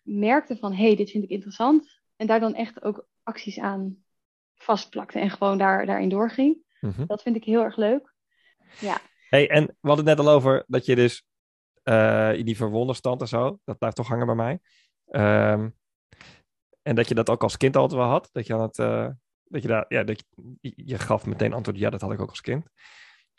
merkte 0.02 0.56
van, 0.56 0.72
hé, 0.72 0.86
hey, 0.86 0.96
dit 0.96 1.10
vind 1.10 1.24
ik 1.24 1.30
interessant. 1.30 2.00
En 2.16 2.26
daar 2.26 2.40
dan 2.40 2.54
echt 2.54 2.82
ook 2.82 3.08
acties 3.22 3.58
aan 3.58 4.04
vastplakte 4.54 5.18
en 5.18 5.30
gewoon 5.30 5.58
daar, 5.58 5.86
daarin 5.86 6.08
doorging. 6.08 6.56
Mhm. 6.80 7.06
Dat 7.06 7.22
vind 7.22 7.36
ik 7.36 7.44
heel 7.44 7.62
erg 7.62 7.76
leuk. 7.76 8.14
Hey, 9.28 9.50
en 9.50 9.64
we 9.66 9.88
hadden 9.88 10.06
het 10.06 10.16
net 10.16 10.26
al 10.26 10.32
over 10.32 10.64
dat 10.66 10.86
je 10.86 10.94
dus 10.94 11.24
eh, 11.82 12.34
in 12.34 12.44
die 12.44 12.56
verwonderstand 12.56 13.20
en 13.20 13.28
zo, 13.28 13.58
dat 13.64 13.78
blijft 13.78 13.96
toch 13.96 14.08
hangen 14.08 14.26
bij 14.26 14.34
mij. 14.34 14.60
Ehm, 15.06 15.68
en 16.82 16.94
dat 16.94 17.08
je 17.08 17.14
dat 17.14 17.30
ook 17.30 17.42
als 17.42 17.56
kind 17.56 17.76
altijd 17.76 18.00
wel 18.00 18.10
had. 18.10 18.28
Dat 18.32 18.46
je 18.46 18.54
aan 18.54 18.60
het, 18.60 18.78
eh, 18.78 19.08
dat 19.44 19.62
je 19.62 19.68
daar, 19.68 19.84
ja, 19.88 20.02
dat 20.02 20.24
je, 20.60 20.72
je 20.76 20.98
gaf 20.98 21.26
meteen 21.26 21.52
antwoord, 21.52 21.78
ja, 21.78 21.90
dat 21.90 22.00
had 22.00 22.12
ik 22.12 22.20
ook 22.20 22.28
als 22.28 22.40
kind. 22.40 22.66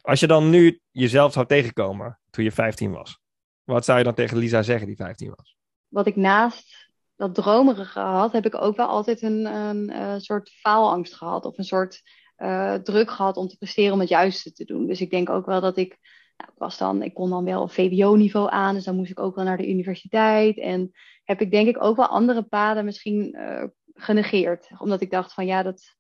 Als 0.02 0.20
je 0.20 0.28
dan 0.28 0.50
nu 0.50 0.80
jezelf 0.92 1.34
zou 1.34 1.46
tegenkomen 1.46 2.20
toen 2.30 2.44
je 2.44 2.52
15 2.52 2.92
was, 2.92 3.20
wat 3.64 3.86
zou 3.86 3.98
je 3.98 4.04
dan 4.04 4.14
tegen 4.14 4.38
Lisa 4.38 4.62
zeggen 4.62 4.88
die 4.88 4.96
15 4.96 5.34
was? 5.36 5.58
Wat 5.94 6.08
ik 6.08 6.16
naast 6.16 6.92
dat 7.16 7.36
dromerige 7.36 8.00
had, 8.00 8.32
heb 8.32 8.46
ik 8.46 8.56
ook 8.56 8.76
wel 8.76 8.88
altijd 8.88 9.22
een, 9.22 9.46
een, 9.46 9.90
eh, 9.90 10.16
soort 10.18 10.50
faalangst 10.50 11.14
gehad. 11.14 11.46
Of 11.46 11.58
een 11.58 11.64
soort 11.64 12.02
eh, 12.36 12.74
druk 12.74 13.12
gehad 13.12 13.38
om 13.38 13.48
te 13.48 13.58
presteren 13.58 13.94
om 13.94 14.00
het 14.00 14.10
juiste 14.10 14.52
te 14.52 14.66
doen. 14.66 14.88
Dus 14.88 15.02
ik 15.02 15.10
denk 15.10 15.30
ook 15.30 15.46
wel 15.46 15.62
dat 15.62 15.78
ik, 15.78 15.98
nou, 16.38 16.52
ik 16.52 16.58
was 16.58 16.78
dan, 16.78 17.02
ik 17.02 17.14
kon 17.14 17.30
dan 17.30 17.44
wel 17.46 17.68
VWO-niveau 17.68 18.50
aan, 18.50 18.76
dus 18.76 18.84
dan 18.84 18.96
moest 18.96 19.12
ik 19.12 19.20
ook 19.20 19.36
wel 19.36 19.46
naar 19.46 19.58
de 19.58 19.70
universiteit. 19.70 20.58
En 20.58 20.92
heb 21.24 21.42
ik 21.42 21.52
denk 21.52 21.68
ik 21.68 21.84
ook 21.84 21.96
wel 21.96 22.08
andere 22.08 22.44
paden 22.44 22.86
misschien 22.86 23.34
eh, 23.34 23.68
genegeerd. 23.94 24.70
Omdat 24.78 25.02
ik 25.02 25.12
dacht 25.12 25.34
van 25.34 25.46
ja, 25.46 25.64
dat, 25.64 25.96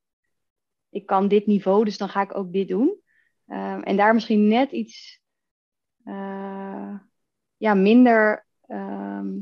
ik 0.89 1.05
kan 1.05 1.27
dit 1.27 1.45
niveau, 1.45 1.85
dus 1.85 1.97
dan 1.97 2.09
ga 2.09 2.21
ik 2.21 2.37
ook 2.37 2.53
dit 2.53 2.67
doen. 2.67 3.01
Ehm, 3.47 3.81
en 3.81 3.97
daar 3.97 4.13
misschien 4.13 4.47
net 4.47 4.71
iets 4.71 5.21
ja, 7.57 7.73
minder 7.73 8.45
ehm, 8.61 9.39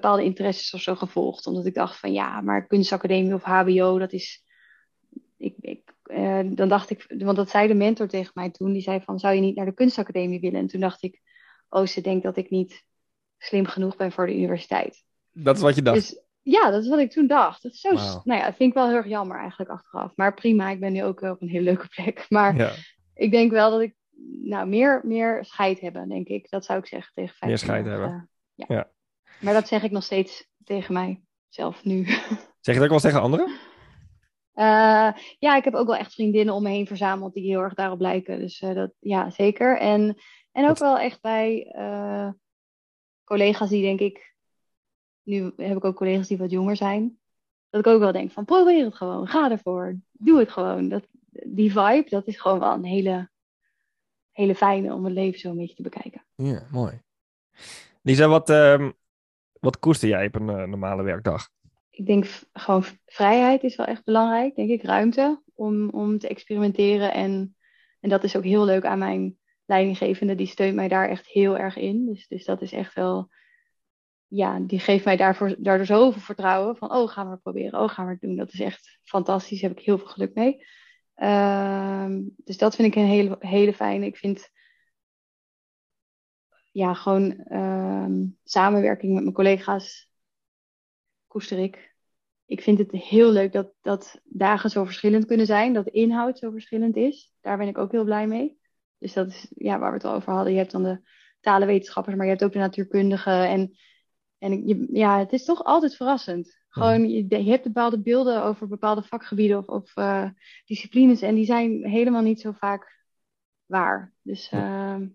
bepaalde 0.00 0.24
interesses 0.24 0.74
of 0.74 0.80
zo 0.80 0.94
gevolgd. 0.94 1.46
Omdat 1.46 1.66
ik 1.66 1.74
dacht 1.74 1.98
van 1.98 2.12
ja, 2.12 2.40
maar 2.40 2.66
kunstacademie 2.66 3.34
of 3.34 3.42
HBO, 3.42 3.98
dat 3.98 4.12
is. 4.12 4.44
Ik, 5.36 5.54
ik, 5.60 5.92
eh, 6.02 6.40
dan 6.44 6.68
dacht 6.68 6.90
ik, 6.90 7.14
want 7.18 7.36
dat 7.36 7.50
zei 7.50 7.68
de 7.68 7.74
mentor 7.74 8.08
tegen 8.08 8.30
mij 8.34 8.50
toen. 8.50 8.72
Die 8.72 8.82
zei 8.82 9.00
van, 9.00 9.18
zou 9.18 9.34
je 9.34 9.40
niet 9.40 9.56
naar 9.56 9.66
de 9.66 9.74
kunstacademie 9.74 10.40
willen? 10.40 10.60
En 10.60 10.66
toen 10.66 10.80
dacht 10.80 11.02
ik, 11.02 11.20
oh, 11.68 11.86
ze 11.86 12.00
denkt 12.00 12.22
dat 12.24 12.36
ik 12.36 12.50
niet 12.50 12.84
slim 13.38 13.66
genoeg 13.66 13.96
ben 13.96 14.12
voor 14.12 14.26
de 14.26 14.36
universiteit. 14.36 15.04
Dat 15.32 15.56
is 15.56 15.62
wat 15.62 15.74
je 15.74 15.82
dacht. 15.82 15.96
Dus 15.96 16.20
ja, 16.42 16.70
dat 16.70 16.82
is 16.82 16.88
wat 16.88 16.98
ik 16.98 17.10
toen 17.10 17.26
dacht. 17.26 17.62
Dat 17.62 17.72
is 17.72 17.80
zo, 17.80 17.92
nou 17.92 18.40
ja, 18.40 18.44
dat 18.44 18.56
vind 18.56 18.70
ik 18.70 18.74
wel 18.74 18.86
heel 18.86 18.96
erg 18.96 19.06
jammer 19.06 19.38
eigenlijk 19.38 19.70
achteraf. 19.70 20.12
Maar 20.16 20.34
prima, 20.34 20.70
ik 20.70 20.80
ben 20.80 20.92
nu 20.92 21.04
ook 21.04 21.20
op 21.20 21.42
een 21.42 21.48
hele 21.48 21.64
leuke 21.64 21.88
plek. 21.88 22.26
Maar 22.36 22.56
ja, 22.56 22.70
ik 23.14 23.30
denk 23.30 23.50
wel 23.50 23.70
dat 23.70 23.80
ik, 23.80 23.94
nou, 24.42 24.68
meer, 24.68 25.00
meer 25.04 25.44
scheid 25.44 25.80
hebben, 25.80 26.08
denk 26.08 26.28
ik. 26.28 26.50
Dat 26.50 26.64
zou 26.64 26.78
ik 26.78 26.86
zeggen 26.86 27.12
tegen 27.14 27.34
15 27.34 27.48
Meer 27.48 27.58
scheid 27.58 27.86
hebben. 27.86 28.08
eh, 28.08 28.66
ja. 28.66 28.74
Ja. 28.74 28.90
Maar 29.40 29.54
dat 29.54 29.68
zeg 29.68 29.82
ik 29.82 29.90
nog 29.90 30.04
steeds 30.04 30.48
tegen 30.64 30.94
mijzelf 30.94 31.84
nu. 31.84 32.04
zeg 32.60 32.74
je 32.74 32.80
dat 32.80 32.82
ook 32.82 32.86
wel 32.86 32.92
eens 32.92 33.02
tegen 33.02 33.20
anderen? 33.20 33.58
Eh, 34.52 35.12
ja, 35.38 35.56
ik 35.56 35.64
heb 35.64 35.74
ook 35.74 35.86
wel 35.86 35.96
echt 35.96 36.12
vriendinnen 36.12 36.54
om 36.54 36.62
me 36.62 36.68
heen 36.68 36.86
verzameld 36.86 37.34
die 37.34 37.44
heel 37.44 37.60
erg 37.60 37.74
daarop 37.74 38.00
lijken. 38.00 38.38
Dus 38.38 38.60
eh, 38.60 38.74
dat, 38.74 38.90
ja, 38.98 39.30
zeker. 39.30 39.78
En, 39.78 40.16
en 40.52 40.68
ook 40.68 40.78
wel 40.78 40.98
echt 40.98 41.20
bij 41.20 41.72
eh, 41.72 42.30
collega's 43.24 43.68
die 43.68 43.82
denk 43.82 44.00
ik... 44.00 44.34
Nu 45.22 45.52
heb 45.56 45.76
ik 45.76 45.84
ook 45.84 45.96
collega's 45.96 46.28
die 46.28 46.38
wat 46.38 46.50
jonger 46.50 46.76
zijn. 46.76 47.18
Dat 47.70 47.86
ik 47.86 47.92
ook 47.92 48.00
wel 48.00 48.12
denk 48.12 48.30
van 48.30 48.44
probeer 48.44 48.84
het 48.84 48.94
gewoon. 48.94 49.26
Ga 49.26 49.50
ervoor. 49.50 49.98
Doe 50.12 50.38
het 50.38 50.50
gewoon. 50.50 50.88
Dat, 50.88 51.06
die 51.46 51.72
vibe, 51.72 52.06
dat 52.08 52.26
is 52.26 52.40
gewoon 52.40 52.58
wel 52.58 52.72
een 52.72 52.84
hele, 52.84 53.30
hele 54.32 54.54
fijne 54.54 54.94
om 54.94 55.04
het 55.04 55.14
leven 55.14 55.40
zo 55.40 55.50
een 55.50 55.56
beetje 55.56 55.74
te 55.74 55.82
bekijken. 55.82 56.24
Ja, 56.34 56.66
mooi. 56.70 57.02
Lisa, 58.02 58.28
wat, 58.28 58.50
ehm, 58.50 58.90
wat 59.66 59.78
koester 59.78 60.08
jij 60.08 60.26
op 60.26 60.34
een 60.34 60.48
eh, 60.48 60.64
normale 60.64 61.02
werkdag? 61.02 61.48
Ik 61.90 62.06
denk 62.06 62.26
gewoon 62.52 62.84
vrijheid 63.06 63.62
is 63.62 63.76
wel 63.76 63.86
echt 63.86 64.04
belangrijk, 64.04 64.54
denk 64.54 64.70
ik. 64.70 64.82
Ruimte 64.82 65.42
om, 65.54 65.90
om 65.90 66.18
te 66.18 66.28
experimenteren. 66.28 67.12
En, 67.12 67.56
en 68.00 68.08
dat 68.08 68.24
is 68.24 68.36
ook 68.36 68.44
heel 68.44 68.64
leuk 68.64 68.84
aan 68.84 68.98
mijn 68.98 69.38
leidinggevende. 69.64 70.34
Die 70.34 70.46
steunt 70.46 70.74
mij 70.74 70.88
daar 70.88 71.08
echt 71.08 71.26
heel 71.26 71.58
erg 71.58 71.76
in. 71.76 72.06
Dus, 72.06 72.28
dus 72.28 72.44
dat 72.44 72.62
is 72.62 72.72
echt 72.72 72.94
wel... 72.94 73.28
Ja, 74.28 74.58
die 74.60 74.78
geeft 74.78 75.04
mij 75.04 75.16
daarvoor, 75.16 75.54
daardoor 75.58 75.86
zoveel 75.86 76.20
vertrouwen. 76.20 76.76
Van, 76.76 76.92
oh, 76.92 77.08
gaan 77.08 77.26
we 77.26 77.32
het 77.32 77.42
proberen. 77.42 77.80
Oh, 77.80 77.88
gaan 77.88 78.06
we 78.06 78.12
het 78.12 78.20
doen. 78.20 78.36
Dat 78.36 78.52
is 78.52 78.60
echt 78.60 78.98
fantastisch. 79.02 79.60
Daar 79.60 79.70
heb 79.70 79.78
ik 79.78 79.84
heel 79.84 79.98
veel 79.98 80.06
geluk 80.06 80.34
mee. 80.34 80.64
Ehm, 81.14 82.22
dus 82.36 82.58
dat 82.58 82.76
vind 82.76 82.88
ik 82.88 82.94
een 82.94 83.08
hele, 83.08 83.36
hele 83.38 83.74
fijne. 83.74 84.06
Ik 84.06 84.16
vind 84.16 84.50
ja, 86.76 86.94
gewoon 86.94 87.38
ehm, 87.38 88.26
samenwerking 88.44 89.14
met 89.14 89.22
mijn 89.22 89.34
collega's 89.34 90.10
koester 91.26 91.58
ik. 91.58 91.94
Ik 92.46 92.60
vind 92.60 92.78
het 92.78 92.90
heel 92.92 93.30
leuk 93.30 93.52
dat, 93.52 93.72
dat 93.80 94.20
dagen 94.24 94.70
zo 94.70 94.84
verschillend 94.84 95.26
kunnen 95.26 95.46
zijn, 95.46 95.72
dat 95.72 95.84
de 95.84 95.90
inhoud 95.90 96.38
zo 96.38 96.50
verschillend 96.50 96.96
is. 96.96 97.32
Daar 97.40 97.56
ben 97.56 97.68
ik 97.68 97.78
ook 97.78 97.92
heel 97.92 98.04
blij 98.04 98.26
mee. 98.26 98.58
Dus 98.98 99.12
dat 99.12 99.28
is 99.28 99.52
ja, 99.54 99.78
waar 99.78 99.90
we 99.90 99.96
het 99.96 100.04
al 100.04 100.14
over 100.14 100.32
hadden. 100.32 100.52
Je 100.52 100.58
hebt 100.58 100.70
dan 100.70 100.82
de 100.82 101.00
talenwetenschappers, 101.40 102.16
maar 102.16 102.24
je 102.24 102.30
hebt 102.30 102.44
ook 102.44 102.52
de 102.52 102.58
natuurkundigen. 102.58 103.48
En, 103.48 103.76
en 104.38 104.66
je, 104.66 104.88
ja, 104.92 105.18
het 105.18 105.32
is 105.32 105.44
toch 105.44 105.64
altijd 105.64 105.96
verrassend. 105.96 106.64
Gewoon, 106.68 107.08
je, 107.08 107.26
je 107.28 107.50
hebt 107.50 107.64
bepaalde 107.64 108.00
beelden 108.02 108.42
over 108.42 108.68
bepaalde 108.68 109.02
vakgebieden 109.02 109.58
of, 109.58 109.66
of 109.66 109.96
eh, 109.96 110.30
disciplines. 110.64 111.22
En 111.22 111.34
die 111.34 111.44
zijn 111.44 111.84
helemaal 111.84 112.22
niet 112.22 112.40
zo 112.40 112.52
vaak 112.52 113.04
waar. 113.66 114.14
Dus 114.22 114.48
ehm, 114.48 115.06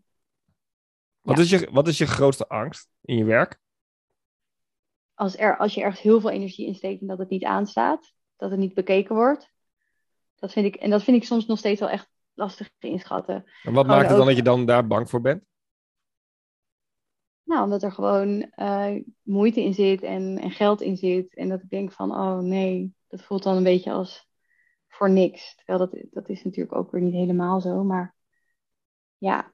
Wat, 1.22 1.38
Ja. 1.38 1.44
is 1.44 1.50
je, 1.50 1.70
wat 1.72 1.88
is 1.88 1.98
je 1.98 2.06
grootste 2.08 2.48
angst 2.48 2.90
in 3.02 3.18
je 3.18 3.24
werk? 3.26 3.60
als, 5.14 5.38
er, 5.38 5.58
als 5.58 5.74
je 5.74 5.82
ergens 5.82 6.02
heel 6.02 6.20
veel 6.22 6.30
energie 6.30 6.66
in 6.68 6.76
steekt 6.76 7.02
en 7.02 7.08
dat 7.08 7.18
het 7.18 7.30
niet 7.30 7.44
aanstaat, 7.44 8.14
dat 8.36 8.50
het 8.50 8.60
niet 8.60 8.74
bekeken 8.74 9.16
wordt. 9.16 9.52
Dat 10.36 10.52
vind 10.52 10.66
ik, 10.66 10.76
en 10.76 10.90
dat 10.90 11.04
vind 11.04 11.18
ik 11.18 11.24
soms 11.24 11.46
nog 11.46 11.58
steeds 11.58 11.80
wel 11.80 11.90
echt 11.90 12.10
lastig 12.34 12.70
inschatten. 12.80 13.36
En 13.36 13.44
wat 13.44 13.64
Gewoon 13.64 13.86
maakt 13.88 14.00
het 14.02 14.10
dan 14.10 14.20
ook- 14.20 14.26
dat 14.26 14.36
je 14.36 14.44
dan 14.44 14.66
daar 14.66 14.88
bang 14.88 15.10
voor 15.10 15.22
bent? 15.22 15.44
Nou, 17.44 17.64
omdat 17.64 17.84
er 17.84 17.92
gewoon 17.92 18.42
eh, 18.52 18.96
moeite 19.22 19.62
in 19.64 19.74
zit 19.74 20.02
en, 20.02 20.38
en 20.38 20.52
geld 20.52 20.82
in 20.82 20.98
zit. 20.98 21.36
En 21.36 21.50
dat 21.50 21.62
ik 21.62 21.70
denk 21.70 21.92
van, 21.92 22.12
oh 22.12 22.40
nee, 22.40 22.94
dat 23.08 23.22
voelt 23.22 23.44
dan 23.44 23.58
een 23.58 23.64
beetje 23.64 23.92
als 23.92 24.28
voor 24.88 25.10
niks. 25.10 25.56
Terwijl 25.56 25.80
dat, 25.80 26.04
dat 26.12 26.30
is 26.30 26.44
natuurlijk 26.44 26.76
ook 26.76 26.92
weer 26.92 27.02
niet 27.02 27.14
helemaal 27.14 27.62
zo. 27.62 27.84
Maar 27.84 28.16
ja, 29.18 29.54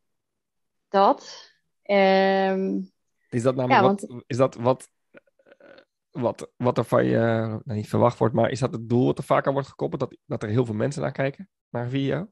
dat. 0.89 1.51
Ehm, 1.87 2.81
Is 3.29 3.43
dat 3.43 3.55
namelijk 3.55 3.81
Ja, 3.81 3.87
wat, 3.87 4.23
is 4.27 4.37
dat 4.37 4.55
wat, 4.55 4.89
eh, 5.11 5.67
wat, 6.11 6.51
wat 6.57 6.77
er 6.77 6.85
van 6.85 7.05
je 7.05 7.17
nou, 7.63 7.77
niet 7.77 7.89
verwacht 7.89 8.17
wordt, 8.17 8.33
maar 8.33 8.49
is 8.49 8.59
dat 8.59 8.73
het 8.73 8.89
doel 8.89 9.05
wat 9.05 9.17
er 9.17 9.23
vaak 9.23 9.47
aan 9.47 9.53
wordt 9.53 9.67
gekoppeld? 9.67 10.01
Dat, 10.01 10.17
dat 10.25 10.43
er 10.43 10.49
heel 10.49 10.65
veel 10.65 10.75
mensen 10.75 11.01
naar 11.01 11.11
kijken, 11.11 11.49
naar 11.69 11.83
een 11.83 11.89
video? 11.89 12.29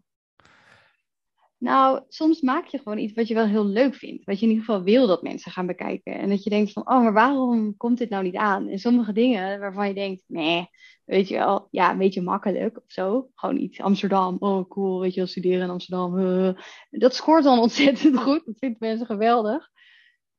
Nou, 1.65 2.03
soms 2.07 2.41
maak 2.41 2.65
je 2.65 2.77
gewoon 2.77 2.97
iets 2.97 3.13
wat 3.13 3.27
je 3.27 3.33
wel 3.33 3.45
heel 3.45 3.65
leuk 3.65 3.95
vindt. 3.95 4.25
Wat 4.25 4.39
je 4.39 4.45
in 4.45 4.51
ieder 4.51 4.65
geval 4.65 4.83
wil 4.83 5.07
dat 5.07 5.23
mensen 5.23 5.51
gaan 5.51 5.65
bekijken. 5.65 6.13
En 6.13 6.29
dat 6.29 6.43
je 6.43 6.49
denkt 6.49 6.71
van, 6.71 6.89
oh, 6.89 7.01
maar 7.01 7.13
waarom 7.13 7.77
komt 7.77 7.97
dit 7.97 8.09
nou 8.09 8.23
niet 8.23 8.35
aan? 8.35 8.67
En 8.67 8.79
sommige 8.79 9.13
dingen 9.13 9.59
waarvan 9.59 9.87
je 9.87 9.93
denkt, 9.93 10.23
nee, 10.27 10.69
weet 11.05 11.27
je 11.27 11.35
wel, 11.35 11.67
ja, 11.71 11.91
een 11.91 11.97
beetje 11.97 12.21
makkelijk 12.21 12.77
of 12.77 12.83
zo. 12.87 13.29
Gewoon 13.35 13.57
iets 13.57 13.81
Amsterdam, 13.81 14.35
oh 14.39 14.69
cool, 14.69 14.99
weet 14.99 15.13
je 15.13 15.19
wel, 15.19 15.29
studeren 15.29 15.61
in 15.61 15.69
Amsterdam. 15.69 16.55
Dat 16.89 17.15
scoort 17.15 17.43
dan 17.43 17.59
ontzettend 17.67 18.17
goed. 18.17 18.45
Dat 18.45 18.55
vinden 18.57 18.77
mensen 18.79 19.05
geweldig. 19.05 19.69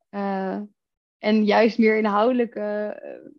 Eh, 0.09 0.59
en 1.17 1.45
juist 1.45 1.77
meer 1.77 1.97
inhoudelijke, 1.97 2.59
eh, 3.01 3.31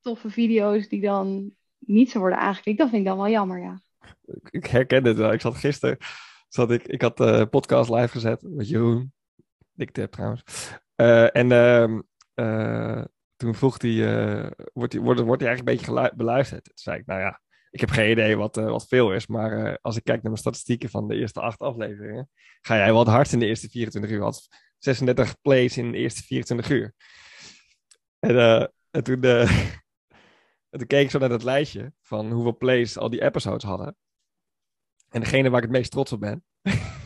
toffe 0.00 0.30
video's 0.30 0.88
die 0.88 1.00
dan 1.00 1.52
niet 1.78 2.10
zo 2.10 2.18
worden 2.18 2.38
aangeklikt, 2.38 2.78
dat 2.78 2.88
vind 2.88 3.00
ik 3.00 3.08
dan 3.08 3.16
wel 3.16 3.28
jammer, 3.28 3.60
ja. 3.60 3.82
Ik, 4.50 4.66
herken 4.66 5.02
dit 5.02 5.16
wel. 5.16 5.32
Ik 5.32 5.40
zat 5.40 5.56
gisteren, 5.56 5.98
zat 6.54 6.70
ik, 6.70 6.86
ik 6.86 7.02
had 7.02 7.16
de 7.16 7.46
podcast 7.50 7.90
live 7.90 8.08
gezet 8.08 8.42
met 8.42 8.68
Jeroen. 8.68 9.12
Dik 9.72 9.90
tip 9.90 10.12
trouwens. 10.12 10.42
Eh, 10.94 11.36
en 11.36 11.52
ehm, 11.52 12.00
eh, 12.34 13.04
toen 13.36 13.54
vroeg 13.54 13.82
hij, 13.82 13.90
eh, 13.90 14.50
wordt, 14.72 14.92
hij 14.92 15.02
wordt, 15.02 15.20
wordt 15.20 15.42
hij 15.42 15.50
eigenlijk 15.50 15.88
een 15.88 15.94
beetje 15.94 16.16
beluisterd? 16.16 16.64
Toen 16.64 16.72
zei 16.74 16.98
ik, 16.98 17.06
nou 17.06 17.20
ja, 17.20 17.40
ik 17.72 17.80
heb 17.80 17.90
geen 17.90 18.10
idee 18.10 18.36
wat, 18.36 18.56
eh, 18.56 18.64
wat 18.64 18.88
veel 18.88 19.12
is, 19.12 19.26
maar 19.26 19.64
eh, 19.64 19.74
als 19.80 19.96
ik 19.96 20.04
kijk 20.04 20.22
naar 20.22 20.30
mijn 20.30 20.42
statistieken 20.42 20.88
van 20.88 21.08
de 21.08 21.14
eerste 21.14 21.40
acht 21.40 21.60
afleveringen, 21.60 22.30
ga 22.60 22.76
jij 22.76 22.92
wat 22.92 23.06
hard 23.06 23.32
in 23.32 23.38
de 23.38 23.46
eerste 23.46 23.68
24 23.68 24.10
uur. 24.10 24.22
Had 24.22 24.48
36 24.78 25.40
plays 25.40 25.76
in 25.76 25.92
de 25.92 25.98
eerste 25.98 26.22
24 26.22 26.70
uur. 26.70 26.94
En, 28.18 28.38
eh, 28.38 28.66
en 28.90 29.04
toen, 29.04 29.22
eh, 29.22 29.50
en 30.70 30.78
toen 30.78 30.86
keek 30.86 31.04
ik 31.04 31.10
zo 31.10 31.18
naar 31.18 31.28
dat 31.28 31.42
lijstje 31.42 31.92
van 32.00 32.30
hoeveel 32.30 32.56
plays 32.56 32.98
al 32.98 33.10
die 33.10 33.22
episodes 33.22 33.64
hadden. 33.64 33.96
En 35.12 35.20
degene 35.20 35.48
waar 35.50 35.62
ik 35.62 35.68
het 35.68 35.76
meest 35.76 35.90
trots 35.90 36.12
op 36.12 36.20
ben, 36.20 36.44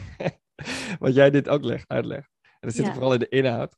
wat 0.99 1.15
jij 1.15 1.31
dit 1.31 1.49
ook 1.49 1.65
leg, 1.65 1.85
uitlegt, 1.87 2.31
en 2.43 2.51
dat 2.61 2.75
zit 2.75 2.87
Ja. 2.87 2.93
vooral 2.93 3.13
in 3.13 3.19
de 3.19 3.29
inhoud, 3.29 3.77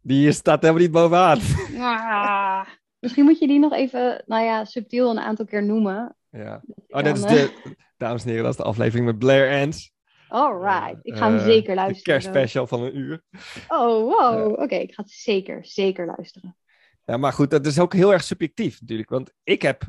die 0.00 0.32
staat 0.32 0.60
helemaal 0.60 0.82
niet 0.82 0.90
bovenaan. 0.92 1.38
Ah, 1.78 2.66
misschien 2.98 3.24
moet 3.24 3.38
je 3.38 3.46
die 3.46 3.58
nog 3.58 3.72
even, 3.72 4.22
nou 4.26 4.44
ja, 4.44 4.64
subtiel 4.64 5.10
een 5.10 5.18
aantal 5.18 5.44
keer 5.44 5.64
noemen. 5.64 6.16
ja. 6.30 6.60
Dat 6.66 6.86
Oh, 6.88 7.02
dit 7.02 7.16
is 7.16 7.22
eh, 7.22 7.30
de, 7.30 7.76
dames 7.96 8.22
en 8.22 8.28
heren, 8.28 8.42
dat 8.44 8.52
is 8.52 8.58
de 8.58 8.64
aflevering 8.64 9.06
met 9.06 9.18
Blair 9.18 9.62
Ans. 9.62 9.92
Alright, 10.28 10.98
ik 11.02 11.16
ga 11.16 11.26
hem 11.28 11.38
Eh, 11.38 11.44
zeker 11.44 11.68
De 11.68 11.74
luisteren. 11.74 12.02
kerstspecial 12.02 12.66
van 12.66 12.82
een 12.82 12.96
uur. 12.96 13.22
Oh, 13.68 14.18
wow. 14.18 14.52
Oké, 14.60 14.74
ik 14.74 14.94
ga 14.94 15.02
het 15.02 15.10
zeker, 15.12 15.66
zeker 15.66 16.06
luisteren. 16.06 16.56
Ja, 17.04 17.16
maar 17.16 17.32
goed, 17.32 17.50
dat 17.50 17.66
is 17.66 17.78
ook 17.78 17.92
heel 17.92 18.12
erg 18.12 18.22
subjectief 18.22 18.80
natuurlijk. 18.80 19.08
Want 19.10 19.32
ik 19.42 19.62
heb 19.62 19.82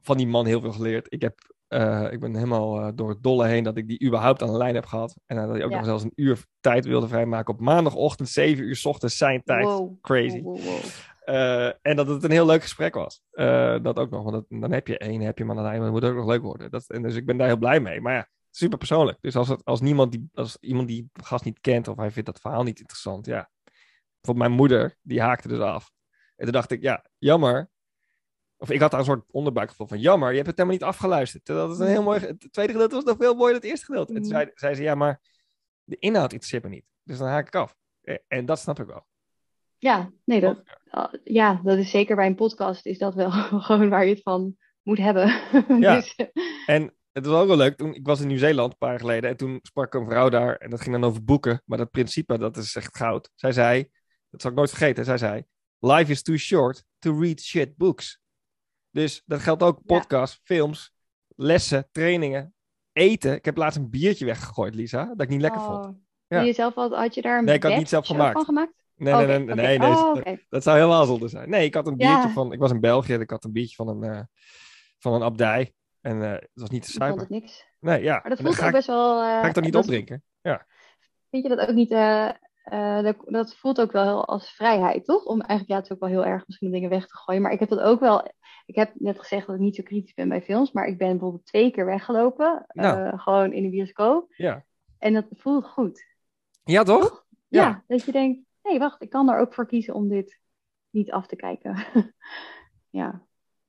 van 0.00 0.16
die 0.16 0.26
man 0.26 0.46
heel 0.46 0.60
veel 0.60 0.72
geleerd. 0.72 1.06
Ik, 1.12 1.22
heb, 1.22 1.54
eh, 1.70 2.12
ik 2.12 2.20
ben 2.20 2.34
helemaal 2.34 2.80
eh, 2.80 2.88
door 2.94 3.08
het 3.08 3.22
dolle 3.22 3.46
heen 3.46 3.64
dat 3.64 3.76
ik 3.76 3.88
die 3.88 4.04
überhaupt 4.06 4.42
aan 4.42 4.50
de 4.50 4.56
lijn 4.56 4.74
heb 4.74 4.86
gehad. 4.86 5.16
En 5.26 5.36
dat 5.36 5.48
hij 5.48 5.64
ook 5.64 5.70
Ja. 5.70 5.76
nog 5.76 5.84
zelfs 5.86 6.02
een 6.04 6.12
uur 6.14 6.44
tijd 6.60 6.84
wilde 6.84 7.08
vrijmaken 7.08 7.54
op 7.54 7.60
maandagochtend, 7.60 8.28
7 8.28 8.64
uur 8.64 8.76
's 8.76 8.84
ochtends 8.84 9.16
zijn 9.16 9.42
tijd. 9.44 9.64
Wow. 9.64 10.00
Crazy. 10.00 10.42
Wow, 10.42 10.56
wow, 10.56 10.64
wow. 10.64 10.80
Eh, 11.24 11.66
en 11.82 11.96
dat 11.96 12.06
het 12.06 12.24
een 12.24 12.30
heel 12.30 12.46
leuk 12.46 12.62
gesprek 12.62 12.94
was. 12.94 13.22
Dat 13.82 13.98
ook 13.98 14.10
nog, 14.10 14.22
want 14.22 14.32
dat- 14.34 14.60
dan 14.60 14.72
heb 14.72 14.86
je 14.86 14.98
één, 14.98 15.20
heb 15.20 15.38
je 15.38 15.44
hem 15.44 15.52
aan 15.52 15.58
de 15.58 15.62
lijn, 15.62 15.76
maar 15.76 15.84
het 15.84 15.92
moet 16.00 16.04
ook 16.10 16.16
nog 16.16 16.26
leuk 16.26 16.42
worden. 16.42 16.70
Dat, 16.70 16.84
en 16.90 17.02
dus 17.02 17.14
ik 17.14 17.26
ben 17.26 17.36
daar 17.36 17.46
heel 17.46 17.56
blij 17.56 17.80
mee. 17.80 18.00
Maar 18.00 18.14
ja, 18.14 18.28
super 18.50 18.78
persoonlijk. 18.78 19.18
Dus 19.20 19.36
als, 19.36 19.48
het, 19.48 19.64
als, 19.64 19.80
niemand 19.80 20.12
die, 20.12 20.28
als 20.34 20.56
iemand 20.60 20.88
die 20.88 21.10
gast 21.12 21.44
niet 21.44 21.60
kent 21.60 21.88
of 21.88 21.96
hij 21.96 22.10
vindt 22.10 22.28
dat 22.28 22.40
verhaal 22.40 22.62
niet 22.62 22.78
interessant, 22.80 23.26
ja. 23.26 23.50
Bijvoorbeeld 24.20 24.48
mijn 24.48 24.60
moeder, 24.60 24.96
die 25.02 25.20
haakte 25.20 25.48
dus 25.48 25.58
af. 25.58 25.90
En 26.36 26.44
toen 26.44 26.52
dacht 26.54 26.70
ik, 26.70 26.82
ja, 26.82 27.04
jammer. 27.18 27.70
Of 28.60 28.70
ik 28.70 28.80
had 28.80 28.90
daar 28.90 29.00
een 29.00 29.06
soort 29.06 29.24
onderbuikgevoel 29.30 29.86
van, 29.86 30.00
jammer, 30.00 30.28
je 30.28 30.34
hebt 30.34 30.46
het 30.46 30.56
helemaal 30.56 30.78
niet 30.78 30.88
afgeluisterd. 30.88 31.44
Terwijl 31.44 31.68
het 31.68 31.78
een 31.80 31.86
heel 31.86 32.02
mooi, 32.02 32.20
het 32.20 32.52
tweede 32.52 32.72
gedeelte 32.72 32.94
was 32.94 33.04
nog 33.04 33.16
veel 33.18 33.34
mooier 33.34 33.52
dan 33.52 33.60
het 33.60 33.70
eerste 33.70 33.84
gedeelte. 33.86 34.12
En 34.14 34.22
toen 34.22 34.30
Mm. 34.30 34.36
zei, 34.38 34.50
zei 34.54 34.74
ze, 34.74 34.82
ja, 34.82 34.94
maar 34.94 35.20
de 35.84 35.96
inhoud 35.98 36.32
interesseert 36.32 36.62
me 36.62 36.68
niet. 36.68 36.84
Dus 37.02 37.18
dan 37.18 37.28
haak 37.28 37.46
ik 37.46 37.54
af. 37.54 37.76
En 38.28 38.46
dat 38.46 38.58
snap 38.58 38.80
ik 38.80 38.86
wel. 38.86 39.06
Ja, 39.78 40.10
nee, 40.24 40.40
dat, 40.40 40.62
ja, 41.24 41.60
dat 41.64 41.78
is 41.78 41.90
zeker 41.90 42.16
bij 42.16 42.26
een 42.26 42.34
podcast 42.34 42.86
is 42.86 42.98
dat 42.98 43.14
wel 43.14 43.30
gewoon 43.66 43.88
waar 43.88 44.04
je 44.04 44.14
het 44.14 44.22
van 44.22 44.56
moet 44.82 44.98
hebben. 44.98 45.40
Ja. 45.80 45.94
Dus, 45.94 46.14
eh, 46.14 46.26
En 46.66 46.94
het 47.12 47.26
was 47.26 47.40
ook 47.40 47.48
wel 47.48 47.56
leuk. 47.56 47.76
Toen, 47.76 47.94
ik 47.94 48.06
was 48.06 48.20
in 48.20 48.26
Nieuw-Zeeland 48.26 48.72
een 48.72 48.78
paar 48.78 48.90
jaar 48.90 49.00
geleden. 49.00 49.30
En 49.30 49.36
toen 49.36 49.58
sprak 49.62 49.94
een 49.94 50.06
vrouw 50.06 50.28
daar. 50.28 50.56
En 50.56 50.70
dat 50.70 50.80
ging 50.80 50.94
dan 51.00 51.04
over 51.10 51.24
boeken. 51.24 51.62
Maar 51.64 51.78
dat 51.78 51.90
principe, 51.90 52.38
dat 52.38 52.56
is 52.56 52.76
echt 52.76 52.96
goud. 52.96 53.30
Zij 53.34 53.52
zei, 53.52 53.88
dat 54.30 54.40
zal 54.40 54.50
ik 54.50 54.56
nooit 54.56 54.70
vergeten. 54.70 55.04
Zij 55.04 55.18
zei, 55.18 55.44
life 55.78 56.10
is 56.10 56.22
too 56.22 56.36
short 56.36 56.84
to 56.98 57.20
read 57.20 57.40
shit 57.40 57.76
books. 57.76 58.20
Dus 58.90 59.22
dat 59.26 59.40
geldt 59.40 59.62
ook 59.62 59.76
Ja. 59.76 59.96
podcasts, 59.98 60.40
films, 60.42 60.92
lessen, 61.36 61.88
trainingen, 61.92 62.54
eten. 62.92 63.34
Ik 63.34 63.44
heb 63.44 63.56
laatst 63.56 63.78
een 63.78 63.90
biertje 63.90 64.24
weggegooid, 64.24 64.74
Lisa. 64.74 65.04
Dat 65.04 65.20
ik 65.20 65.28
niet 65.28 65.40
lekker 65.40 65.60
vond. 65.60 65.84
oh. 65.86 65.94
Ja. 66.26 66.40
Je 66.40 66.52
zelf 66.52 66.74
had, 66.74 66.94
had 66.94 67.14
je 67.14 67.22
daar 67.22 67.38
een 67.38 67.44
Nee, 67.44 67.54
ik 67.54 67.62
had 67.62 67.76
niet 67.76 67.88
zelf 67.88 68.06
gemaakt. 68.06 68.32
van 68.32 68.44
gemaakt? 68.44 68.72
Nee, 68.94 69.14
nee, 69.14 69.26
nee, 69.26 69.54
nee, 69.54 69.78
nee, 69.78 69.88
Oh, 69.88 70.14
dat- 70.14 70.38
dat 70.48 70.62
zou 70.62 70.76
helemaal 70.76 71.04
zonde 71.04 71.28
zijn. 71.28 71.50
Nee, 71.50 71.64
ik 71.64 71.74
had 71.74 71.86
een 71.86 71.96
biertje 71.96 72.26
Ja. 72.28 72.32
van... 72.32 72.52
Ik 72.52 72.58
was 72.58 72.70
in 72.70 72.80
België 72.80 73.12
en 73.14 73.20
ik 73.20 73.30
had 73.30 73.44
een 73.44 73.52
biertje 73.52 73.74
van 73.74 73.88
een, 73.88 74.02
eh, 74.02 74.20
van 74.98 75.12
een 75.14 75.22
abdij. 75.22 75.72
En 76.00 76.22
eh, 76.22 76.30
het 76.32 76.48
was 76.54 76.70
niet 76.70 76.82
te 76.92 77.04
Ik 77.04 77.08
vond 77.08 77.20
het 77.20 77.28
niks. 77.28 77.66
Nee, 77.80 78.02
ja. 78.02 78.12
Maar 78.12 78.30
dat 78.30 78.40
voelt 78.40 78.60
ook 78.60 78.66
ik, 78.66 78.72
best 78.72 78.86
wel... 78.86 79.20
eh, 79.20 79.26
ga 79.40 79.46
ik 79.46 79.54
dan 79.54 79.62
niet 79.62 79.72
dat- 79.72 79.82
opdrinken. 79.82 80.22
Vind 81.30 81.42
je 81.42 81.48
dat 81.48 81.68
ook 81.68 81.74
niet... 81.74 81.90
dat, 83.04 83.16
dat 83.24 83.54
voelt 83.56 83.80
ook 83.80 83.92
wel 83.92 84.02
heel 84.02 84.24
als 84.26 84.50
vrijheid, 84.50 85.04
toch? 85.04 85.24
Om 85.24 85.40
eigenlijk, 85.40 85.68
ja, 85.70 85.76
het 85.76 85.84
is 85.84 85.92
ook 85.92 86.00
wel 86.00 86.08
heel 86.08 86.24
erg 86.32 86.46
misschien 86.46 86.66
om 86.68 86.74
dingen 86.74 86.90
weg 86.90 87.06
te 87.06 87.16
gooien. 87.16 87.42
Maar 87.42 87.52
ik 87.52 87.60
heb 87.60 87.68
dat 87.68 87.80
ook 87.80 88.00
wel... 88.00 88.32
Ik 88.70 88.76
heb 88.76 88.90
net 88.94 89.18
gezegd 89.18 89.46
dat 89.46 89.54
ik 89.56 89.60
niet 89.60 89.74
zo 89.76 89.82
kritisch 89.82 90.14
ben 90.14 90.28
bij 90.28 90.42
films. 90.42 90.72
Maar 90.72 90.86
ik 90.86 90.98
ben 90.98 91.08
bijvoorbeeld 91.10 91.46
twee 91.46 91.70
keer 91.70 91.86
weggelopen. 91.86 92.64
Nou. 92.68 93.06
eh, 93.06 93.18
gewoon 93.22 93.52
in 93.52 93.62
de 93.62 93.68
bioscoop. 93.70 94.34
Ja. 94.36 94.64
En 94.98 95.12
dat 95.12 95.26
voelt 95.30 95.66
goed. 95.66 96.04
Ja, 96.64 96.82
toch? 96.82 97.26
Ja, 97.48 97.62
Ja. 97.62 97.84
dat 97.86 98.04
je 98.04 98.12
denkt... 98.12 98.40
Hé, 98.62 98.78
wacht, 98.78 99.02
ik 99.02 99.10
kan 99.10 99.28
er 99.30 99.38
ook 99.38 99.54
voor 99.54 99.66
kiezen 99.66 99.94
om 99.94 100.08
dit 100.08 100.40
niet 100.90 101.10
af 101.10 101.26
te 101.26 101.36
kijken. 101.36 101.76
ja. 103.00 103.22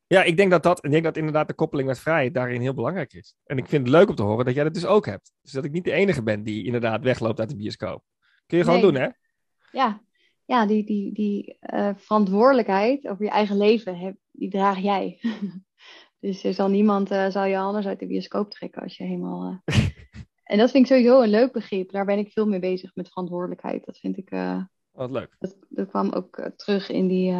Ja, 0.07 0.23
ik 0.23 0.37
denk 0.37 0.51
dat 0.51 0.63
dat, 0.63 0.85
ik 0.85 0.91
denk 0.91 1.03
dat 1.03 1.17
inderdaad 1.17 1.47
de 1.47 1.53
koppeling 1.53 1.87
met 1.87 1.99
vrijheid 1.99 2.33
daarin 2.33 2.61
heel 2.61 2.73
belangrijk 2.73 3.13
is. 3.13 3.35
En 3.45 3.57
ik 3.57 3.67
vind 3.67 3.87
het 3.87 3.95
leuk 3.95 4.09
om 4.09 4.15
te 4.15 4.23
horen 4.23 4.45
dat 4.45 4.53
jij 4.53 4.63
dat 4.63 4.73
dus 4.73 4.85
ook 4.85 5.05
hebt. 5.05 5.31
Dus 5.41 5.51
dat 5.51 5.65
ik 5.65 5.71
niet 5.71 5.83
de 5.83 5.91
enige 5.91 6.23
ben 6.23 6.43
die 6.43 6.65
inderdaad 6.65 7.03
wegloopt 7.03 7.39
uit 7.39 7.49
de 7.49 7.55
bioscoop. 7.55 8.03
Kun 8.45 8.57
je 8.57 8.63
gewoon 8.63 8.81
Nee. 8.81 8.91
doen, 8.91 9.01
hè? 9.01 9.07
ja, 9.71 10.01
ja 10.51 10.65
die, 10.65 10.83
die, 10.85 11.13
die 11.13 11.57
uh, 11.61 11.89
verantwoordelijkheid 11.95 13.07
over 13.07 13.25
je 13.25 13.31
eigen 13.31 13.57
leven, 13.57 13.97
heb, 13.97 14.15
die 14.31 14.49
draag 14.49 14.77
jij. 14.79 15.19
dus 16.19 16.43
er 16.43 16.53
zal 16.53 16.69
niemand 16.69 17.11
uh, 17.11 17.29
zal 17.29 17.43
je 17.43 17.57
anders 17.57 17.85
uit 17.85 17.99
de 17.99 18.07
bioscoop 18.07 18.51
trekken 18.51 18.81
als 18.81 18.97
je 18.97 19.03
helemaal... 19.03 19.61
Uh... 19.65 19.75
en 20.51 20.57
dat 20.57 20.71
vind 20.71 20.85
ik 20.85 20.91
sowieso 20.91 21.21
een 21.21 21.29
leuk 21.29 21.51
begrip. 21.51 21.91
Daar 21.91 22.05
ben 22.05 22.17
ik 22.17 22.31
veel 22.31 22.47
mee 22.47 22.59
bezig 22.59 22.95
met 22.95 23.07
verantwoordelijkheid. 23.07 23.85
Dat 23.85 23.97
vind 23.97 24.17
ik... 24.17 24.29
Wat 24.91 25.11
leuk. 25.11 25.35
Dat, 25.39 25.57
dat 25.69 25.87
kwam 25.89 26.11
ook 26.11 26.51
terug 26.55 26.89
in 26.89 27.07
die 27.07 27.35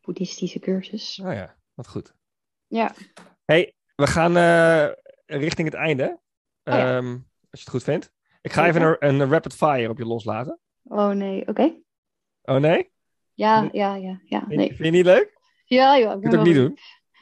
boeddhistische 0.00 0.58
cursus. 0.58 1.20
Oh 1.24 1.32
ja, 1.32 1.56
wat 1.74 1.88
goed. 1.88 2.14
Ja. 2.66 2.94
hey, 3.44 3.74
we 3.94 4.06
gaan 4.06 4.36
richting 5.26 5.68
het 5.68 5.76
einde. 5.76 6.20
Oh, 6.64 6.74
ja. 6.74 6.96
um, 6.96 7.12
als 7.50 7.60
je 7.60 7.66
het 7.66 7.68
goed 7.68 7.82
vindt. 7.82 8.12
Ik 8.40 8.52
ga 8.52 8.66
even 8.66 8.82
een, 8.82 9.20
een, 9.20 9.30
rapid 9.30 9.54
fire 9.54 9.88
op 9.88 9.98
je 9.98 10.06
loslaten. 10.06 10.60
Oh 10.88 11.10
nee, 11.10 11.48
oké. 11.48 11.74
Oh 12.42 12.56
nee? 12.56 12.92
Ja, 13.34 13.68
ja, 13.72 13.94
ja. 13.94 14.20
ja 14.24 14.44
nee. 14.48 14.66
Vind 14.66 14.78
je 14.78 14.90
niet 14.90 15.04
leuk? 15.04 15.38
Ja, 15.64 15.96
ja. 15.96 16.14
Ik 16.14 16.22
het 16.22 16.36
ook 16.36 16.44
niet 16.44 16.54
doen? 16.54 16.78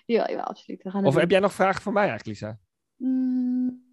Ja, 0.06 0.28
ja, 0.28 0.40
absoluut. 0.40 0.82
We 0.82 0.90
gaan 0.90 1.06
of 1.06 1.14
heb 1.14 1.30
jij 1.30 1.40
nog 1.40 1.52
vragen 1.52 1.82
voor 1.82 1.92
mij 1.92 2.08
eigenlijk, 2.08 2.40
Lisa? 2.40 2.58
Mm, 2.96 3.84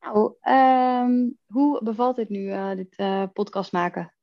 nou, 0.00 0.34
um, 0.42 1.38
hoe 1.46 1.84
bevalt 1.84 2.16
het 2.16 2.28
nu, 2.28 2.38
uh, 2.38 2.74
dit 2.74 2.98
uh, 2.98 3.24
podcast 3.32 3.72
maken? 3.72 4.14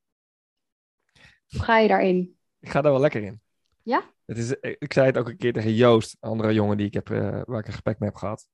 Hoe 1.48 1.62
ga 1.62 1.78
je 1.78 1.88
daarin? 1.88 2.38
Ik 2.60 2.70
ga 2.70 2.82
daar 2.82 2.92
wel 2.92 3.02
lekker 3.02 3.24
in. 3.24 3.42
Ja? 3.84 4.04
Het 4.26 4.38
is, 4.38 4.52
ik 4.60 4.94
zei 4.94 5.06
het 5.06 5.18
ook 5.18 5.28
een 5.28 5.38
keer 5.38 5.54
tegen 5.54 5.74
Joost, 5.74 6.18
een 6.20 6.30
andere 6.30 6.54
jongen 6.54 6.78
die 6.78 6.88
ik 6.88 6.94
heb, 6.94 7.10
uh, 7.10 7.42
waar 7.46 7.60
ik 7.60 7.66
een 7.66 7.74
gesprek 7.74 8.00
mee 8.00 8.10
heb 8.10 8.18
gehad. 8.18 8.48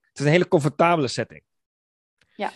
Het 0.00 0.18
is 0.18 0.24
een 0.24 0.30
hele 0.30 0.48
comfortabele 0.48 1.08
setting. 1.08 1.42
Ja. 2.36 2.52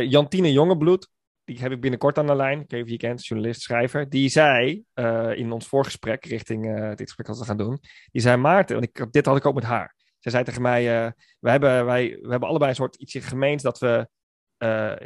Jantine 0.00 0.52
Jongebloed, 0.52 1.10
die 1.44 1.58
heb 1.58 1.72
ik 1.72 1.80
binnenkort 1.80 2.18
aan 2.18 2.26
de 2.26 2.34
lijn. 2.34 2.60
Ik 2.60 2.70
weet 2.70 2.80
niet 2.80 2.82
of 2.82 2.90
je 2.90 2.96
kent, 2.96 3.26
journalist, 3.26 3.60
schrijver. 3.60 4.08
Die 4.08 4.28
zei 4.28 4.84
uh, 4.94 5.36
in 5.36 5.52
ons 5.52 5.66
voorgesprek, 5.66 6.24
richting 6.24 6.66
uh, 6.66 6.88
dit 6.88 7.00
gesprek 7.00 7.26
dat 7.26 7.38
we 7.38 7.44
gaan 7.44 7.56
doen. 7.56 7.78
Die 8.10 8.22
zei, 8.22 8.36
Maarten, 8.36 8.76
want 8.76 8.88
ik, 8.88 9.12
dit 9.12 9.26
had 9.26 9.36
ik 9.36 9.46
ook 9.46 9.54
met 9.54 9.64
haar. 9.64 9.94
Zij 10.18 10.32
zei 10.32 10.44
tegen 10.44 10.62
mij, 10.62 11.14
we, 11.38 11.50
hebben, 11.50 11.84
wij, 11.84 12.18
we 12.22 12.30
hebben 12.30 12.48
allebei 12.48 12.70
een 12.70 12.76
soort 12.76 12.96
ietsje 12.96 13.20
gemeens 13.20 13.62
dat 13.62 13.78
we 13.78 14.08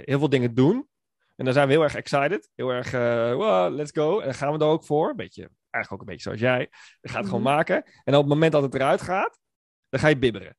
heel 0.04 0.18
veel 0.18 0.28
dingen 0.28 0.54
doen. 0.54 0.88
En 1.36 1.44
dan 1.44 1.54
zijn 1.54 1.66
we 1.66 1.72
heel 1.72 1.82
erg 1.82 1.94
excited. 1.94 2.50
Heel 2.54 2.70
erg, 2.70 2.90
wow, 3.36 3.74
let's 3.74 3.90
go. 3.92 4.18
En 4.18 4.24
dan 4.24 4.34
gaan 4.34 4.52
we 4.52 4.58
er 4.58 4.70
ook 4.70 4.84
voor. 4.84 5.10
Een 5.10 5.16
beetje, 5.16 5.50
eigenlijk 5.70 5.92
ook 5.92 6.00
een 6.00 6.14
beetje 6.14 6.22
zoals 6.22 6.40
jij. 6.40 6.68
Je 7.00 7.08
gaat 7.08 7.18
het 7.18 7.26
gewoon 7.26 7.42
maken. 7.42 7.82
En 8.04 8.14
op 8.14 8.20
het 8.20 8.28
moment 8.28 8.52
dat 8.52 8.62
het 8.62 8.74
eruit 8.74 9.02
gaat, 9.02 9.38
dan 9.88 10.00
ga 10.00 10.08
je 10.08 10.18
bibberen. 10.18 10.56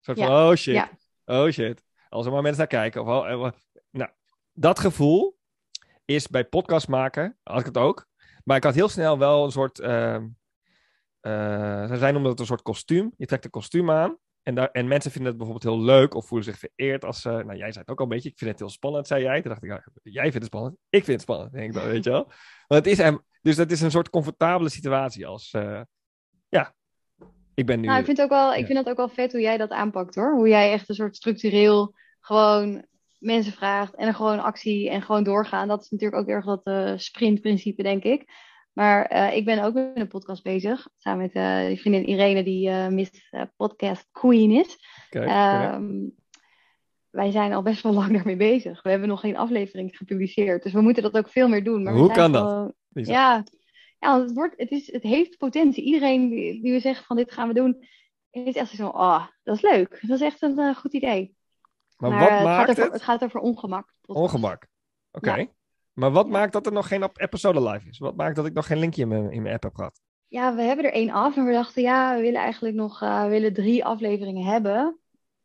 Soort 0.00 0.18
van, 0.18 0.28
oh 0.28 0.54
shit, 0.54 0.74
ja. 0.74 0.90
oh 1.24 1.50
shit. 1.50 1.82
Als 2.08 2.26
er 2.26 2.32
maar 2.32 2.42
mensen 2.42 2.58
naar 2.58 2.80
kijken. 2.80 3.00
Of, 3.00 3.08
oh, 3.08 3.50
dat 4.54 4.78
gevoel 4.78 5.36
is 6.04 6.28
bij 6.28 6.44
podcast 6.44 6.88
maken, 6.88 7.38
had 7.42 7.60
ik 7.60 7.66
het 7.66 7.76
ook. 7.76 8.06
Maar 8.44 8.56
ik 8.56 8.64
had 8.64 8.74
heel 8.74 8.88
snel 8.88 9.18
wel 9.18 9.44
een 9.44 9.50
soort. 9.50 9.78
Uh, 9.78 10.16
uh, 11.22 11.94
zij 11.94 12.12
noemen 12.12 12.30
het 12.30 12.40
een 12.40 12.46
soort 12.46 12.62
kostuum. 12.62 13.12
Je 13.16 13.26
trekt 13.26 13.44
een 13.44 13.50
kostuum 13.50 13.90
aan. 13.90 14.16
En, 14.42 14.54
daar, 14.54 14.70
en 14.70 14.88
mensen 14.88 15.10
vinden 15.10 15.28
het 15.28 15.38
bijvoorbeeld 15.38 15.74
heel 15.74 15.84
leuk 15.84 16.14
of 16.14 16.26
voelen 16.26 16.46
zich 16.46 16.58
vereerd 16.58 17.04
als 17.04 17.20
ze. 17.20 17.28
Nou, 17.28 17.56
jij 17.56 17.72
zei 17.72 17.78
het 17.78 17.88
ook 17.88 17.98
al 17.98 18.04
een 18.04 18.10
beetje. 18.10 18.28
Ik 18.28 18.38
vind 18.38 18.50
het 18.50 18.58
heel 18.58 18.68
spannend, 18.68 19.06
zei 19.06 19.22
jij. 19.22 19.40
Toen 19.40 19.50
dacht 19.50 19.64
ik, 19.64 19.70
ja, 19.70 19.84
jij 20.02 20.22
vindt 20.22 20.36
het 20.36 20.46
spannend. 20.46 20.76
Ik 20.88 21.04
vind 21.04 21.06
het 21.06 21.20
spannend, 21.20 21.52
denk 21.52 21.66
ik 21.66 21.74
dan, 21.74 21.88
weet 21.88 22.04
je 22.04 22.10
wel. 22.10 22.32
Want 22.66 22.84
het 22.84 22.98
is, 22.98 23.12
dus 23.42 23.56
dat 23.56 23.70
is 23.70 23.80
een 23.80 23.90
soort 23.90 24.10
comfortabele 24.10 24.68
situatie 24.68 25.26
als. 25.26 25.52
Uh, 25.52 25.80
ja, 26.48 26.74
ik 27.54 27.66
ben 27.66 27.80
nu. 27.80 27.86
Nou, 27.86 27.98
ik 27.98 28.04
vind, 28.04 28.20
ook 28.20 28.28
wel, 28.28 28.52
ik 28.52 28.60
ja. 28.60 28.66
vind 28.66 28.78
het 28.78 28.88
ook 28.88 28.96
wel 28.96 29.08
vet 29.08 29.32
hoe 29.32 29.40
jij 29.40 29.56
dat 29.56 29.70
aanpakt 29.70 30.14
hoor. 30.14 30.34
Hoe 30.34 30.48
jij 30.48 30.72
echt 30.72 30.88
een 30.88 30.94
soort 30.94 31.16
structureel 31.16 31.94
gewoon 32.20 32.86
mensen 33.24 33.52
vraagt 33.52 33.94
en 33.94 34.06
er 34.06 34.14
gewoon 34.14 34.42
actie 34.42 34.90
en 34.90 35.02
gewoon 35.02 35.24
doorgaan. 35.24 35.68
Dat 35.68 35.82
is 35.82 35.90
natuurlijk 35.90 36.22
ook 36.22 36.28
erg 36.28 36.44
dat 36.44 36.60
uh, 36.64 36.92
sprintprincipe, 36.96 37.82
denk 37.82 38.02
ik. 38.02 38.30
Maar 38.72 39.12
uh, 39.12 39.36
ik 39.36 39.44
ben 39.44 39.64
ook 39.64 39.74
met 39.74 39.92
een 39.94 40.08
podcast 40.08 40.42
bezig. 40.42 40.88
Samen 40.96 41.22
met 41.22 41.34
uh, 41.34 41.66
die 41.66 41.80
vriendin 41.80 42.06
Irene, 42.06 42.42
die 42.42 42.70
Miss 42.70 43.10
Podcast 43.56 44.08
Queen 44.12 44.50
is. 44.50 44.78
Kijk, 45.08 45.74
um, 45.74 46.14
wij 47.14 47.30
zijn 47.30 47.52
al 47.52 47.62
best 47.62 47.82
wel 47.82 47.92
lang 48.00 48.12
daarmee 48.12 48.36
bezig. 48.36 48.82
We 48.82 48.90
hebben 48.90 49.08
nog 49.08 49.20
geen 49.20 49.36
aflevering 49.36 49.96
gepubliceerd. 49.96 50.62
Dus 50.62 50.72
we 50.72 50.80
moeten 50.80 51.02
dat 51.02 51.16
ook 51.16 51.28
veel 51.28 51.48
meer 51.48 51.64
doen. 51.64 51.82
Maar 51.82 51.94
Hoe 51.94 52.12
kan 52.12 52.34
gewoon... 52.34 52.72
dat? 52.90 53.06
Ja, 53.06 53.44
ja 53.98 54.20
het, 54.20 54.32
wordt, 54.32 54.54
het, 54.56 54.70
is, 54.70 54.92
het 54.92 55.02
heeft 55.02 55.36
potentie. 55.36 55.84
Iedereen 55.84 56.28
die, 56.28 56.62
die 56.62 56.72
we 56.72 56.80
zeggen 56.80 57.04
van 57.04 57.16
dit 57.16 57.32
gaan 57.32 57.48
we 57.48 57.54
doen, 57.54 57.86
is 58.30 58.54
echt 58.54 58.70
zo, 58.70 58.88
oh, 58.88 59.26
dat 59.42 59.56
is 59.56 59.62
leuk. 59.62 59.98
Dat 60.00 60.20
is 60.20 60.26
echt 60.26 60.42
een 60.42 60.74
goed 60.74 60.92
idee. 60.92 61.33
Maar, 62.10 62.18
maar 62.18 62.28
wat 62.28 62.38
het 62.38 62.46
maakt 62.46 62.58
gaat 62.58 62.70
over, 62.70 62.82
het? 62.82 62.92
Het 62.92 63.02
gaat 63.02 63.24
over 63.24 63.40
ongemak. 63.40 63.94
Ongemak. 64.06 64.66
Oké. 65.10 65.28
Okay. 65.28 65.40
Ja. 65.40 65.48
Maar 65.92 66.10
wat 66.10 66.28
maakt 66.28 66.52
dat 66.52 66.66
er 66.66 66.72
nog 66.72 66.88
geen 66.88 67.10
episode 67.14 67.62
live 67.62 67.88
is? 67.88 67.98
Wat 67.98 68.16
maakt 68.16 68.36
dat 68.36 68.46
ik 68.46 68.52
nog 68.52 68.66
geen 68.66 68.78
linkje 68.78 69.02
in 69.02 69.08
mijn, 69.08 69.30
in 69.30 69.42
mijn 69.42 69.54
app 69.54 69.62
heb 69.62 69.74
gehad? 69.74 70.00
Ja, 70.28 70.54
we 70.54 70.62
hebben 70.62 70.84
er 70.84 70.92
één 70.92 71.10
af 71.10 71.36
en 71.36 71.44
we 71.44 71.52
dachten, 71.52 71.82
ja, 71.82 72.14
we 72.16 72.20
willen 72.20 72.40
eigenlijk 72.40 72.74
nog 72.74 73.02
uh, 73.02 73.22
we 73.22 73.28
willen 73.28 73.52
drie 73.52 73.84
afleveringen 73.84 74.44
hebben 74.44 74.98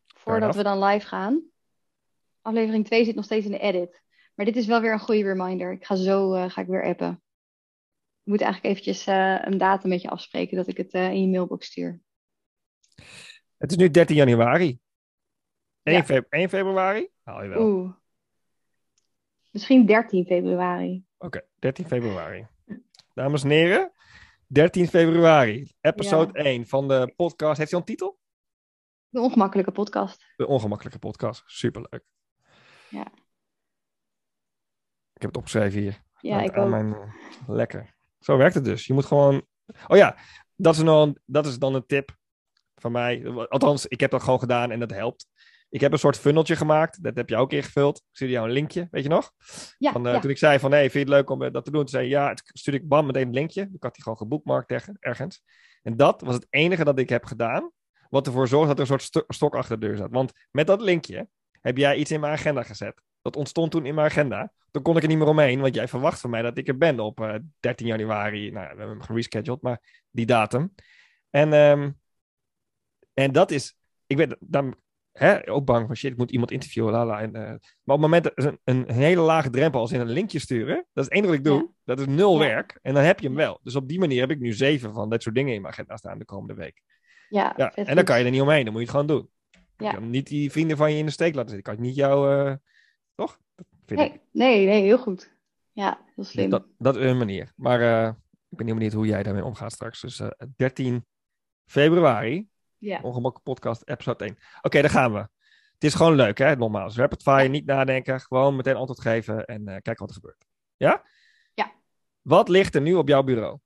voordat 0.08 0.56
we 0.56 0.64
dan 0.64 0.84
live 0.84 1.08
gaan. 1.08 1.44
Aflevering 2.42 2.86
2 2.86 3.06
zit 3.06 3.16
nog 3.16 3.26
steeds 3.26 3.46
in 3.46 3.52
de 3.52 3.60
edit. 3.60 4.02
Maar 4.36 4.46
dit 4.46 4.56
is 4.56 4.66
wel 4.66 4.82
weer 4.82 4.94
een 4.94 5.00
goede 5.00 5.24
reminder. 5.24 5.72
Ik 5.72 5.86
ga 5.86 5.96
zo 5.96 6.36
uh, 6.36 6.50
ga 6.50 6.62
ik 6.62 6.68
weer 6.68 6.86
appen. 6.86 7.12
Ik 8.24 8.32
moet 8.32 8.42
eigenlijk 8.42 8.74
eventjes 8.74 9.08
uh, 9.08 9.38
een 9.42 9.58
datum 9.58 9.90
met 9.90 10.02
je 10.02 10.10
afspreken 10.10 10.58
dat 10.58 10.68
ik 10.68 10.78
het 10.78 10.94
in 10.94 11.22
je 11.22 11.28
mailbox 11.28 11.66
stuur. 11.66 12.02
Het 13.58 13.72
is 13.72 13.78
nu 13.78 13.90
13 13.90 14.16
januari. 14.16 14.80
1, 15.84 15.96
ja. 15.96 16.04
feb 16.04 16.26
1 16.30 16.50
februari? 16.50 17.10
Haal 17.24 17.44
je 17.44 17.50
wel. 17.50 17.68
Oeh. 17.68 17.92
Misschien 19.52 19.86
13 19.86 20.26
februari. 20.26 21.06
Oké, 21.18 21.26
okay, 21.26 21.48
13 21.60 21.88
februari. 21.88 22.48
Dames 23.14 23.44
en 23.44 23.50
heren, 23.50 23.92
13 24.48 24.88
februari, 24.88 25.72
episode 25.82 26.32
ja. 26.34 26.44
1 26.44 26.68
van 26.68 26.88
de 26.88 27.14
podcast. 27.16 27.58
Heeft 27.58 27.72
hij 27.72 27.80
al 27.80 27.88
een 27.88 27.96
titel? 27.96 28.20
De 29.10 29.20
ongemakkelijke 29.20 29.72
podcast. 29.72 30.34
De 30.36 30.48
ongemakkelijke 30.48 31.00
podcast, 31.00 31.44
superleuk. 31.46 32.04
Ja. 32.90 33.06
Ik 35.14 35.22
heb 35.22 35.30
het 35.30 35.38
opgeschreven 35.38 35.80
hier. 35.80 36.02
Ja, 36.20 36.42
ik 36.42 36.58
ook. 36.58 36.70
Mijn... 36.70 36.96
Lekker. 37.48 37.96
Zo 38.20 38.38
werkt 38.38 38.56
het 38.56 38.64
dus. 38.64 38.86
Je 38.88 38.94
moet 38.94 39.06
gewoon... 39.06 39.46
Oh 39.88 39.98
ja, 39.98 40.18
dat 40.56 40.74
is, 40.74 40.80
een... 40.80 41.18
dat 41.26 41.46
is 41.46 41.60
dan 41.60 41.76
een 41.76 41.86
tip 41.86 42.18
van 42.76 42.92
mij. 42.92 43.28
Althans, 43.28 43.88
ik 43.88 44.00
heb 44.00 44.12
dat 44.12 44.24
gewoon 44.24 44.40
gedaan 44.40 44.72
en 44.72 44.80
dat 44.80 44.92
helpt. 44.92 45.28
Ik 45.70 45.82
heb 45.82 45.92
een 45.92 46.00
soort 46.00 46.18
funneltje 46.18 46.56
gemaakt. 46.56 47.04
Dat 47.04 47.16
heb 47.16 47.30
je 47.30 47.36
ook 47.36 47.52
ingevuld. 47.52 47.98
Ik 47.98 48.04
stuurde 48.12 48.34
jou 48.34 48.48
een 48.48 48.54
linkje, 48.54 48.88
weet 48.92 49.04
je 49.04 49.10
nog? 49.10 49.32
Ja, 49.78 49.92
van, 49.92 50.08
uh, 50.08 50.14
ja. 50.14 50.20
Toen 50.20 50.30
ik 50.30 50.38
zei 50.38 50.60
van, 50.60 50.72
hey, 50.72 50.82
vind 50.82 50.94
je 50.94 51.00
het 51.00 51.10
leuk 51.10 51.30
om 51.30 51.52
dat 51.52 51.66
te 51.66 51.72
doen? 51.72 51.80
Toen 51.80 51.90
zei 51.90 52.04
je, 52.04 52.10
ja, 52.10 52.36
stuurde 52.44 52.80
ik 52.80 52.88
bam 52.88 53.06
meteen 53.06 53.28
een 53.28 53.34
linkje. 53.34 53.62
Ik 53.62 53.84
had 53.84 53.94
die 53.94 54.04
gewoon 54.04 54.18
geboekmarkt 54.18 54.72
ergens. 55.00 55.42
En 55.84 55.98
dat 55.98 56.22
was 56.22 56.36
het 56.36 56.48
enige 56.50 56.84
dat 56.84 57.00
ik 57.00 57.10
heb 57.10 57.26
gedaan. 57.26 57.72
Wat 58.10 58.28
ervoor 58.28 58.48
zorgt 58.48 58.68
dat 58.68 58.76
er 58.76 58.92
een 58.92 59.00
soort 59.00 59.26
stok 59.28 59.56
achter 59.56 59.80
de 59.80 59.86
deur 59.86 59.98
zat. 59.98 60.12
Want 60.12 60.32
met 60.52 60.68
dat 60.68 60.82
linkje 60.82 61.28
heb 61.62 61.78
jij 61.78 61.96
iets 61.96 62.12
in 62.12 62.20
mijn 62.20 62.34
agenda 62.34 62.64
gezet. 62.64 63.02
Dat 63.22 63.36
ontstond 63.36 63.72
toen 63.72 63.86
in 63.86 63.96
mijn 63.96 64.08
agenda. 64.08 64.52
Toen 64.72 64.82
kon 64.82 64.98
ik 64.98 65.02
er 65.02 65.08
niet 65.08 65.18
meer 65.18 65.28
omheen, 65.28 65.60
want 65.60 65.76
jij 65.76 65.88
verwacht 65.88 66.20
van 66.20 66.30
mij 66.30 66.42
dat 66.42 66.58
ik 66.58 66.68
er 66.68 66.78
ben 66.78 67.00
op 67.00 67.20
uh, 67.20 67.36
13 67.60 67.88
januari. 67.88 68.52
Nou, 68.52 68.64
we 68.64 68.78
hebben 68.78 68.90
hem 68.90 69.02
gerescheduled, 69.02 69.62
maar 69.62 70.06
die 70.10 70.26
datum. 70.26 70.74
En, 71.30 71.54
um, 71.54 72.00
en 73.14 73.32
dat 73.32 73.52
is, 73.52 73.78
ik 74.08 74.18
weet, 74.18 74.36
dan, 74.40 74.76
hè, 75.20 75.50
ook 75.50 75.66
bang 75.66 75.88
van 75.88 75.96
shit, 75.96 76.12
ik 76.12 76.18
moet 76.18 76.32
iemand 76.32 76.52
interviewen, 76.52 76.92
lala. 76.92 77.22
En, 77.22 77.30
uh, 77.30 77.42
maar 77.42 77.54
op 77.54 77.60
het 77.84 78.00
moment 78.00 78.24
dat 78.24 78.34
een, 78.36 78.60
een, 78.64 78.92
hele 78.92 79.22
lage 79.22 79.50
drempel 79.50 79.80
als 79.80 79.92
in 79.92 80.00
een 80.00 80.10
linkje 80.10 80.40
sturen, 80.40 80.76
dat 80.76 81.04
is 81.04 81.04
het 81.04 81.12
enige 81.12 81.28
wat 81.28 81.38
ik 81.38 81.44
doe. 81.44 81.62
Ja. 81.62 81.68
Dat 81.84 82.00
is 82.00 82.06
nul 82.06 82.34
ja. 82.34 82.40
werk. 82.40 82.80
En 82.82 82.94
dan 82.94 83.04
heb 83.04 83.20
je 83.20 83.28
hem 83.28 83.36
wel. 83.36 83.60
Dus 83.64 83.76
op 83.76 83.88
die 83.88 84.00
manier 84.00 84.20
heb 84.20 84.32
ik 84.32 84.40
nu 84.40 84.54
zeven 84.54 84.94
van 84.94 85.10
dat 85.10 85.22
soort 85.22 85.36
dingen 85.36 85.54
in 85.54 85.62
mijn 85.62 85.74
agenda 85.74 85.98
staan 85.98 86.20
de 86.20 86.26
komende 86.26 86.54
week. 86.54 86.82
Ja, 87.30 87.54
ja. 87.58 87.74
En 87.74 87.96
dan 87.96 88.04
kan 88.04 88.20
je 88.20 88.26
er 88.26 88.32
niet 88.32 88.42
omheen, 88.42 88.64
dan 88.64 88.74
moet 88.74 88.82
je 88.82 88.88
het 88.88 88.98
gewoon 88.98 89.18
doen. 89.18 89.30
Ja. 89.78 89.90
Je 89.90 89.98
kan 89.98 90.10
niet 90.10 90.28
die 90.28 90.52
vrienden 90.52 90.78
van 90.78 90.92
je 90.92 90.98
in 90.98 91.06
de 91.06 91.12
steek 91.12 91.36
laten 91.36 91.52
zitten. 91.52 91.72
Ik 91.72 91.78
kan 91.78 91.88
niet 91.88 91.96
jou, 91.96 92.48
uh, 92.50 92.54
toch? 93.16 93.40
Nee, 93.86 94.06
ik. 94.06 94.22
nee, 94.32 94.66
nee, 94.66 94.82
heel 94.82 94.98
goed. 94.98 95.38
Ja, 95.72 96.06
heel 96.16 96.24
slim. 96.24 96.50
Dus 96.50 96.60
dat, 96.60 96.68
dat 96.78 96.96
is 96.96 97.10
een 97.10 97.18
manier. 97.18 97.54
Maar 97.56 97.82
uh, 97.82 98.08
ik 98.50 98.58
ben 98.58 98.66
heel 98.66 98.76
benieuwd 98.76 98.94
hoe 98.94 99.06
jij 99.06 99.24
daarmee 99.24 99.46
omgaat 99.46 99.72
straks. 99.72 100.02
Dus 100.02 100.20
uh, 100.20 100.30
13 100.56 101.06
februari, 101.66 102.48
ja. 102.80 103.00
Ongemakkelijk 103.02 103.44
podcast, 103.44 103.82
episode 103.86 104.26
1. 104.26 104.32
Oké, 104.32 104.42
okay, 104.62 104.82
daar 104.82 104.92
gaan 104.92 105.14
we. 105.14 105.20
Het 105.74 105.84
is 105.84 105.94
gewoon 105.94 106.16
leuk, 106.16 106.38
hè? 106.38 106.56
Nogmaals, 106.56 106.98
rapid 106.98 107.22
fire, 107.22 107.48
niet 107.48 107.66
nadenken. 107.66 108.20
Gewoon 108.20 108.56
meteen 108.56 108.76
antwoord 108.76 109.02
geven 109.02 109.46
en 109.46 109.62
uh, 109.62 109.68
kijken 109.68 109.98
wat 109.98 110.10
er 110.10 110.16
gebeurt. 110.16 110.46
Ja? 110.78 111.04
Ja. 111.54 111.72
Wat 112.22 112.50
ligt 112.50 112.76
er 112.76 112.82
nu 112.82 112.94
op 112.94 113.08
jouw 113.08 113.24
bureau? 113.24 113.58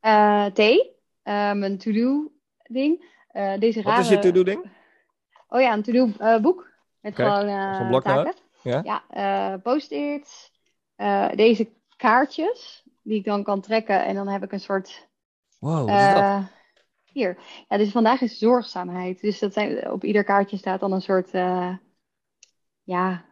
Uh, 0.00 0.44
thee. 0.44 0.94
Uh, 1.24 1.52
mijn 1.52 1.78
to-do 1.78 2.32
ding. 2.62 3.04
Uh, 3.32 3.58
deze 3.58 3.82
Wat 3.82 3.92
rare... 3.92 4.02
is 4.02 4.08
je 4.08 4.18
to-do 4.18 4.42
ding? 4.42 4.70
Oh 5.48 5.60
ja, 5.60 5.72
een 5.72 5.82
to-do 5.82 6.10
uh, 6.20 6.38
boek. 6.38 6.70
Met 7.00 7.14
gewoon 7.14 7.48
uh, 7.48 8.00
taken. 8.00 8.34
Ja? 8.62 9.04
Ja, 9.08 9.56
post-its. 9.56 10.52
Deze 11.34 11.68
kaartjes. 11.96 12.84
Die 13.02 13.18
ik 13.18 13.24
dan 13.24 13.42
kan 13.42 13.60
trekken. 13.60 14.04
En 14.04 14.14
dan 14.14 14.28
heb 14.28 14.42
ik 14.42 14.52
een 14.52 14.60
soort... 14.60 15.08
Wow, 15.58 15.88
wat 15.88 15.98
is 15.98 16.14
dat? 16.14 16.55
Hier. 17.16 17.36
Ja, 17.68 17.76
dus 17.76 17.90
vandaag 17.90 18.20
is 18.20 18.38
zorgzaamheid. 18.38 19.20
Dus 19.20 19.38
dat 19.38 19.52
zijn, 19.52 19.90
op 19.90 20.04
ieder 20.04 20.24
kaartje 20.24 20.56
staat 20.56 20.80
dan 20.80 20.92
een 20.92 21.00
soort... 21.02 21.30
ja, 22.82 23.24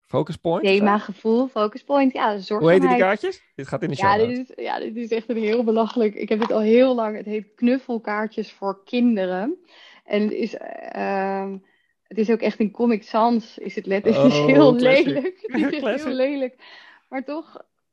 Focus 0.00 0.36
point? 0.36 0.64
Thema, 0.64 0.98
gevoel, 0.98 1.48
focus 1.48 1.84
point. 1.84 2.12
Ja, 2.12 2.30
Hoe 2.32 2.40
zorgzaamheid. 2.40 2.82
heet 2.82 2.90
die 2.90 3.00
kaartjes? 3.00 3.42
Dit 3.54 3.68
gaat 3.68 3.82
in 3.82 3.88
de 3.88 3.96
show 3.96 4.06
Ja, 4.20 4.26
dit 4.26 4.38
is, 4.38 4.64
ja, 4.64 4.78
dit 4.78 4.96
is 4.96 5.08
echt 5.10 5.28
een 5.28 5.36
heel 5.36 5.64
belachelijk. 5.64 6.14
Ik 6.14 6.28
heb 6.28 6.40
dit 6.40 6.52
al 6.52 6.60
heel 6.60 6.94
lang. 6.94 7.16
Het 7.16 7.26
heet 7.26 7.54
knuffelkaartjes 7.54 8.52
voor 8.52 8.84
kinderen. 8.84 9.58
En 10.04 10.22
het 10.22 10.32
is, 10.32 10.54
ehm, 10.56 11.58
het 12.02 12.18
is 12.18 12.30
ook 12.30 12.40
echt 12.40 12.58
in 12.58 12.70
Comic 12.70 13.02
Sans. 13.02 13.58
Is 13.58 13.74
het 13.74 13.86
let. 13.86 14.04
Het 14.04 14.14
is 14.14 14.38
Oh, 14.38 14.46
heel 14.46 14.74
classic. 14.76 15.06
lelijk. 15.06 15.38
Het 15.46 15.72
is 15.72 15.82
echt 15.82 16.04
heel 16.04 16.12
lelijk. 16.12 16.62
Maar 17.08 17.24
toch. 17.24 17.52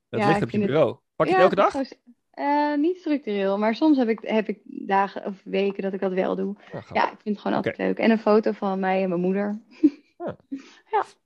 Dat 0.10 0.20
Ja, 0.20 0.28
ligt 0.28 0.42
op 0.42 0.50
je 0.50 0.58
het- 0.58 0.68
bureau. 0.68 0.96
Pak 1.16 1.28
je 1.28 1.34
ja, 1.34 1.40
het 1.42 1.58
elke 1.58 1.72
dag? 1.72 1.84
Eh, 2.32 2.76
niet 2.76 2.98
structureel, 2.98 3.58
maar 3.58 3.76
soms 3.76 3.98
heb 3.98 4.10
ik, 4.10 4.20
heb 4.22 4.48
ik 4.48 4.60
dagen 4.64 5.26
of 5.26 5.42
weken 5.44 5.84
dat 5.84 5.94
ik 5.94 6.00
dat 6.00 6.14
wel 6.14 6.36
doe. 6.36 6.56
Ja. 6.72 6.84
Ja, 6.94 7.12
ik 7.12 7.20
vind 7.22 7.36
het 7.36 7.40
gewoon 7.40 7.58
altijd 7.58 7.78
leuk. 7.78 7.98
En 7.98 8.12
een 8.12 8.20
foto 8.20 8.52
van 8.52 8.80
mij 8.80 9.04
en 9.04 9.10
mijn 9.10 9.22
moeder. 9.22 9.62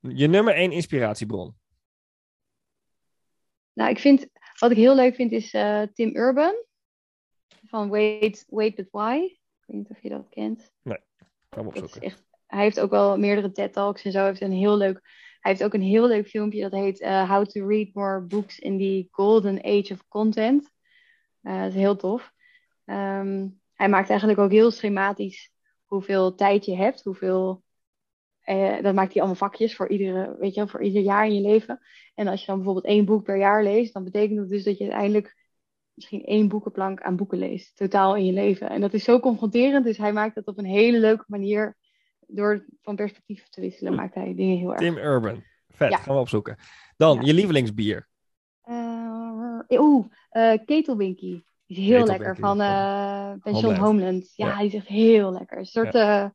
Je 0.00 0.26
nummer 0.26 0.54
één 0.54 0.72
inspiratiebron. 0.72 1.54
Nou, 3.72 3.90
ik 3.90 3.98
vind, 3.98 4.28
wat 4.58 4.70
ik 4.70 4.76
heel 4.76 4.94
leuk 4.94 5.14
vind 5.14 5.32
is 5.32 5.52
eh, 5.52 5.82
Tim 5.82 6.16
Urban. 6.16 6.54
Van 7.66 7.88
Wait, 7.88 8.44
Wait 8.48 8.74
But 8.74 8.88
Why. 8.90 9.14
Ik 9.22 9.64
weet 9.66 9.76
niet 9.76 9.90
of 9.90 10.02
je 10.02 10.08
dat 10.08 10.28
kent. 10.28 10.72
Dat 10.82 10.98
is 11.48 11.66
opzoeken. 11.66 12.00
echt, 12.00 12.24
hij 12.46 12.62
heeft 12.62 12.80
ook 12.80 12.90
wel 12.90 13.18
meerdere 13.18 13.52
TED-talks 13.52 14.02
en 14.02 14.12
zo. 14.12 14.18
Hij 14.18 14.28
heeft, 14.28 14.40
een 14.40 14.52
heel 14.52 14.76
leuk, 14.76 15.00
hij 15.46 15.54
heeft 15.54 15.66
ook 15.66 15.80
een 15.80 15.88
heel 15.88 16.06
leuk 16.06 16.28
filmpje 16.28 16.60
dat 16.60 16.72
heet 16.72 17.00
eh, 17.00 17.30
How 17.30 17.44
to 17.44 17.66
Read 17.66 17.88
More 17.92 18.20
Books 18.20 18.58
in 18.58 18.78
the 18.78 19.08
Golden 19.10 19.62
Age 19.62 19.92
of 19.92 20.08
Content. 20.08 20.70
Eh, 21.42 21.60
dat 21.60 21.68
is 21.68 21.74
heel 21.74 21.96
tof. 21.96 22.32
Ehm, 22.84 23.48
hij 23.74 23.88
maakt 23.88 24.08
eigenlijk 24.08 24.38
ook 24.38 24.50
heel 24.50 24.70
schematisch 24.70 25.50
hoeveel 25.84 26.34
tijd 26.34 26.64
je 26.64 26.76
hebt, 26.76 27.02
hoeveel... 27.02 27.62
eh, 28.40 28.82
dat 28.82 28.94
maakt 28.94 29.12
hij 29.12 29.22
allemaal 29.22 29.48
vakjes 29.48 29.76
voor, 29.76 29.88
iedere, 29.88 30.36
weet 30.38 30.54
je, 30.54 30.68
voor 30.68 30.82
ieder 30.82 31.02
jaar 31.02 31.26
in 31.26 31.34
je 31.34 31.40
leven. 31.40 31.80
En 32.14 32.26
als 32.26 32.40
je 32.40 32.46
dan 32.46 32.56
bijvoorbeeld 32.56 32.86
één 32.86 33.04
boek 33.04 33.24
per 33.24 33.36
jaar 33.36 33.62
leest, 33.62 33.92
dan 33.92 34.04
betekent 34.04 34.38
dat 34.38 34.48
dus 34.48 34.64
dat 34.64 34.78
je 34.78 34.84
uiteindelijk 34.84 35.36
misschien 35.94 36.24
één 36.24 36.48
boekenplank 36.48 37.02
aan 37.02 37.16
boeken 37.16 37.38
leest, 37.38 37.76
totaal 37.76 38.16
in 38.16 38.24
je 38.24 38.32
leven. 38.32 38.70
En 38.70 38.80
dat 38.80 38.94
is 38.94 39.04
zo 39.04 39.20
confronterend, 39.20 39.84
dus 39.84 39.98
hij 39.98 40.12
maakt 40.12 40.34
dat 40.34 40.46
op 40.46 40.58
een 40.58 40.64
hele 40.64 40.98
leuke 40.98 41.24
manier. 41.26 41.76
Door 42.26 42.64
van 42.82 42.96
perspectief 42.96 43.48
te 43.48 43.60
wisselen, 43.60 43.94
maakt 43.94 44.14
hij 44.14 44.34
dingen 44.34 44.58
heel 44.58 44.70
erg. 44.70 44.78
Tim 44.80 44.96
Urban. 44.96 45.42
Vet, 45.68 45.90
Ja. 45.90 45.96
gaan 45.96 46.14
we 46.14 46.20
opzoeken. 46.20 46.56
Dan, 46.96 47.16
Ja. 47.20 47.22
je 47.26 47.34
lievelingsbier. 47.34 48.08
Eh, 48.62 49.60
Oeh, 49.68 50.06
eh 50.30 50.58
Ketelwinky. 50.64 51.42
Die 51.66 51.76
is 51.78 51.84
heel 51.86 52.06
lekker 52.06 52.36
van 52.36 52.56
van 52.56 52.60
eh 52.66 53.32
Pension 53.42 53.62
Homeland. 53.74 53.78
Homeland. 53.78 54.32
Ja, 54.36 54.46
Ja. 54.46 54.58
die 54.58 54.66
is 54.66 54.74
echt 54.74 54.86
heel 54.86 55.32
lekker. 55.32 55.58
Een 55.58 55.66
soort 55.66 55.94
eh, 55.94 56.26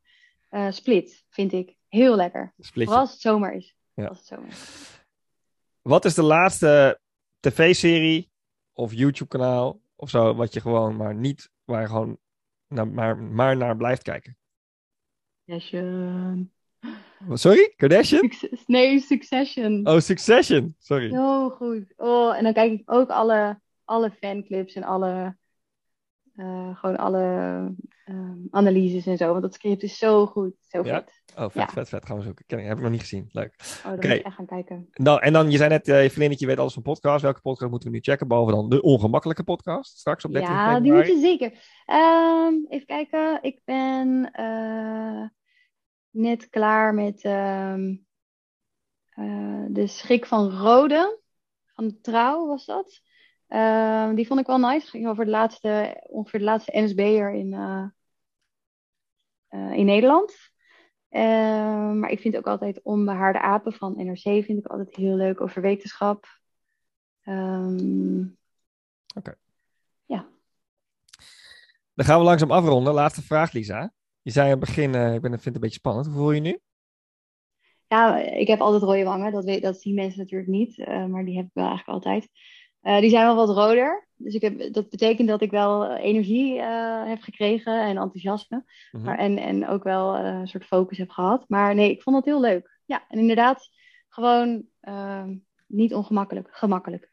eh, 0.48 0.70
split, 0.70 1.24
vind 1.30 1.52
ik. 1.52 1.76
Heel 1.88 2.16
lekker. 2.16 2.52
Splitje. 2.58 2.84
Vooral 2.84 3.00
als 3.00 3.10
het 3.12 3.20
zomer 3.20 3.52
is. 3.52 3.74
Ja. 3.94 4.06
Als 4.06 4.18
het 4.18 4.26
zomer 4.26 4.46
is. 4.48 4.90
Wat 5.82 6.04
is 6.04 6.14
de 6.14 6.22
laatste 6.22 7.00
tv-serie 7.40 8.30
of 8.72 8.92
YouTube-kanaal 8.92 9.80
of 9.96 10.10
zo, 10.10 10.34
wat 10.34 10.52
je 10.52 10.60
gewoon 10.60 10.96
maar 10.96 11.14
niet, 11.14 11.50
waar 11.64 11.80
je 11.80 11.86
gewoon 11.86 12.18
naar, 12.68 12.88
maar, 12.88 13.18
maar 13.18 13.56
naar 13.56 13.76
blijft 13.76 14.02
kijken? 14.02 14.36
Succession. 15.52 16.50
Sorry? 17.34 17.72
Kardashian? 17.76 18.22
Succes- 18.30 18.66
nee, 18.66 19.00
Succession. 19.00 19.86
Oh, 19.86 19.98
Succession. 20.00 20.74
Sorry. 20.78 21.10
Zo 21.10 21.50
goed. 21.50 21.92
Oh, 21.96 22.36
en 22.36 22.44
dan 22.44 22.52
kijk 22.52 22.72
ik 22.72 22.82
ook 22.92 23.08
alle, 23.10 23.60
alle 23.84 24.10
fanclips 24.10 24.74
en 24.74 24.82
alle, 24.82 25.36
eh, 26.36 26.76
gewoon 26.76 26.96
alle 26.96 27.20
ehm, 28.04 28.36
analyses 28.50 29.06
en 29.06 29.16
zo. 29.16 29.30
Want 29.30 29.42
dat 29.42 29.54
script 29.54 29.82
is 29.82 29.98
zo 29.98 30.26
goed. 30.26 30.54
Zo 30.68 30.84
Ja? 30.84 30.94
vet. 30.94 31.22
Oh, 31.36 31.42
vet, 31.42 31.52
Ja. 31.54 31.68
vet, 31.68 31.88
vet. 31.88 32.06
Gaan 32.06 32.16
we 32.16 32.22
zoeken. 32.22 32.44
Ken 32.46 32.58
ik, 32.58 32.66
heb 32.66 32.76
ik 32.76 32.82
nog 32.82 32.90
niet 32.92 33.00
gezien. 33.00 33.28
Leuk. 33.32 33.54
Oh, 33.60 33.84
dan 33.84 33.92
Oké. 33.94 34.06
moet 34.08 34.16
je 34.16 34.22
echt 34.22 34.34
gaan 34.34 34.46
kijken. 34.46 34.88
Nou, 34.92 35.20
en 35.22 35.32
dan, 35.32 35.50
je 35.50 35.56
zei 35.56 35.68
net, 35.68 35.88
eh, 35.88 36.08
je 36.08 36.46
weet 36.46 36.58
alles 36.58 36.72
van 36.72 36.82
podcast. 36.82 37.22
Welke 37.22 37.40
podcast 37.40 37.70
moeten 37.70 37.88
we 37.90 37.94
nu 37.94 38.02
checken? 38.02 38.28
Behalve 38.28 38.50
dan 38.52 38.68
de 38.68 38.82
ongemakkelijke 38.82 39.44
podcast. 39.44 39.98
Straks 39.98 40.24
op 40.24 40.32
13 40.32 40.52
Ja, 40.52 40.80
die 40.80 40.92
moet 40.92 41.06
je 41.06 41.18
zeker. 41.18 41.52
Ehm, 41.86 42.54
even 42.68 42.86
kijken. 42.86 43.38
Ik 43.42 43.60
ben 43.64 44.30
eh, 44.32 45.28
net 46.12 46.48
klaar 46.48 46.94
met 46.94 47.22
ehm, 47.22 47.96
eh, 49.08 49.64
de 49.68 49.86
schrik 49.86 50.26
van 50.26 50.50
Rode. 50.50 51.20
Van 51.74 51.88
de 51.88 52.00
Trouw 52.00 52.46
was 52.46 52.64
dat. 52.64 53.00
Ehm, 53.46 54.14
die 54.14 54.26
vond 54.26 54.40
ik 54.40 54.46
wel 54.46 54.58
nice. 54.58 54.80
Het 54.80 54.88
ging 54.88 55.08
over 55.08 55.24
de 55.24 55.30
laatste, 55.30 56.00
ongeveer 56.08 56.38
de 56.38 56.44
laatste 56.44 56.80
NSB'er 56.80 57.32
in, 57.32 57.52
eh, 57.52 57.86
eh, 59.48 59.72
in 59.72 59.86
Nederland. 59.86 60.34
Ehm, 61.08 61.98
maar 61.98 62.10
ik 62.10 62.20
vind 62.20 62.36
ook 62.36 62.46
altijd 62.46 62.82
Onbehaarde 62.82 63.40
Apen 63.40 63.72
van 63.72 63.94
NRC 63.96 64.22
vind 64.22 64.58
ik 64.58 64.66
altijd 64.66 64.96
heel 64.96 65.16
leuk 65.16 65.40
over 65.40 65.62
wetenschap. 65.62 66.26
Ehm, 67.22 68.24
Dan 71.94 72.06
gaan 72.06 72.18
we 72.18 72.24
langzaam 72.24 72.50
afronden. 72.50 72.94
Laatste 72.94 73.22
vraag, 73.22 73.52
Lisa. 73.52 73.92
Je 74.22 74.30
zei 74.30 74.44
aan 74.44 74.50
het 74.58 74.60
begin, 74.60 74.94
eh, 74.94 75.14
ik 75.14 75.20
ben, 75.20 75.30
vind 75.30 75.44
het 75.44 75.54
een 75.54 75.60
beetje 75.60 75.78
spannend. 75.78 76.06
Hoe 76.06 76.14
voel 76.14 76.30
je 76.30 76.42
je 76.42 76.48
nu? 76.50 76.58
Ja, 77.86 78.18
ik 78.18 78.46
heb 78.46 78.60
altijd 78.60 78.82
rode 78.82 79.04
wangen. 79.04 79.32
Dat, 79.32 79.44
weet, 79.44 79.62
dat 79.62 79.80
zien 79.80 79.94
mensen 79.94 80.18
natuurlijk 80.18 80.50
niet. 80.50 80.78
eh, 80.78 81.06
maar 81.06 81.24
die 81.24 81.36
heb 81.36 81.44
ik 81.46 81.50
wel 81.54 81.66
eigenlijk 81.66 82.04
altijd. 82.04 82.28
Eh, 82.80 83.00
die 83.00 83.10
zijn 83.10 83.24
wel 83.26 83.46
wat 83.46 83.56
roder. 83.56 84.08
Dus 84.16 84.34
ik 84.34 84.40
heb, 84.42 84.72
dat 84.72 84.88
betekent 84.88 85.28
dat 85.28 85.42
ik 85.42 85.50
wel 85.50 85.96
energie 85.96 86.60
heb 86.60 87.20
gekregen 87.20 87.80
en 87.80 87.96
enthousiasme. 87.96 88.64
Mhm. 88.92 89.04
Maar, 89.04 89.18
en, 89.18 89.38
en 89.38 89.68
ook 89.68 89.82
wel 89.82 90.16
een 90.16 90.46
soort 90.48 90.64
focus 90.64 90.98
heb 90.98 91.10
gehad. 91.10 91.44
Maar 91.48 91.74
nee, 91.74 91.90
ik 91.90 92.02
vond 92.02 92.16
het 92.16 92.24
heel 92.24 92.40
leuk. 92.40 92.80
Ja, 92.84 93.04
en 93.08 93.18
inderdaad, 93.18 93.68
gewoon 94.08 94.64
ehm, 94.80 95.36
niet 95.66 95.94
ongemakkelijk. 95.94 96.48
Gemakkelijk. 96.50 97.10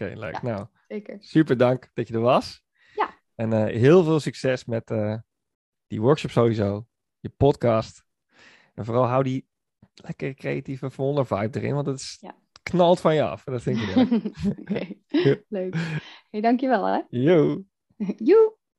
Oké, 0.00 0.12
leuk. 0.14 0.32
Ja. 0.32 0.40
Nou, 0.42 0.66
Zeker. 0.88 1.16
super 1.20 1.56
dank 1.56 1.90
dat 1.94 2.08
je 2.08 2.14
er 2.14 2.20
was. 2.20 2.62
Ja. 2.94 3.10
En 3.34 3.66
heel 3.66 4.04
veel 4.04 4.20
succes 4.20 4.64
met 4.64 4.90
die 5.88 6.00
workshop 6.00 6.30
sowieso. 6.30 6.86
Je 7.20 7.28
podcast. 7.28 8.04
En 8.74 8.84
vooral 8.84 9.06
hou 9.06 9.22
die 9.22 9.48
lekker 9.94 10.34
creatieve 10.34 10.90
verwonder 10.90 11.26
vibe 11.26 11.58
erin. 11.58 11.74
Want 11.74 11.86
het 11.86 12.00
is, 12.00 12.18
Ja. 12.20 12.36
knalt 12.62 13.00
van 13.00 13.14
je 13.14 13.22
af. 13.22 13.44
Dat 13.44 13.62
vind 13.62 13.78
ik 13.80 13.86
leuk. 13.94 14.10
Oké, 14.58 15.42
leuk. 15.48 15.76
Hey, 16.30 16.40
dankjewel 16.40 16.84
hè. 16.86 17.00
Yo. 17.08 17.64
Joe. 18.30 18.56